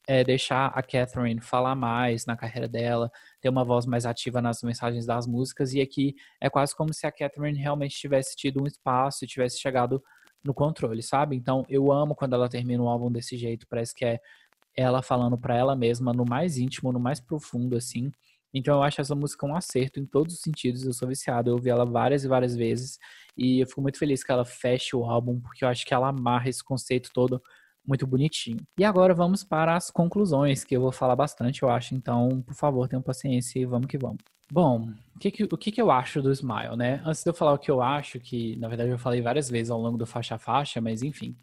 é, 0.08 0.24
deixar 0.24 0.68
a 0.68 0.82
Catherine 0.82 1.39
falar 1.41 1.76
mais 1.76 2.26
na 2.26 2.36
carreira 2.36 2.68
dela, 2.68 3.12
ter 3.39 3.49
uma 3.49 3.64
voz 3.64 3.86
mais 3.86 4.06
ativa 4.06 4.41
nas 4.41 4.62
mensagens 4.62 5.06
das 5.06 5.28
músicas, 5.28 5.74
e 5.74 5.82
aqui 5.82 6.16
é 6.39 6.49
quase 6.49 6.76
como 6.76 6.93
se 6.93 7.06
a 7.06 7.12
Catherine 7.12 7.58
realmente 7.58 7.95
tivesse 7.95 8.36
tido 8.36 8.62
um 8.62 8.68
espaço 8.68 9.24
e 9.24 9.28
tivesse 9.28 9.60
chegado 9.60 10.02
no 10.43 10.53
controle, 10.53 11.01
sabe? 11.01 11.35
Então 11.35 11.65
eu 11.69 11.91
amo 11.91 12.15
quando 12.15 12.33
ela 12.33 12.49
termina 12.49 12.81
um 12.83 12.89
álbum 12.89 13.11
desse 13.11 13.37
jeito, 13.37 13.67
parece 13.67 13.93
que 13.93 14.05
é 14.05 14.19
ela 14.75 15.01
falando 15.01 15.37
para 15.37 15.55
ela 15.55 15.75
mesma 15.75 16.13
no 16.13 16.25
mais 16.25 16.57
íntimo, 16.57 16.91
no 16.91 16.99
mais 16.99 17.19
profundo, 17.19 17.75
assim. 17.75 18.11
Então 18.53 18.75
eu 18.75 18.83
acho 18.83 18.99
essa 19.01 19.15
música 19.15 19.45
um 19.45 19.55
acerto 19.55 19.99
em 19.99 20.05
todos 20.05 20.35
os 20.35 20.41
sentidos. 20.41 20.85
Eu 20.85 20.93
sou 20.93 21.07
viciado, 21.07 21.49
eu 21.49 21.55
ouvi 21.55 21.69
ela 21.69 21.85
várias 21.85 22.23
e 22.23 22.27
várias 22.27 22.55
vezes. 22.55 22.97
E 23.37 23.61
eu 23.61 23.67
fico 23.67 23.81
muito 23.81 23.97
feliz 23.97 24.23
que 24.23 24.31
ela 24.31 24.45
feche 24.45 24.95
o 24.95 25.05
álbum, 25.05 25.39
porque 25.39 25.63
eu 25.63 25.69
acho 25.69 25.85
que 25.85 25.93
ela 25.93 26.09
amarra 26.09 26.49
esse 26.49 26.63
conceito 26.63 27.09
todo 27.13 27.41
muito 27.85 28.05
bonitinho. 28.05 28.57
E 28.77 28.83
agora 28.83 29.13
vamos 29.13 29.43
para 29.43 29.75
as 29.75 29.89
conclusões, 29.89 30.63
que 30.63 30.75
eu 30.75 30.81
vou 30.81 30.91
falar 30.91 31.15
bastante, 31.15 31.63
eu 31.63 31.69
acho. 31.69 31.95
Então, 31.95 32.41
por 32.45 32.53
favor, 32.53 32.87
tenham 32.87 33.01
paciência 33.01 33.59
e 33.59 33.65
vamos 33.65 33.87
que 33.87 33.97
vamos. 33.97 34.19
Bom, 34.52 34.89
o 35.16 35.20
que, 35.20 35.32
que, 35.32 35.43
o 35.45 35.58
que, 35.58 35.72
que 35.72 35.82
eu 35.82 35.89
acho 35.89 36.22
do 36.22 36.30
Smile, 36.30 36.76
né? 36.76 37.02
Antes 37.06 37.24
de 37.24 37.30
eu 37.30 37.34
falar 37.34 37.54
o 37.54 37.58
que 37.58 37.72
eu 37.72 37.82
acho, 37.82 38.20
que 38.20 38.58
na 38.58 38.68
verdade 38.68 38.89
eu 38.89 38.97
falei 38.99 39.22
várias 39.22 39.49
vezes 39.49 39.72
ao 39.72 39.80
longo 39.80 39.97
do 39.97 40.06
faixa 40.06 40.36
a 40.36 40.38
faixa, 40.38 40.82
mas 40.82 41.02
enfim. 41.02 41.38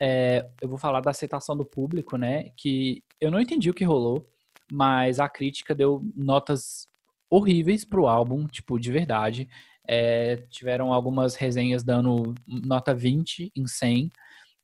É, 0.00 0.48
eu 0.62 0.68
vou 0.68 0.78
falar 0.78 1.00
da 1.02 1.10
aceitação 1.10 1.54
do 1.54 1.66
público, 1.66 2.16
né? 2.16 2.50
Que 2.56 3.04
eu 3.20 3.30
não 3.30 3.40
entendi 3.40 3.68
o 3.68 3.74
que 3.74 3.84
rolou, 3.84 4.26
mas 4.72 5.20
a 5.20 5.28
crítica 5.28 5.74
deu 5.74 6.02
notas 6.16 6.88
horríveis 7.28 7.84
pro 7.84 8.06
álbum, 8.06 8.46
tipo, 8.46 8.80
de 8.80 8.90
verdade. 8.90 9.48
É, 9.86 10.36
tiveram 10.48 10.94
algumas 10.94 11.34
resenhas 11.36 11.84
dando 11.84 12.34
nota 12.46 12.94
20 12.94 13.52
em 13.54 13.66
100, 13.66 14.10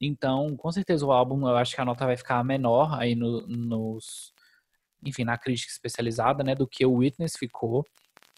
então, 0.01 0.57
com 0.57 0.73
certeza 0.73 1.07
o 1.07 1.13
álbum, 1.13 1.47
eu 1.47 1.57
acho 1.57 1.75
que 1.75 1.81
a 1.81 1.85
nota 1.85 2.07
vai 2.07 2.17
ficar 2.17 2.43
menor 2.43 2.99
aí 2.99 3.15
no, 3.15 3.47
nos, 3.47 4.33
enfim, 5.05 5.25
na 5.25 5.37
crítica 5.39 5.71
especializada, 5.73 6.45
né, 6.45 6.55
do 6.55 6.67
que 6.67 6.85
o 6.87 6.95
Witness 6.95 7.37
ficou, 7.37 7.85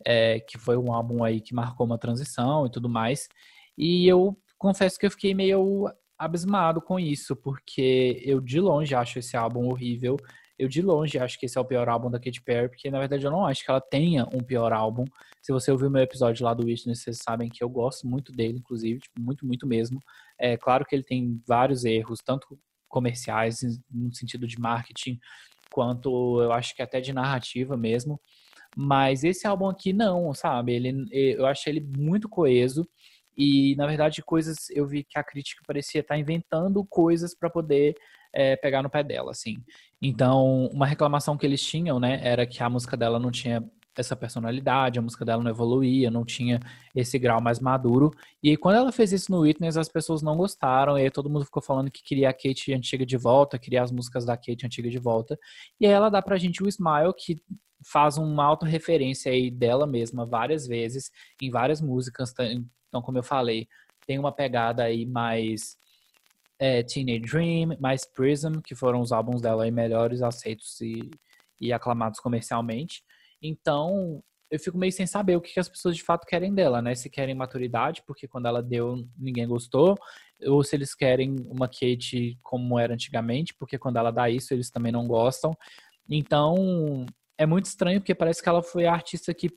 é, 0.04 0.40
que 0.40 0.58
foi 0.58 0.76
um 0.76 0.92
álbum 0.92 1.22
aí 1.22 1.40
que 1.40 1.54
marcou 1.54 1.86
uma 1.86 1.98
transição 1.98 2.66
e 2.66 2.70
tudo 2.70 2.88
mais. 2.88 3.28
E 3.76 4.06
eu 4.06 4.36
confesso 4.58 4.98
que 4.98 5.06
eu 5.06 5.10
fiquei 5.10 5.34
meio 5.34 5.90
abismado 6.18 6.80
com 6.80 6.98
isso, 6.98 7.36
porque 7.36 8.22
eu 8.24 8.40
de 8.40 8.60
longe 8.60 8.94
acho 8.94 9.18
esse 9.18 9.36
álbum 9.36 9.66
horrível. 9.68 10.16
Eu 10.58 10.68
de 10.68 10.80
longe 10.80 11.18
acho 11.18 11.38
que 11.38 11.46
esse 11.46 11.58
é 11.58 11.60
o 11.60 11.64
pior 11.64 11.88
álbum 11.88 12.10
da 12.10 12.18
Katy 12.18 12.40
Perry, 12.42 12.68
porque 12.68 12.90
na 12.90 13.00
verdade 13.00 13.24
eu 13.24 13.30
não 13.30 13.44
acho 13.44 13.64
que 13.64 13.70
ela 13.70 13.80
tenha 13.80 14.24
um 14.32 14.40
pior 14.40 14.72
álbum. 14.72 15.04
Se 15.42 15.52
você 15.52 15.70
ouviu 15.70 15.90
meu 15.90 16.02
episódio 16.02 16.44
lá 16.44 16.54
do 16.54 16.64
Witness, 16.64 17.02
vocês 17.02 17.18
sabem 17.18 17.48
que 17.50 17.62
eu 17.62 17.68
gosto 17.68 18.06
muito 18.06 18.32
dele, 18.32 18.58
inclusive, 18.58 19.00
tipo, 19.00 19.20
muito, 19.20 19.44
muito 19.44 19.66
mesmo. 19.66 20.00
É 20.38 20.56
claro 20.56 20.84
que 20.84 20.94
ele 20.94 21.02
tem 21.02 21.42
vários 21.46 21.84
erros, 21.84 22.20
tanto 22.24 22.58
comerciais, 22.88 23.58
no 23.90 24.14
sentido 24.14 24.46
de 24.46 24.58
marketing, 24.58 25.18
quanto 25.74 26.40
eu 26.40 26.52
acho 26.52 26.72
que 26.72 26.82
até 26.82 27.00
de 27.00 27.12
narrativa 27.12 27.76
mesmo. 27.76 28.20
Mas 28.76 29.24
esse 29.24 29.44
álbum 29.44 29.68
aqui 29.68 29.92
não, 29.92 30.32
sabe? 30.32 30.72
Ele, 30.72 31.08
eu 31.10 31.44
achei 31.46 31.72
ele 31.72 31.84
muito 31.98 32.28
coeso. 32.28 32.88
E, 33.36 33.74
na 33.74 33.84
verdade, 33.84 34.22
coisas. 34.22 34.70
Eu 34.70 34.86
vi 34.86 35.02
que 35.02 35.18
a 35.18 35.24
crítica 35.24 35.62
parecia 35.66 36.00
estar 36.00 36.16
inventando 36.16 36.84
coisas 36.84 37.36
para 37.36 37.50
poder 37.50 37.96
é, 38.32 38.54
pegar 38.54 38.84
no 38.84 38.90
pé 38.90 39.02
dela, 39.02 39.32
assim. 39.32 39.56
Então, 40.00 40.66
uma 40.66 40.86
reclamação 40.86 41.36
que 41.36 41.44
eles 41.44 41.60
tinham, 41.60 41.98
né, 41.98 42.20
era 42.22 42.46
que 42.46 42.62
a 42.62 42.70
música 42.70 42.96
dela 42.96 43.18
não 43.18 43.32
tinha 43.32 43.60
essa 44.00 44.16
personalidade, 44.16 44.98
a 44.98 45.02
música 45.02 45.24
dela 45.24 45.42
não 45.42 45.50
evoluía, 45.50 46.10
não 46.10 46.24
tinha 46.24 46.60
esse 46.94 47.18
grau 47.18 47.40
mais 47.40 47.60
maduro. 47.60 48.10
E 48.42 48.56
quando 48.56 48.76
ela 48.76 48.92
fez 48.92 49.12
isso 49.12 49.30
no 49.30 49.40
Witness, 49.40 49.76
as 49.76 49.88
pessoas 49.88 50.22
não 50.22 50.36
gostaram, 50.36 50.98
e 50.98 51.02
aí 51.02 51.10
todo 51.10 51.30
mundo 51.30 51.44
ficou 51.44 51.62
falando 51.62 51.90
que 51.90 52.02
queria 52.02 52.30
a 52.30 52.32
Kate 52.32 52.72
antiga 52.72 53.06
de 53.06 53.16
volta, 53.16 53.58
queria 53.58 53.82
as 53.82 53.92
músicas 53.92 54.24
da 54.24 54.36
Kate 54.36 54.66
antiga 54.66 54.90
de 54.90 54.98
volta. 54.98 55.38
E 55.80 55.86
aí 55.86 55.92
ela 55.92 56.08
dá 56.08 56.20
pra 56.20 56.36
gente 56.36 56.62
o 56.62 56.68
Smile, 56.68 57.14
que 57.16 57.40
faz 57.84 58.16
uma 58.16 58.44
autorreferência 58.44 59.30
aí 59.30 59.50
dela 59.50 59.86
mesma 59.86 60.24
várias 60.24 60.66
vezes, 60.66 61.10
em 61.40 61.50
várias 61.50 61.80
músicas. 61.80 62.32
Então, 62.88 63.02
como 63.02 63.18
eu 63.18 63.22
falei, 63.22 63.68
tem 64.06 64.18
uma 64.18 64.32
pegada 64.32 64.84
aí 64.84 65.04
mais 65.06 65.76
é, 66.58 66.82
Teenage 66.82 67.20
Dream, 67.20 67.76
mais 67.80 68.04
Prism, 68.04 68.60
que 68.60 68.74
foram 68.74 69.00
os 69.00 69.12
álbuns 69.12 69.40
dela 69.42 69.64
aí 69.64 69.70
melhores 69.70 70.22
aceitos 70.22 70.80
e, 70.80 71.10
e 71.60 71.72
aclamados 71.72 72.20
comercialmente. 72.20 73.02
Então, 73.46 74.22
eu 74.50 74.58
fico 74.58 74.78
meio 74.78 74.90
sem 74.90 75.06
saber 75.06 75.36
o 75.36 75.40
que, 75.40 75.60
as 75.60 75.68
pessoas 75.68 75.94
de 75.94 76.02
fato 76.02 76.26
querem 76.26 76.54
dela, 76.54 76.80
né? 76.80 76.94
Se 76.94 77.10
querem 77.10 77.34
maturidade, 77.34 78.02
porque 78.06 78.26
quando 78.26 78.46
ela 78.46 78.62
deu, 78.62 79.06
ninguém 79.18 79.46
gostou, 79.46 79.98
ou 80.46 80.64
se 80.64 80.74
eles 80.74 80.94
querem 80.94 81.36
uma 81.46 81.68
Kate 81.68 82.38
como 82.42 82.78
era 82.78 82.94
antigamente, 82.94 83.52
porque 83.54 83.78
quando 83.78 83.98
ela 83.98 84.10
dá 84.10 84.30
isso, 84.30 84.54
eles 84.54 84.70
também 84.70 84.90
não 84.90 85.06
gostam. 85.06 85.54
Então, 86.08 87.04
é 87.36 87.44
muito 87.44 87.66
estranho, 87.66 88.00
porque 88.00 88.14
parece 88.14 88.42
que 88.42 88.48
ela 88.48 88.62
foi 88.62 88.86
a 88.86 88.92
artista 88.92 89.34
que 89.34 89.50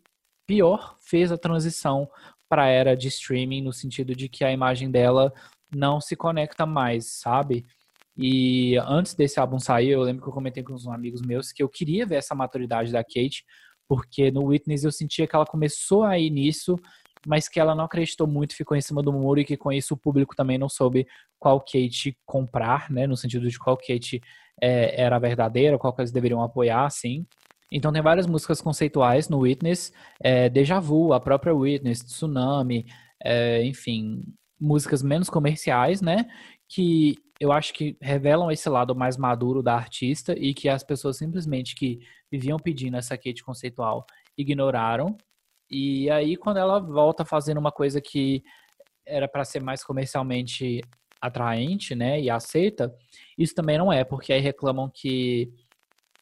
pior 0.46 0.98
fez 1.00 1.32
a 1.32 1.38
transição 1.38 2.10
para 2.50 2.64
a 2.64 2.68
era 2.68 2.96
de 2.96 3.08
streaming, 3.08 3.62
no 3.62 3.72
sentido 3.72 4.14
de 4.14 4.28
que 4.28 4.44
a 4.44 4.52
imagem 4.52 4.92
dela 4.92 5.34
não 5.74 6.02
se 6.02 6.16
conecta 6.16 6.66
mais, 6.66 7.06
sabe? 7.06 7.66
E 8.18 8.76
antes 8.80 9.14
desse 9.14 9.40
álbum 9.40 9.60
sair, 9.60 9.90
eu 9.90 10.02
lembro 10.02 10.24
que 10.24 10.30
eu 10.30 10.34
comentei 10.34 10.64
com 10.64 10.74
uns 10.74 10.88
amigos 10.88 11.22
meus 11.22 11.52
que 11.52 11.62
eu 11.62 11.70
queria 11.70 12.06
ver 12.06 12.16
essa 12.16 12.34
maturidade 12.34 12.92
da 12.92 13.04
Kate, 13.04 13.46
porque 13.88 14.32
no 14.32 14.46
Witness 14.46 14.84
eu 14.84 14.92
sentia 14.92 15.28
que 15.28 15.36
ela 15.36 15.46
começou 15.46 16.04
a 16.04 16.18
ir 16.18 16.30
nisso, 16.30 16.76
mas 17.26 17.48
que 17.48 17.60
ela 17.60 17.76
não 17.76 17.86
acreditou 17.86 18.28
muito, 18.28 18.56
ficou 18.56 18.76
em 18.78 18.82
cima 18.82 19.02
do 19.02 19.12
muro 19.12 19.40
e 19.40 19.46
que 19.46 19.58
com 19.58 19.72
isso 19.72 19.94
o 19.94 19.98
público 19.98 20.36
também 20.36 20.58
não 20.58 20.70
soube 20.70 21.08
qual 21.40 21.60
Kate 21.60 22.18
comprar, 22.26 22.90
né, 22.90 23.08
no 23.08 23.18
sentido 23.18 23.50
de 23.50 23.58
qual 23.58 23.78
Kate 23.78 24.22
é, 24.62 25.02
era 25.02 25.20
verdadeira, 25.20 25.78
qual 25.78 25.94
que 25.94 26.02
eles 26.02 26.12
deveriam 26.12 26.42
apoiar, 26.42 26.86
assim. 26.86 27.26
Então 27.72 27.92
tem 27.92 28.02
várias 28.02 28.28
músicas 28.28 28.62
conceituais 28.62 29.30
no 29.30 29.40
Witness, 29.40 29.92
é, 30.22 30.50
Deja 30.50 30.80
Vu, 30.80 31.14
a 31.14 31.20
própria 31.20 31.54
Witness, 31.54 32.04
Tsunami, 32.04 32.86
é, 33.24 33.64
enfim, 33.66 34.24
músicas 34.60 35.04
menos 35.04 35.30
comerciais, 35.30 36.02
né, 36.02 36.26
que 36.68 37.16
eu 37.40 37.52
acho 37.52 37.74
que 37.74 37.96
revelam 38.02 38.50
esse 38.50 38.68
lado 38.68 38.96
mais 38.96 39.16
maduro 39.16 39.62
da 39.62 39.76
artista 39.76 40.34
e 40.38 40.54
que 40.54 40.68
as 40.68 40.84
pessoas 40.84 41.18
simplesmente 41.18 41.76
que 41.76 42.00
viviam 42.32 42.58
pedindo 42.58 42.98
essa 42.98 43.18
kit 43.18 43.44
conceitual 43.44 44.06
ignoraram. 44.38 45.18
E 45.70 46.10
aí, 46.10 46.36
quando 46.36 46.58
ela 46.58 46.80
volta 46.80 47.26
fazendo 47.26 47.58
uma 47.58 47.72
coisa 47.72 48.00
que 48.02 48.44
era 49.06 49.28
para 49.28 49.46
ser 49.46 49.62
mais 49.62 49.84
comercialmente 49.84 50.82
atraente, 51.22 51.96
né, 51.96 52.22
e 52.22 52.30
aceita, 52.30 52.94
isso 53.38 53.56
também 53.56 53.78
não 53.78 53.92
é, 53.92 54.04
porque 54.04 54.32
aí 54.32 54.40
reclamam 54.40 54.90
que 54.90 55.52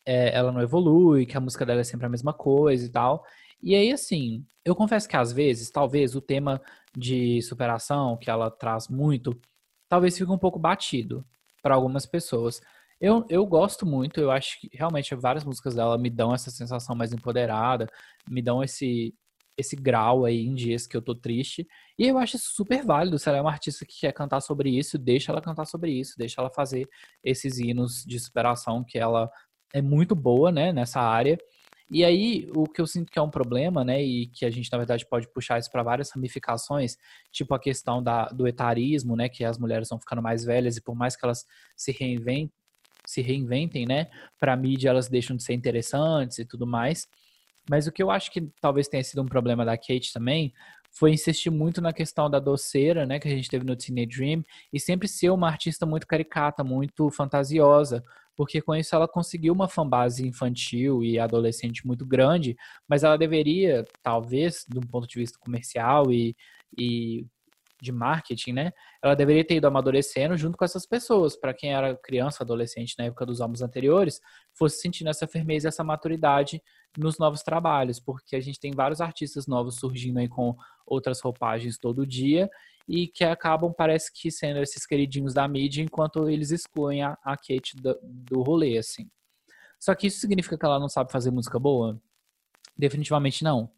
é, 0.05 0.35
ela 0.35 0.51
não 0.51 0.61
evolui, 0.61 1.25
que 1.25 1.35
a 1.37 1.41
música 1.41 1.65
dela 1.65 1.81
é 1.81 1.83
sempre 1.83 2.05
a 2.05 2.09
mesma 2.09 2.33
coisa 2.33 2.85
e 2.85 2.89
tal. 2.89 3.25
E 3.61 3.75
aí, 3.75 3.91
assim, 3.91 4.45
eu 4.63 4.75
confesso 4.75 5.09
que 5.09 5.17
às 5.17 5.31
vezes, 5.33 5.69
talvez 5.69 6.15
o 6.15 6.21
tema 6.21 6.61
de 6.95 7.41
superação 7.41 8.17
que 8.17 8.29
ela 8.29 8.49
traz 8.49 8.87
muito 8.87 9.37
talvez 9.89 10.17
fique 10.17 10.31
um 10.31 10.37
pouco 10.37 10.59
batido 10.59 11.25
para 11.61 11.75
algumas 11.75 12.05
pessoas. 12.05 12.61
Eu, 12.99 13.25
eu 13.29 13.45
gosto 13.45 13.85
muito, 13.85 14.19
eu 14.19 14.31
acho 14.31 14.59
que 14.59 14.69
realmente 14.73 15.13
várias 15.15 15.43
músicas 15.43 15.75
dela 15.75 15.97
me 15.97 16.09
dão 16.09 16.33
essa 16.33 16.49
sensação 16.49 16.95
mais 16.95 17.11
empoderada, 17.11 17.87
me 18.29 18.41
dão 18.41 18.63
esse, 18.63 19.13
esse 19.57 19.75
grau 19.75 20.25
aí 20.25 20.45
em 20.45 20.55
dias 20.55 20.87
que 20.87 20.95
eu 20.95 21.01
tô 21.01 21.13
triste. 21.13 21.67
E 21.99 22.07
eu 22.07 22.17
acho 22.17 22.37
isso 22.37 22.53
super 22.53 22.83
válido. 22.83 23.19
Se 23.19 23.27
ela 23.29 23.37
é 23.37 23.41
uma 23.41 23.51
artista 23.51 23.85
que 23.85 23.99
quer 23.99 24.13
cantar 24.13 24.41
sobre 24.41 24.69
isso, 24.69 24.97
deixa 24.97 25.31
ela 25.31 25.41
cantar 25.41 25.65
sobre 25.65 25.91
isso, 25.91 26.17
deixa 26.17 26.41
ela 26.41 26.49
fazer 26.49 26.87
esses 27.23 27.59
hinos 27.59 28.03
de 28.05 28.19
superação 28.19 28.83
que 28.83 28.97
ela 28.97 29.29
é 29.73 29.81
muito 29.81 30.15
boa, 30.15 30.51
né, 30.51 30.71
nessa 30.71 31.01
área. 31.01 31.37
E 31.89 32.03
aí, 32.03 32.49
o 32.55 32.63
que 32.63 32.81
eu 32.81 32.87
sinto 32.87 33.11
que 33.11 33.19
é 33.19 33.21
um 33.21 33.29
problema, 33.29 33.83
né, 33.83 34.01
e 34.01 34.27
que 34.27 34.45
a 34.45 34.49
gente, 34.49 34.71
na 34.71 34.77
verdade, 34.77 35.05
pode 35.07 35.27
puxar 35.31 35.59
isso 35.59 35.71
para 35.71 35.83
várias 35.83 36.09
ramificações, 36.11 36.97
tipo 37.31 37.53
a 37.53 37.59
questão 37.59 38.01
da, 38.01 38.25
do 38.29 38.47
etarismo, 38.47 39.15
né, 39.15 39.29
que 39.29 39.43
as 39.45 39.59
mulheres 39.59 39.89
vão 39.89 39.99
ficando 39.99 40.21
mais 40.21 40.43
velhas 40.43 40.77
e 40.77 40.81
por 40.81 40.95
mais 40.95 41.15
que 41.15 41.23
elas 41.23 41.45
se 41.75 41.91
reinventem, 41.91 42.51
se 43.15 43.21
reinventem, 43.21 43.85
né, 43.85 44.07
para 44.39 44.55
mídia 44.55 44.89
elas 44.89 45.07
deixam 45.07 45.35
de 45.35 45.43
ser 45.43 45.53
interessantes 45.53 46.37
e 46.37 46.45
tudo 46.45 46.67
mais. 46.67 47.07
Mas 47.69 47.87
o 47.87 47.91
que 47.91 48.03
eu 48.03 48.11
acho 48.11 48.31
que 48.31 48.47
talvez 48.61 48.87
tenha 48.87 49.03
sido 49.03 49.21
um 49.21 49.25
problema 49.25 49.65
da 49.65 49.75
Kate 49.77 50.13
também 50.13 50.53
foi 50.91 51.11
insistir 51.11 51.49
muito 51.49 51.81
na 51.81 51.91
questão 51.91 52.29
da 52.29 52.39
doceira, 52.39 53.05
né, 53.05 53.19
que 53.19 53.27
a 53.27 53.31
gente 53.31 53.49
teve 53.49 53.65
no 53.65 53.75
Teenage 53.75 54.07
Dream, 54.07 54.43
e 54.71 54.79
sempre 54.79 55.07
ser 55.07 55.29
uma 55.29 55.47
artista 55.47 55.85
muito 55.85 56.07
caricata, 56.07 56.63
muito 56.63 57.09
fantasiosa, 57.09 58.03
porque 58.35 58.61
com 58.61 58.73
isso 58.75 58.95
ela 58.95 59.07
conseguiu 59.07 59.53
uma 59.53 59.67
fanbase 59.67 60.25
infantil 60.25 61.03
e 61.03 61.19
adolescente 61.19 61.85
muito 61.85 62.05
grande, 62.05 62.55
mas 62.87 63.03
ela 63.03 63.17
deveria, 63.17 63.85
talvez, 64.01 64.65
de 64.67 64.77
um 64.77 64.83
ponto 64.83 65.07
de 65.07 65.19
vista 65.19 65.37
comercial 65.39 66.11
e, 66.11 66.35
e 66.77 67.25
de 67.85 67.91
marketing, 67.91 68.53
né? 68.53 68.71
Ela 69.01 69.15
deveria 69.15 69.45
ter 69.45 69.55
ido 69.55 69.67
amadurecendo 69.67 70.35
junto 70.35 70.57
com 70.57 70.65
essas 70.65 70.85
pessoas, 70.85 71.35
para 71.35 71.53
quem 71.53 71.73
era 71.73 71.95
criança, 71.95 72.43
adolescente 72.43 72.95
na 72.97 73.05
época 73.05 73.25
dos 73.25 73.39
álbuns 73.39 73.61
anteriores, 73.61 74.19
fosse 74.53 74.81
sentindo 74.81 75.09
essa 75.09 75.27
firmeza, 75.27 75.67
essa 75.67 75.83
maturidade 75.83 76.61
nos 76.97 77.17
novos 77.17 77.43
trabalhos, 77.43 77.99
porque 77.99 78.35
a 78.35 78.39
gente 78.39 78.59
tem 78.59 78.71
vários 78.71 79.01
artistas 79.01 79.47
novos 79.47 79.75
surgindo 79.75 80.19
aí 80.19 80.27
com 80.27 80.55
outras 80.85 81.21
roupagens 81.21 81.77
todo 81.77 82.05
dia 82.05 82.49
e 82.87 83.07
que 83.07 83.23
acabam, 83.23 83.73
parece 83.75 84.11
que, 84.13 84.31
sendo 84.31 84.59
esses 84.59 84.85
queridinhos 84.85 85.33
da 85.33 85.47
mídia, 85.47 85.83
enquanto 85.83 86.29
eles 86.29 86.51
excluem 86.51 87.03
a, 87.03 87.17
a 87.23 87.35
Kate 87.35 87.75
do, 87.75 87.97
do 88.03 88.41
rolê, 88.41 88.77
assim. 88.77 89.09
Só 89.79 89.93
que 89.93 90.07
isso 90.07 90.19
significa 90.19 90.57
que 90.57 90.65
ela 90.65 90.79
não 90.79 90.89
sabe 90.89 91.11
fazer 91.11 91.31
música 91.31 91.59
boa? 91.59 91.99
Definitivamente 92.77 93.43
não. 93.43 93.71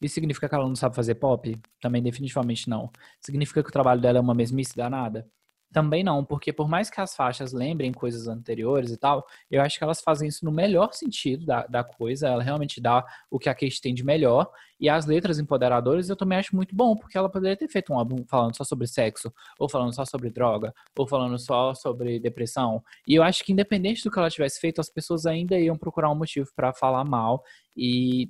Isso 0.00 0.14
significa 0.14 0.48
que 0.48 0.54
ela 0.54 0.66
não 0.66 0.76
sabe 0.76 0.96
fazer 0.96 1.16
pop? 1.16 1.56
Também 1.80 2.02
definitivamente 2.02 2.68
não. 2.68 2.90
Significa 3.20 3.62
que 3.62 3.68
o 3.68 3.72
trabalho 3.72 4.00
dela 4.00 4.18
é 4.18 4.20
uma 4.20 4.34
mesmice 4.34 4.76
danada? 4.76 5.28
Também 5.72 6.02
não, 6.02 6.24
porque 6.24 6.52
por 6.52 6.68
mais 6.68 6.90
que 6.90 7.00
as 7.00 7.14
faixas 7.14 7.52
lembrem 7.52 7.92
coisas 7.92 8.26
anteriores 8.26 8.90
e 8.90 8.96
tal, 8.96 9.24
eu 9.48 9.62
acho 9.62 9.78
que 9.78 9.84
elas 9.84 10.00
fazem 10.00 10.28
isso 10.28 10.44
no 10.44 10.50
melhor 10.50 10.92
sentido 10.92 11.46
da, 11.46 11.64
da 11.64 11.84
coisa, 11.84 12.26
ela 12.26 12.42
realmente 12.42 12.80
dá 12.80 13.06
o 13.30 13.38
que 13.38 13.48
a 13.48 13.54
Kate 13.54 13.80
tem 13.80 13.94
de 13.94 14.02
melhor, 14.04 14.50
e 14.80 14.88
as 14.88 15.06
letras 15.06 15.38
empoderadoras 15.38 16.08
eu 16.08 16.16
também 16.16 16.38
acho 16.38 16.56
muito 16.56 16.74
bom, 16.74 16.96
porque 16.96 17.16
ela 17.16 17.28
poderia 17.28 17.56
ter 17.56 17.68
feito 17.68 17.92
um 17.92 17.98
álbum 17.98 18.24
falando 18.26 18.56
só 18.56 18.64
sobre 18.64 18.88
sexo, 18.88 19.32
ou 19.60 19.68
falando 19.68 19.94
só 19.94 20.04
sobre 20.04 20.28
droga, 20.28 20.74
ou 20.98 21.06
falando 21.06 21.38
só 21.38 21.72
sobre 21.72 22.18
depressão, 22.18 22.82
e 23.06 23.14
eu 23.14 23.22
acho 23.22 23.44
que 23.44 23.52
independente 23.52 24.02
do 24.02 24.10
que 24.10 24.18
ela 24.18 24.28
tivesse 24.28 24.58
feito, 24.58 24.80
as 24.80 24.88
pessoas 24.88 25.24
ainda 25.24 25.56
iam 25.56 25.78
procurar 25.78 26.10
um 26.10 26.16
motivo 26.16 26.50
para 26.56 26.72
falar 26.72 27.04
mal 27.04 27.44
e 27.76 28.26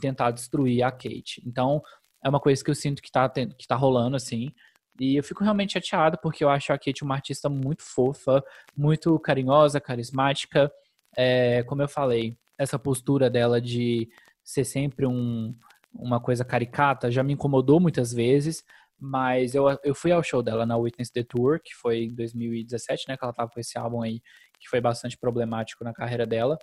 tentar 0.00 0.30
destruir 0.30 0.82
a 0.82 0.90
Kate. 0.90 1.42
Então, 1.46 1.82
é 2.24 2.28
uma 2.28 2.40
coisa 2.40 2.62
que 2.62 2.70
eu 2.70 2.74
sinto 2.74 3.02
que 3.02 3.10
tá, 3.10 3.28
que 3.28 3.66
tá 3.66 3.76
rolando, 3.76 4.16
assim, 4.16 4.52
e 5.00 5.16
eu 5.16 5.22
fico 5.22 5.44
realmente 5.44 5.74
chateado 5.74 6.18
porque 6.20 6.42
eu 6.42 6.48
acho 6.48 6.72
a 6.72 6.78
Kate 6.78 7.04
uma 7.04 7.14
artista 7.14 7.48
muito 7.48 7.82
fofa, 7.82 8.42
muito 8.76 9.18
carinhosa, 9.20 9.80
carismática. 9.80 10.70
É, 11.16 11.62
como 11.64 11.82
eu 11.82 11.88
falei, 11.88 12.36
essa 12.58 12.78
postura 12.78 13.30
dela 13.30 13.60
de 13.60 14.08
ser 14.42 14.64
sempre 14.64 15.06
um, 15.06 15.54
uma 15.94 16.20
coisa 16.20 16.44
caricata 16.44 17.10
já 17.10 17.22
me 17.22 17.32
incomodou 17.34 17.78
muitas 17.78 18.12
vezes, 18.12 18.64
mas 18.98 19.54
eu, 19.54 19.66
eu 19.84 19.94
fui 19.94 20.10
ao 20.10 20.22
show 20.22 20.42
dela 20.42 20.66
na 20.66 20.76
Witness 20.76 21.10
the 21.10 21.22
Tour, 21.22 21.60
que 21.62 21.74
foi 21.74 22.04
em 22.04 22.14
2017, 22.14 23.04
né, 23.08 23.16
que 23.16 23.24
ela 23.24 23.32
tava 23.32 23.50
com 23.50 23.60
esse 23.60 23.78
álbum 23.78 24.02
aí, 24.02 24.20
que 24.58 24.68
foi 24.68 24.80
bastante 24.80 25.16
problemático 25.16 25.84
na 25.84 25.94
carreira 25.94 26.26
dela 26.26 26.58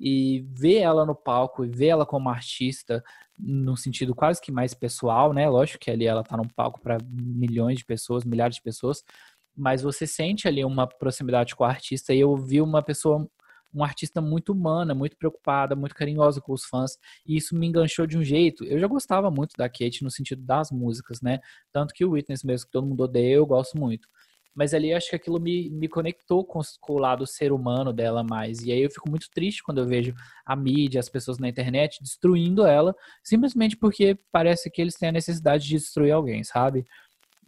e 0.00 0.46
ver 0.48 0.78
ela 0.78 1.04
no 1.04 1.14
palco 1.14 1.62
e 1.62 1.68
ver 1.68 1.88
ela 1.88 2.06
como 2.06 2.30
artista 2.30 3.04
no 3.38 3.76
sentido 3.76 4.14
quase 4.14 4.40
que 4.40 4.50
mais 4.50 4.72
pessoal, 4.72 5.34
né? 5.34 5.46
Lógico 5.48 5.78
que 5.78 5.90
ali 5.90 6.06
ela 6.06 6.24
tá 6.24 6.38
no 6.38 6.48
palco 6.54 6.80
para 6.80 6.96
milhões 7.06 7.78
de 7.78 7.84
pessoas, 7.84 8.24
milhares 8.24 8.56
de 8.56 8.62
pessoas, 8.62 9.04
mas 9.54 9.82
você 9.82 10.06
sente 10.06 10.48
ali 10.48 10.64
uma 10.64 10.86
proximidade 10.86 11.54
com 11.54 11.64
o 11.64 11.66
artista 11.66 12.14
e 12.14 12.20
eu 12.20 12.34
vi 12.34 12.62
uma 12.62 12.82
pessoa 12.82 13.28
um 13.72 13.84
artista 13.84 14.20
muito 14.20 14.52
humana, 14.52 14.94
muito 14.94 15.16
preocupada, 15.16 15.76
muito 15.76 15.94
carinhosa 15.94 16.40
com 16.40 16.52
os 16.52 16.64
fãs, 16.64 16.98
e 17.24 17.36
isso 17.36 17.54
me 17.54 17.68
enganchou 17.68 18.04
de 18.04 18.18
um 18.18 18.24
jeito. 18.24 18.64
Eu 18.64 18.80
já 18.80 18.88
gostava 18.88 19.30
muito 19.30 19.56
da 19.56 19.68
Kate 19.68 20.02
no 20.02 20.10
sentido 20.10 20.42
das 20.42 20.72
músicas, 20.72 21.20
né? 21.22 21.38
Tanto 21.72 21.94
que 21.94 22.04
o 22.04 22.10
Witness 22.10 22.42
mesmo 22.42 22.66
que 22.66 22.72
todo 22.72 22.86
mundo 22.88 23.04
odeia, 23.04 23.34
eu 23.34 23.46
gosto 23.46 23.78
muito 23.78 24.08
mas 24.54 24.74
ali 24.74 24.92
acho 24.92 25.10
que 25.10 25.16
aquilo 25.16 25.40
me, 25.40 25.70
me 25.70 25.88
conectou 25.88 26.44
com, 26.44 26.60
com, 26.80 26.94
o 26.94 26.98
lado 26.98 27.26
ser 27.26 27.52
humano 27.52 27.92
dela 27.92 28.22
mais. 28.22 28.62
E 28.62 28.72
aí 28.72 28.82
eu 28.82 28.90
fico 28.90 29.08
muito 29.08 29.30
triste 29.30 29.62
quando 29.62 29.78
eu 29.78 29.86
vejo 29.86 30.14
a 30.44 30.56
mídia, 30.56 31.00
as 31.00 31.08
pessoas 31.08 31.38
na 31.38 31.48
internet 31.48 32.02
destruindo 32.02 32.66
ela, 32.66 32.94
simplesmente 33.22 33.76
porque 33.76 34.18
parece 34.32 34.70
que 34.70 34.80
eles 34.80 34.94
têm 34.94 35.10
a 35.10 35.12
necessidade 35.12 35.64
de 35.64 35.76
destruir 35.76 36.12
alguém, 36.12 36.42
sabe? 36.44 36.84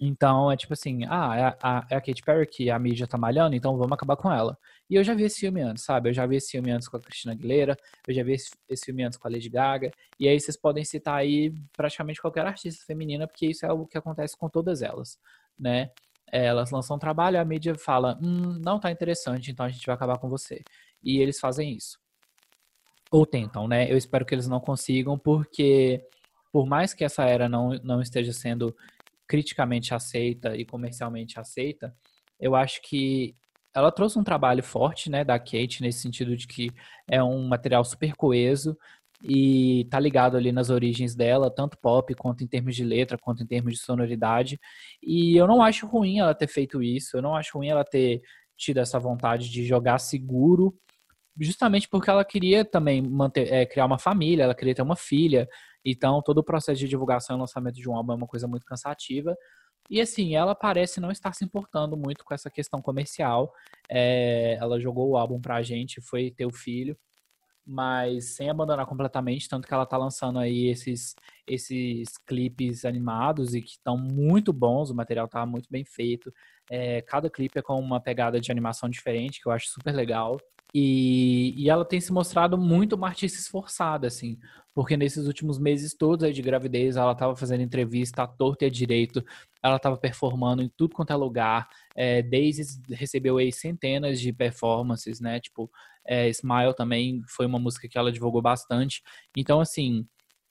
Então 0.05 0.51
é 0.51 0.57
tipo 0.57 0.73
assim, 0.73 1.05
ah, 1.09 1.37
é 1.37 1.57
a, 1.63 1.87
é 1.91 1.97
a 1.97 2.01
Katy 2.01 2.23
Perry 2.23 2.47
que 2.47 2.71
a 2.71 2.79
mídia 2.79 3.07
tá 3.07 3.17
malhando, 3.17 3.55
então 3.55 3.77
vamos 3.77 3.93
acabar 3.93 4.17
com 4.17 4.33
ela. 4.33 4.59
E 4.91 4.97
eu 4.97 5.05
já 5.05 5.15
vi 5.15 5.23
esse 5.23 5.39
filme 5.39 5.61
antes, 5.61 5.85
sabe? 5.85 6.09
Eu 6.09 6.13
já 6.13 6.27
vi 6.27 6.37
esse 6.37 6.51
filme 6.51 6.73
antes 6.73 6.89
com 6.89 6.97
a 6.97 7.01
Cristina 7.01 7.33
Aguilera, 7.33 7.77
eu 8.07 8.13
já 8.13 8.25
vi 8.25 8.33
esse, 8.33 8.51
esse 8.69 8.87
filme 8.87 9.05
antes 9.05 9.17
com 9.17 9.29
a 9.29 9.31
Lady 9.31 9.49
Gaga, 9.49 9.93
e 10.19 10.27
aí 10.27 10.41
vocês 10.41 10.57
podem 10.57 10.85
citar 10.85 11.15
aí 11.15 11.55
praticamente 11.77 12.21
qualquer 12.21 12.45
artista 12.45 12.85
feminina, 12.85 13.29
porque 13.29 13.47
isso 13.47 13.65
é 13.65 13.69
algo 13.69 13.87
que 13.87 13.97
acontece 13.97 14.37
com 14.37 14.49
todas 14.49 14.83
elas, 14.83 15.19
né? 15.59 15.91
Elas 16.33 16.70
lançam 16.70 16.97
um 16.97 16.99
trabalho, 16.99 17.39
a 17.39 17.45
mídia 17.45 17.74
fala, 17.76 18.18
hum, 18.22 18.59
não 18.64 18.80
tá 18.80 18.91
interessante, 18.91 19.51
então 19.51 19.66
a 19.66 19.68
gente 19.68 19.85
vai 19.85 19.95
acabar 19.95 20.18
com 20.18 20.28
você. 20.28 20.62
E 21.03 21.18
eles 21.18 21.39
fazem 21.39 21.76
isso. 21.76 21.99
Ou 23.11 23.26
tentam, 23.26 23.68
né? 23.68 23.93
Eu 23.93 23.99
espero 23.99 24.24
que 24.24 24.35
eles 24.35 24.49
não 24.49 24.59
consigam, 24.59 25.18
porque 25.18 26.03
por 26.51 26.66
mais 26.66 26.95
que 26.95 27.05
essa 27.05 27.24
era 27.24 27.49
não, 27.49 27.70
não 27.83 28.01
esteja 28.01 28.33
sendo 28.33 28.74
criticamente 29.26 29.95
aceita 29.95 30.57
e 30.57 30.64
comercialmente 30.64 31.39
aceita, 31.39 31.95
eu 32.41 32.55
acho 32.55 32.80
que 32.83 33.37
ela 33.74 33.91
trouxe 33.91 34.18
um 34.18 34.24
trabalho 34.24 34.62
forte, 34.62 35.11
né, 35.11 35.24
da 35.24 35.39
Kate, 35.39 35.80
nesse 35.80 36.01
sentido 36.01 36.37
de 36.37 36.47
que 36.47 36.70
é 37.09 37.22
um 37.22 37.47
material 37.49 37.85
super 37.85 38.14
coeso, 38.14 38.76
e 39.23 39.87
tá 39.91 40.01
ligado 40.01 40.37
ali 40.37 40.51
nas 40.51 40.68
origens 40.68 41.14
dela, 41.14 41.51
tanto 41.51 41.79
pop 41.79 42.14
quanto 42.14 42.43
em 42.43 42.47
termos 42.47 42.75
de 42.75 42.85
letra, 42.85 43.16
quanto 43.16 43.43
em 43.43 43.47
termos 43.47 43.75
de 43.75 43.81
sonoridade. 43.81 44.59
E 45.03 45.37
eu 45.37 45.47
não 45.47 45.62
acho 45.62 45.87
ruim 45.87 46.18
ela 46.18 46.35
ter 46.35 46.49
feito 46.49 46.83
isso, 46.83 47.16
eu 47.16 47.23
não 47.23 47.37
acho 47.37 47.57
ruim 47.57 47.68
ela 47.68 47.85
ter 47.85 48.20
tido 48.57 48.79
essa 48.79 48.99
vontade 48.99 49.49
de 49.49 49.64
jogar 49.64 49.99
seguro, 49.99 50.75
justamente 51.41 51.89
porque 51.89 52.11
ela 52.11 52.25
queria 52.25 52.64
também 52.64 53.01
manter, 53.01 53.53
é, 53.53 53.64
criar 53.64 53.87
uma 53.87 53.99
família, 53.99 54.45
ela 54.45 54.55
queria 54.55 54.75
ter 54.75 54.83
uma 54.83 54.97
filha. 54.97 55.49
Então, 55.85 56.23
todo 56.23 56.39
o 56.39 56.45
processo 56.45 56.81
de 56.81 56.89
divulgação 56.89 57.37
e 57.37 57.41
lançamento 57.41 57.77
de 57.77 57.89
um 57.89 57.97
álbum 57.97 58.12
é 58.12 58.16
uma 58.16 58.27
coisa 58.27 58.49
muito 58.49 58.66
cansativa. 58.66 59.37
E 59.91 60.01
assim, 60.01 60.37
ela 60.37 60.55
parece 60.55 61.01
não 61.01 61.11
estar 61.11 61.35
se 61.35 61.45
importando 61.45 61.97
muito 61.97 62.25
com 62.25 62.35
essa 62.35 62.51
questão 62.51 62.81
comercial. 62.81 63.53
É, 63.91 64.57
ela 64.61 64.81
jogou 64.81 65.11
o 65.11 65.16
álbum 65.16 65.41
pra 65.41 65.62
gente, 65.62 66.01
foi 66.01 66.31
ter 66.31 66.47
o 66.47 66.53
filho 66.53 66.97
mas 67.67 68.37
sem 68.37 68.51
abandonar 68.51 68.87
completamente, 68.87 69.49
tanto 69.49 69.67
que 69.67 69.75
ela 69.75 69.87
tá 69.87 69.97
lançando 69.97 70.39
aí 70.39 70.67
esses, 70.67 71.15
esses 71.47 72.19
clipes 72.27 72.85
animados 72.85 73.55
e 73.55 73.63
que 73.63 73.73
estão 73.73 73.97
muito 73.97 74.53
bons, 74.53 74.91
o 74.91 74.95
material 74.95 75.29
tá 75.29 75.47
muito 75.47 75.69
bem 75.71 75.85
feito. 75.85 76.33
É, 76.71 77.03
cada 77.03 77.31
clipe 77.31 77.59
é 77.59 77.63
com 77.63 77.79
uma 77.79 78.01
pegada 78.01 78.41
de 78.41 78.51
animação 78.51 78.89
diferente, 78.89 79.41
que 79.41 79.49
eu 79.49 79.53
acho 79.53 79.69
super 79.69 79.95
legal. 79.95 80.39
E, 80.75 81.55
e 81.57 81.69
ela 81.69 81.85
tem 81.85 82.01
se 82.01 82.13
mostrado 82.13 82.57
muito 82.57 82.95
uma 82.95 83.09
artista 83.09 83.39
esforçada, 83.39 84.07
assim, 84.07 84.39
porque 84.75 84.97
nesses 84.97 85.27
últimos 85.27 85.59
meses 85.59 85.95
todos 85.95 86.25
aí 86.25 86.33
de 86.33 86.41
gravidez, 86.41 86.97
ela 86.97 87.13
estava 87.13 87.37
fazendo 87.37 87.61
entrevista 87.63 88.23
à 88.23 88.27
torta 88.27 88.65
e 88.65 88.69
à 88.69 88.71
direito, 88.71 89.23
ela 89.63 89.77
estava 89.77 89.99
performando 89.99 90.63
em 90.63 90.71
tudo 90.75 90.95
quanto 90.95 91.13
é 91.13 91.17
lugar. 91.17 91.69
É, 91.95 92.23
Daisy 92.23 92.81
recebeu 92.91 93.37
aí 93.37 93.53
centenas 93.53 94.19
de 94.19 94.33
performances, 94.33 95.21
né? 95.21 95.39
Tipo, 95.41 95.71
é, 96.07 96.29
Smile 96.29 96.75
também 96.75 97.23
foi 97.29 97.47
uma 97.47 97.59
música 97.59 97.89
que 97.89 97.99
ela 97.99 98.13
divulgou 98.13 98.43
bastante. 98.43 99.03
Então, 99.37 99.61
assim, 99.61 100.07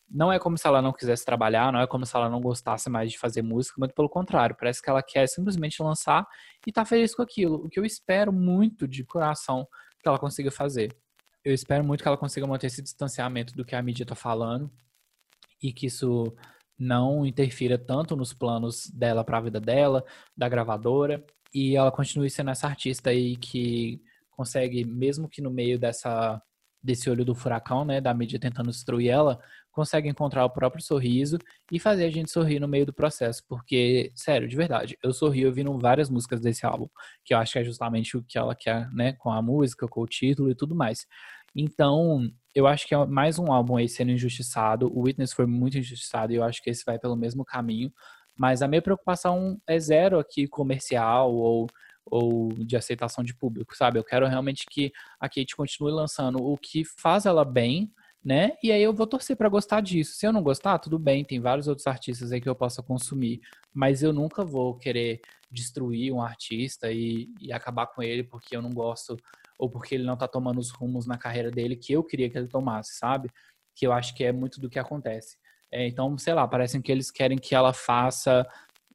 não 0.09 0.31
é 0.31 0.37
como 0.37 0.57
se 0.57 0.67
ela 0.67 0.81
não 0.81 0.91
quisesse 0.91 1.23
trabalhar, 1.23 1.71
não 1.71 1.79
é 1.79 1.87
como 1.87 2.05
se 2.05 2.15
ela 2.15 2.29
não 2.29 2.41
gostasse 2.41 2.89
mais 2.89 3.11
de 3.11 3.17
fazer 3.17 3.41
música, 3.41 3.75
muito 3.79 3.95
pelo 3.95 4.09
contrário, 4.09 4.55
parece 4.59 4.81
que 4.81 4.89
ela 4.89 5.01
quer 5.01 5.27
simplesmente 5.27 5.81
lançar 5.81 6.27
e 6.67 6.71
tá 6.71 6.83
feliz 6.83 7.15
com 7.15 7.21
aquilo. 7.21 7.65
O 7.65 7.69
que 7.69 7.79
eu 7.79 7.85
espero 7.85 8.33
muito 8.33 8.87
de 8.87 9.03
coração 9.05 9.67
que 10.01 10.07
ela 10.07 10.19
consiga 10.19 10.51
fazer. 10.51 10.95
Eu 11.43 11.53
espero 11.53 11.83
muito 11.83 12.01
que 12.01 12.07
ela 12.07 12.17
consiga 12.17 12.45
manter 12.45 12.67
esse 12.67 12.81
distanciamento 12.81 13.55
do 13.55 13.63
que 13.63 13.75
a 13.75 13.81
mídia 13.81 14.05
tá 14.05 14.15
falando 14.15 14.71
e 15.61 15.71
que 15.71 15.85
isso 15.87 16.35
não 16.77 17.25
interfira 17.25 17.77
tanto 17.77 18.15
nos 18.15 18.33
planos 18.33 18.89
dela 18.89 19.23
para 19.23 19.37
a 19.37 19.41
vida 19.41 19.59
dela, 19.59 20.03
da 20.35 20.49
gravadora, 20.49 21.23
e 21.53 21.75
ela 21.75 21.91
continue 21.91 22.29
sendo 22.29 22.49
essa 22.49 22.67
artista 22.67 23.11
aí 23.11 23.35
que 23.37 24.01
consegue, 24.41 24.83
mesmo 24.83 25.29
que 25.29 25.39
no 25.39 25.51
meio 25.51 25.77
dessa 25.77 26.41
desse 26.83 27.07
olho 27.11 27.23
do 27.23 27.35
furacão, 27.35 27.85
né, 27.85 28.01
da 28.01 28.11
mídia 28.11 28.39
tentando 28.39 28.71
destruir 28.71 29.09
ela, 29.09 29.39
consegue 29.71 30.09
encontrar 30.09 30.43
o 30.43 30.49
próprio 30.49 30.83
sorriso 30.83 31.37
e 31.71 31.79
fazer 31.79 32.05
a 32.05 32.09
gente 32.09 32.31
sorrir 32.31 32.59
no 32.59 32.67
meio 32.67 32.87
do 32.87 32.91
processo, 32.91 33.43
porque, 33.47 34.11
sério, 34.15 34.47
de 34.47 34.55
verdade, 34.55 34.97
eu 35.03 35.13
sorri 35.13 35.45
ouvindo 35.45 35.77
várias 35.77 36.09
músicas 36.09 36.41
desse 36.41 36.65
álbum, 36.65 36.87
que 37.23 37.35
eu 37.35 37.37
acho 37.37 37.53
que 37.53 37.59
é 37.59 37.63
justamente 37.63 38.17
o 38.17 38.23
que 38.23 38.35
ela 38.35 38.55
quer, 38.55 38.91
né, 38.91 39.13
com 39.13 39.29
a 39.29 39.43
música, 39.43 39.87
com 39.87 40.01
o 40.01 40.07
título 40.07 40.49
e 40.49 40.55
tudo 40.55 40.73
mais. 40.73 41.05
Então, 41.55 42.27
eu 42.55 42.65
acho 42.65 42.87
que 42.87 42.95
é 42.95 43.05
mais 43.05 43.37
um 43.37 43.51
álbum 43.51 43.77
aí 43.77 43.87
sendo 43.87 44.09
injustiçado, 44.09 44.91
o 44.91 45.03
Witness 45.03 45.33
foi 45.33 45.45
muito 45.45 45.77
injustiçado 45.77 46.33
e 46.33 46.37
eu 46.37 46.43
acho 46.43 46.63
que 46.63 46.71
esse 46.71 46.83
vai 46.83 46.97
pelo 46.97 47.15
mesmo 47.15 47.45
caminho, 47.45 47.93
mas 48.35 48.63
a 48.63 48.67
minha 48.67 48.81
preocupação 48.81 49.61
é 49.67 49.79
zero 49.79 50.17
aqui 50.17 50.47
comercial 50.47 51.31
ou 51.31 51.67
ou 52.05 52.49
de 52.53 52.75
aceitação 52.75 53.23
de 53.23 53.33
público, 53.35 53.75
sabe? 53.75 53.99
Eu 53.99 54.03
quero 54.03 54.27
realmente 54.27 54.65
que 54.69 54.91
a 55.19 55.27
Kate 55.27 55.55
continue 55.55 55.91
lançando 55.91 56.37
o 56.43 56.57
que 56.57 56.83
faz 56.83 57.25
ela 57.25 57.45
bem, 57.45 57.91
né? 58.23 58.51
E 58.63 58.71
aí 58.71 58.81
eu 58.81 58.93
vou 58.93 59.07
torcer 59.07 59.35
para 59.35 59.49
gostar 59.49 59.81
disso. 59.81 60.13
Se 60.15 60.25
eu 60.25 60.33
não 60.33 60.43
gostar, 60.43 60.79
tudo 60.79 60.99
bem, 60.99 61.23
tem 61.23 61.39
vários 61.39 61.67
outros 61.67 61.87
artistas 61.87 62.31
aí 62.31 62.39
que 62.39 62.49
eu 62.49 62.55
possa 62.55 62.83
consumir, 62.83 63.39
mas 63.73 64.03
eu 64.03 64.13
nunca 64.13 64.43
vou 64.43 64.77
querer 64.77 65.21
destruir 65.49 66.13
um 66.13 66.21
artista 66.21 66.91
e, 66.91 67.29
e 67.41 67.51
acabar 67.51 67.87
com 67.87 68.01
ele 68.01 68.23
porque 68.23 68.55
eu 68.55 68.61
não 68.61 68.69
gosto 68.69 69.17
ou 69.59 69.69
porque 69.69 69.95
ele 69.95 70.05
não 70.05 70.17
tá 70.17 70.27
tomando 70.27 70.59
os 70.59 70.71
rumos 70.71 71.05
na 71.05 71.17
carreira 71.17 71.51
dele 71.51 71.75
que 71.75 71.93
eu 71.93 72.03
queria 72.03 72.29
que 72.29 72.37
ele 72.37 72.47
tomasse, 72.47 72.97
sabe? 72.97 73.29
Que 73.75 73.85
eu 73.85 73.91
acho 73.91 74.15
que 74.15 74.23
é 74.23 74.31
muito 74.31 74.59
do 74.59 74.69
que 74.69 74.79
acontece. 74.79 75.37
É, 75.71 75.87
então, 75.87 76.17
sei 76.17 76.33
lá, 76.33 76.47
parece 76.47 76.81
que 76.81 76.91
eles 76.91 77.09
querem 77.11 77.37
que 77.37 77.55
ela 77.55 77.73
faça 77.73 78.45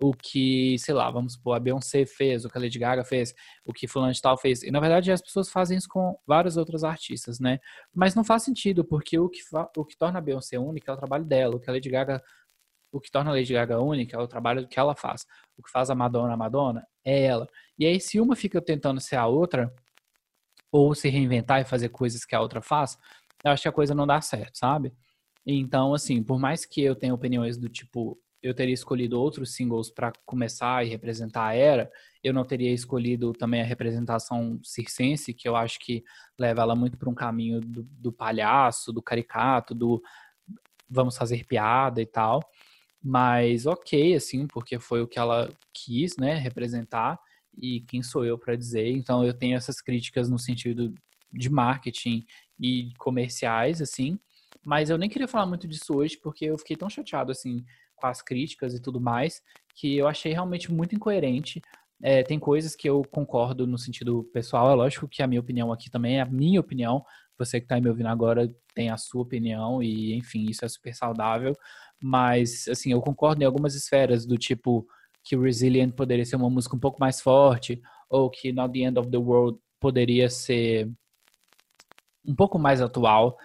o 0.00 0.12
que, 0.12 0.78
sei 0.78 0.94
lá, 0.94 1.10
vamos 1.10 1.34
supor, 1.34 1.56
a 1.56 1.60
Beyoncé 1.60 2.04
fez, 2.04 2.44
o 2.44 2.48
que 2.48 2.58
a 2.58 2.60
Lady 2.60 2.78
Gaga 2.78 3.04
fez, 3.04 3.34
o 3.64 3.72
que 3.72 3.86
fulano 3.88 4.12
de 4.12 4.20
tal 4.20 4.36
fez. 4.36 4.62
E 4.62 4.70
na 4.70 4.80
verdade 4.80 5.10
as 5.10 5.22
pessoas 5.22 5.48
fazem 5.48 5.78
isso 5.78 5.88
com 5.88 6.18
vários 6.26 6.56
outros 6.56 6.84
artistas, 6.84 7.40
né? 7.40 7.58
Mas 7.94 8.14
não 8.14 8.24
faz 8.24 8.42
sentido, 8.42 8.84
porque 8.84 9.18
o 9.18 9.28
que, 9.28 9.40
o 9.76 9.84
que 9.84 9.96
torna 9.96 10.18
a 10.18 10.22
Beyoncé 10.22 10.58
única 10.58 10.90
é 10.92 10.94
o 10.94 10.98
trabalho 10.98 11.24
dela, 11.24 11.56
o 11.56 11.60
que 11.60 11.70
a 11.70 11.72
Lady 11.72 11.88
Gaga 11.88 12.22
o 12.92 13.00
que 13.00 13.10
torna 13.10 13.30
a 13.30 13.34
Lady 13.34 13.52
Gaga 13.52 13.80
única 13.80 14.16
é 14.16 14.20
o 14.20 14.28
trabalho 14.28 14.66
que 14.66 14.78
ela 14.78 14.94
faz. 14.94 15.26
O 15.58 15.62
que 15.62 15.70
faz 15.70 15.90
a 15.90 15.94
Madonna 15.94 16.32
a 16.32 16.36
Madonna 16.36 16.86
é 17.04 17.24
ela. 17.24 17.48
E 17.78 17.84
aí, 17.84 18.00
se 18.00 18.18
uma 18.18 18.34
fica 18.34 18.60
tentando 18.62 19.00
ser 19.00 19.16
a 19.16 19.26
outra, 19.26 19.74
ou 20.72 20.94
se 20.94 21.08
reinventar 21.08 21.60
e 21.60 21.64
fazer 21.64 21.90
coisas 21.90 22.24
que 22.24 22.34
a 22.34 22.40
outra 22.40 22.62
faz, 22.62 22.96
eu 23.44 23.50
acho 23.50 23.62
que 23.62 23.68
a 23.68 23.72
coisa 23.72 23.94
não 23.94 24.06
dá 24.06 24.20
certo, 24.20 24.56
sabe? 24.56 24.94
Então, 25.44 25.94
assim, 25.94 26.22
por 26.22 26.38
mais 26.38 26.64
que 26.64 26.82
eu 26.82 26.96
tenha 26.96 27.14
opiniões 27.14 27.56
do 27.56 27.68
tipo, 27.68 28.18
eu 28.46 28.54
teria 28.54 28.74
escolhido 28.74 29.20
outros 29.20 29.54
singles 29.54 29.90
para 29.90 30.12
começar 30.24 30.84
e 30.84 30.88
representar 30.88 31.46
a 31.46 31.54
era, 31.54 31.90
eu 32.22 32.32
não 32.32 32.44
teria 32.44 32.72
escolhido 32.72 33.32
também 33.32 33.60
a 33.60 33.64
representação 33.64 34.60
circense, 34.62 35.34
que 35.34 35.48
eu 35.48 35.56
acho 35.56 35.78
que 35.80 36.04
leva 36.38 36.62
ela 36.62 36.76
muito 36.76 36.96
para 36.96 37.10
um 37.10 37.14
caminho 37.14 37.60
do, 37.60 37.82
do, 37.82 38.12
palhaço, 38.12 38.92
do 38.92 39.02
caricato, 39.02 39.74
do 39.74 40.00
vamos 40.88 41.16
fazer 41.16 41.44
piada 41.44 42.00
e 42.00 42.06
tal. 42.06 42.40
Mas 43.02 43.66
ok, 43.66 44.14
assim, 44.14 44.46
porque 44.46 44.78
foi 44.78 45.02
o 45.02 45.08
que 45.08 45.18
ela 45.18 45.48
quis, 45.72 46.16
né, 46.16 46.34
representar 46.36 47.18
e 47.56 47.80
quem 47.80 48.02
sou 48.02 48.24
eu 48.24 48.38
para 48.38 48.54
dizer. 48.54 48.88
Então 48.90 49.24
eu 49.24 49.34
tenho 49.34 49.56
essas 49.56 49.80
críticas 49.80 50.28
no 50.28 50.38
sentido 50.38 50.94
de 51.32 51.50
marketing 51.50 52.24
e 52.60 52.92
comerciais, 52.98 53.82
assim. 53.82 54.18
Mas 54.64 54.90
eu 54.90 54.98
nem 54.98 55.08
queria 55.08 55.28
falar 55.28 55.46
muito 55.46 55.66
disso 55.66 55.96
hoje, 55.96 56.16
porque 56.16 56.44
eu 56.44 56.58
fiquei 56.58 56.76
tão 56.76 56.90
chateado, 56.90 57.30
assim, 57.30 57.64
com 57.96 58.06
as 58.06 58.22
críticas 58.22 58.74
e 58.74 58.80
tudo 58.80 59.00
mais, 59.00 59.42
que 59.74 59.96
eu 59.96 60.06
achei 60.06 60.32
realmente 60.32 60.72
muito 60.72 60.94
incoerente. 60.94 61.60
É, 62.02 62.22
tem 62.22 62.38
coisas 62.38 62.76
que 62.76 62.88
eu 62.88 63.02
concordo 63.10 63.66
no 63.66 63.78
sentido 63.78 64.24
pessoal, 64.32 64.70
é 64.70 64.74
lógico 64.74 65.08
que 65.08 65.22
a 65.22 65.26
minha 65.26 65.40
opinião 65.40 65.72
aqui 65.72 65.90
também 65.90 66.18
é 66.18 66.20
a 66.20 66.26
minha 66.26 66.60
opinião. 66.60 67.04
Você 67.38 67.58
que 67.58 67.64
está 67.64 67.80
me 67.80 67.88
ouvindo 67.88 68.08
agora 68.08 68.52
tem 68.74 68.90
a 68.90 68.96
sua 68.96 69.22
opinião 69.22 69.82
e, 69.82 70.14
enfim, 70.14 70.46
isso 70.48 70.64
é 70.64 70.68
super 70.68 70.94
saudável. 70.94 71.54
Mas, 72.00 72.68
assim, 72.68 72.92
eu 72.92 73.00
concordo 73.00 73.42
em 73.42 73.46
algumas 73.46 73.74
esferas, 73.74 74.26
do 74.26 74.36
tipo 74.36 74.86
que 75.24 75.36
Resilient 75.36 75.92
poderia 75.92 76.24
ser 76.24 76.36
uma 76.36 76.50
música 76.50 76.76
um 76.76 76.78
pouco 76.78 77.00
mais 77.00 77.20
forte, 77.20 77.80
ou 78.08 78.30
que 78.30 78.52
Not 78.52 78.72
the 78.72 78.86
End 78.86 78.98
of 78.98 79.10
the 79.10 79.16
World 79.16 79.58
poderia 79.80 80.30
ser 80.30 80.90
um 82.24 82.34
pouco 82.34 82.58
mais 82.58 82.80
atual 82.80 83.36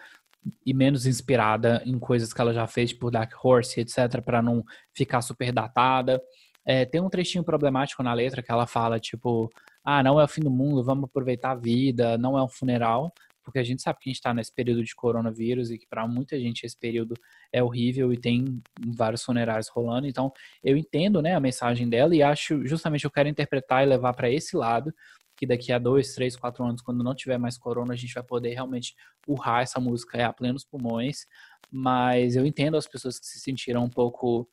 e 0.66 0.74
menos 0.74 1.06
inspirada 1.06 1.82
em 1.86 1.98
coisas 2.00 2.34
que 2.34 2.42
ela 2.42 2.54
já 2.54 2.68
fez, 2.68 2.90
tipo 2.90 3.12
Dark 3.12 3.34
Horse, 3.44 3.80
etc., 3.80 4.22
para 4.24 4.42
não 4.42 4.64
ficar 4.94 5.22
super 5.22 5.52
datada. 5.52 6.22
É, 6.66 6.86
tem 6.86 7.02
um 7.02 7.10
trechinho 7.10 7.44
problemático 7.44 8.04
na 8.04 8.14
letra 8.14 8.42
que 8.42 8.52
ela 8.52 8.68
fala, 8.68 9.00
tipo, 9.00 9.50
ah, 9.84 10.04
não 10.04 10.20
é 10.20 10.24
o 10.24 10.28
fim 10.28 10.42
do 10.42 10.52
mundo, 10.52 10.84
vamos 10.84 11.06
aproveitar 11.06 11.52
a 11.52 11.56
vida, 11.56 12.18
não 12.18 12.38
é 12.38 12.44
um 12.44 12.48
funeral, 12.48 13.12
porque 13.44 13.60
a 13.60 13.64
gente 13.64 13.82
sabe 13.82 14.00
que 14.00 14.10
a 14.10 14.12
gente 14.12 14.18
está 14.18 14.34
nesse 14.34 14.54
período 14.54 14.84
de 14.84 14.96
coronavírus 14.96 15.72
e 15.72 15.78
que 15.78 15.88
para 15.88 16.08
muita 16.08 16.40
gente 16.40 16.64
esse 16.64 16.78
período 16.78 17.16
é 17.52 17.64
horrível 17.64 18.14
e 18.14 18.18
tem 18.18 18.62
vários 18.96 19.24
funerais 19.24 19.68
rolando. 19.68 20.08
Então, 20.08 20.32
eu 20.64 20.78
entendo, 20.78 21.22
né, 21.22 21.34
a 21.34 21.40
mensagem 21.40 21.90
dela 21.90 22.16
e 22.16 22.22
acho 22.22 22.66
justamente 22.68 23.06
eu 23.06 23.12
quero 23.12 23.30
interpretar 23.30 23.84
e 23.84 23.90
levar 23.90 24.14
para 24.14 24.30
esse 24.30 24.56
lado 24.56 24.94
que 25.42 25.48
daqui 25.48 25.72
a 25.74 25.80
dois, 25.80 26.14
três, 26.14 26.36
quatro 26.36 26.64
anos, 26.64 26.84
quando 26.84 27.04
não 27.04 27.16
tiver 27.16 27.40
mais 27.40 27.58
corona, 27.58 27.94
a 27.94 27.96
gente 27.96 28.14
vai 28.14 28.22
poder 28.22 28.54
realmente 28.54 28.96
urrar 29.28 29.64
essa 29.64 29.80
música 29.80 30.24
a 30.24 30.32
plenos 30.32 30.64
pulmões. 30.64 31.26
Mas 31.72 32.36
eu 32.36 32.46
entendo 32.46 32.78
as 32.78 32.86
pessoas 32.86 33.18
que 33.18 33.26
se 33.26 33.40
sentiram 33.40 33.84
um 33.84 33.90
pouco 33.90 34.48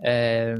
é, 0.00 0.56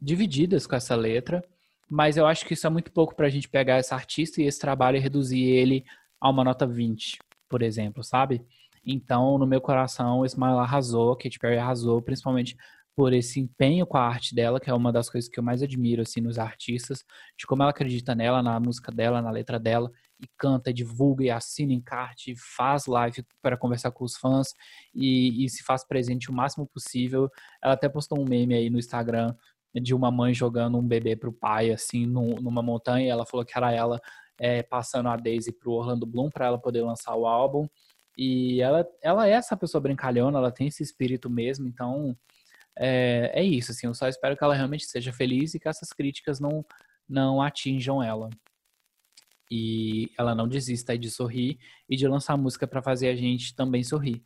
divididas 0.00 0.68
com 0.68 0.76
essa 0.76 0.94
letra. 0.94 1.44
Mas 1.90 2.16
eu 2.16 2.28
acho 2.28 2.46
que 2.46 2.54
isso 2.54 2.64
é 2.64 2.70
muito 2.70 2.92
pouco 2.92 3.16
para 3.16 3.26
a 3.26 3.28
gente 3.28 3.48
pegar 3.48 3.80
esse 3.80 3.92
artista 3.92 4.40
e 4.40 4.46
esse 4.46 4.60
trabalho 4.60 4.98
e 4.98 5.00
reduzir 5.00 5.42
ele 5.42 5.84
a 6.20 6.30
uma 6.30 6.44
nota 6.44 6.64
20, 6.64 7.18
por 7.48 7.60
exemplo, 7.60 8.04
sabe? 8.04 8.40
Então, 8.86 9.36
no 9.36 9.48
meu 9.48 9.60
coração, 9.60 10.24
Smile 10.24 10.58
arrasou, 10.58 11.16
Katy 11.16 11.40
Perry 11.40 11.58
arrasou, 11.58 12.00
principalmente 12.00 12.56
por 12.96 13.12
esse 13.12 13.40
empenho 13.40 13.86
com 13.86 13.96
a 13.96 14.06
arte 14.06 14.34
dela, 14.34 14.60
que 14.60 14.70
é 14.70 14.74
uma 14.74 14.92
das 14.92 15.10
coisas 15.10 15.28
que 15.28 15.38
eu 15.38 15.42
mais 15.42 15.62
admiro 15.62 16.02
assim 16.02 16.20
nos 16.20 16.38
artistas, 16.38 17.04
de 17.36 17.46
como 17.46 17.62
ela 17.62 17.70
acredita 17.70 18.14
nela, 18.14 18.42
na 18.42 18.58
música 18.60 18.92
dela, 18.92 19.20
na 19.20 19.30
letra 19.30 19.58
dela, 19.58 19.90
e 20.20 20.26
canta, 20.38 20.72
divulga 20.72 21.24
e 21.24 21.30
assina 21.30 21.72
encarte, 21.72 22.34
faz 22.36 22.86
live 22.86 23.24
para 23.42 23.56
conversar 23.56 23.90
com 23.90 24.04
os 24.04 24.16
fãs 24.16 24.54
e, 24.94 25.44
e, 25.44 25.48
se 25.48 25.64
faz 25.64 25.84
presente 25.84 26.30
o 26.30 26.32
máximo 26.32 26.66
possível. 26.66 27.28
Ela 27.62 27.74
até 27.74 27.88
postou 27.88 28.20
um 28.20 28.24
meme 28.24 28.54
aí 28.54 28.70
no 28.70 28.78
Instagram 28.78 29.34
de 29.74 29.92
uma 29.92 30.10
mãe 30.10 30.32
jogando 30.32 30.78
um 30.78 30.86
bebê 30.86 31.16
pro 31.16 31.32
pai 31.32 31.72
assim 31.72 32.06
numa 32.06 32.62
montanha. 32.62 33.10
ela 33.10 33.26
falou 33.26 33.44
que 33.44 33.56
era 33.58 33.72
ela 33.72 34.00
é, 34.38 34.62
passando 34.62 35.08
a 35.08 35.16
Daisy 35.16 35.52
pro 35.52 35.72
Orlando 35.72 36.06
Bloom 36.06 36.30
para 36.30 36.46
ela 36.46 36.58
poder 36.58 36.82
lançar 36.82 37.14
o 37.16 37.26
álbum. 37.26 37.68
E 38.16 38.60
ela, 38.60 38.86
ela 39.02 39.28
é 39.28 39.32
essa 39.32 39.56
pessoa 39.56 39.80
brincalhona, 39.80 40.38
ela 40.38 40.52
tem 40.52 40.68
esse 40.68 40.82
espírito 40.84 41.28
mesmo, 41.28 41.66
então 41.66 42.16
é, 42.78 43.30
é 43.34 43.42
isso, 43.42 43.72
assim, 43.72 43.86
eu 43.86 43.94
só 43.94 44.08
espero 44.08 44.36
que 44.36 44.44
ela 44.44 44.54
realmente 44.54 44.86
seja 44.86 45.12
feliz 45.12 45.54
e 45.54 45.60
que 45.60 45.68
essas 45.68 45.90
críticas 45.90 46.40
não, 46.40 46.64
não 47.08 47.40
atinjam 47.40 48.02
ela. 48.02 48.30
E 49.50 50.10
ela 50.18 50.34
não 50.34 50.48
desista 50.48 50.96
de 50.98 51.10
sorrir 51.10 51.58
e 51.88 51.96
de 51.96 52.08
lançar 52.08 52.36
música 52.36 52.66
para 52.66 52.82
fazer 52.82 53.08
a 53.08 53.16
gente 53.16 53.54
também 53.54 53.84
sorrir. 53.84 54.22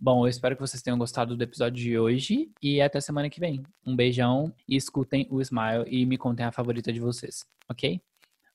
Bom, 0.00 0.24
eu 0.24 0.28
espero 0.28 0.54
que 0.54 0.60
vocês 0.60 0.80
tenham 0.80 0.96
gostado 0.96 1.36
do 1.36 1.42
episódio 1.42 1.82
de 1.82 1.98
hoje 1.98 2.52
e 2.62 2.80
até 2.80 3.00
semana 3.00 3.28
que 3.28 3.40
vem. 3.40 3.64
Um 3.84 3.96
beijão 3.96 4.54
e 4.68 4.76
escutem 4.76 5.26
o 5.28 5.40
Smile 5.40 5.84
e 5.88 6.06
me 6.06 6.16
contem 6.16 6.46
a 6.46 6.52
favorita 6.52 6.92
de 6.92 7.00
vocês, 7.00 7.44
ok? 7.68 8.00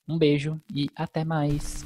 Um 0.07 0.17
beijo 0.17 0.61
e 0.73 0.87
até 0.95 1.25
mais! 1.25 1.83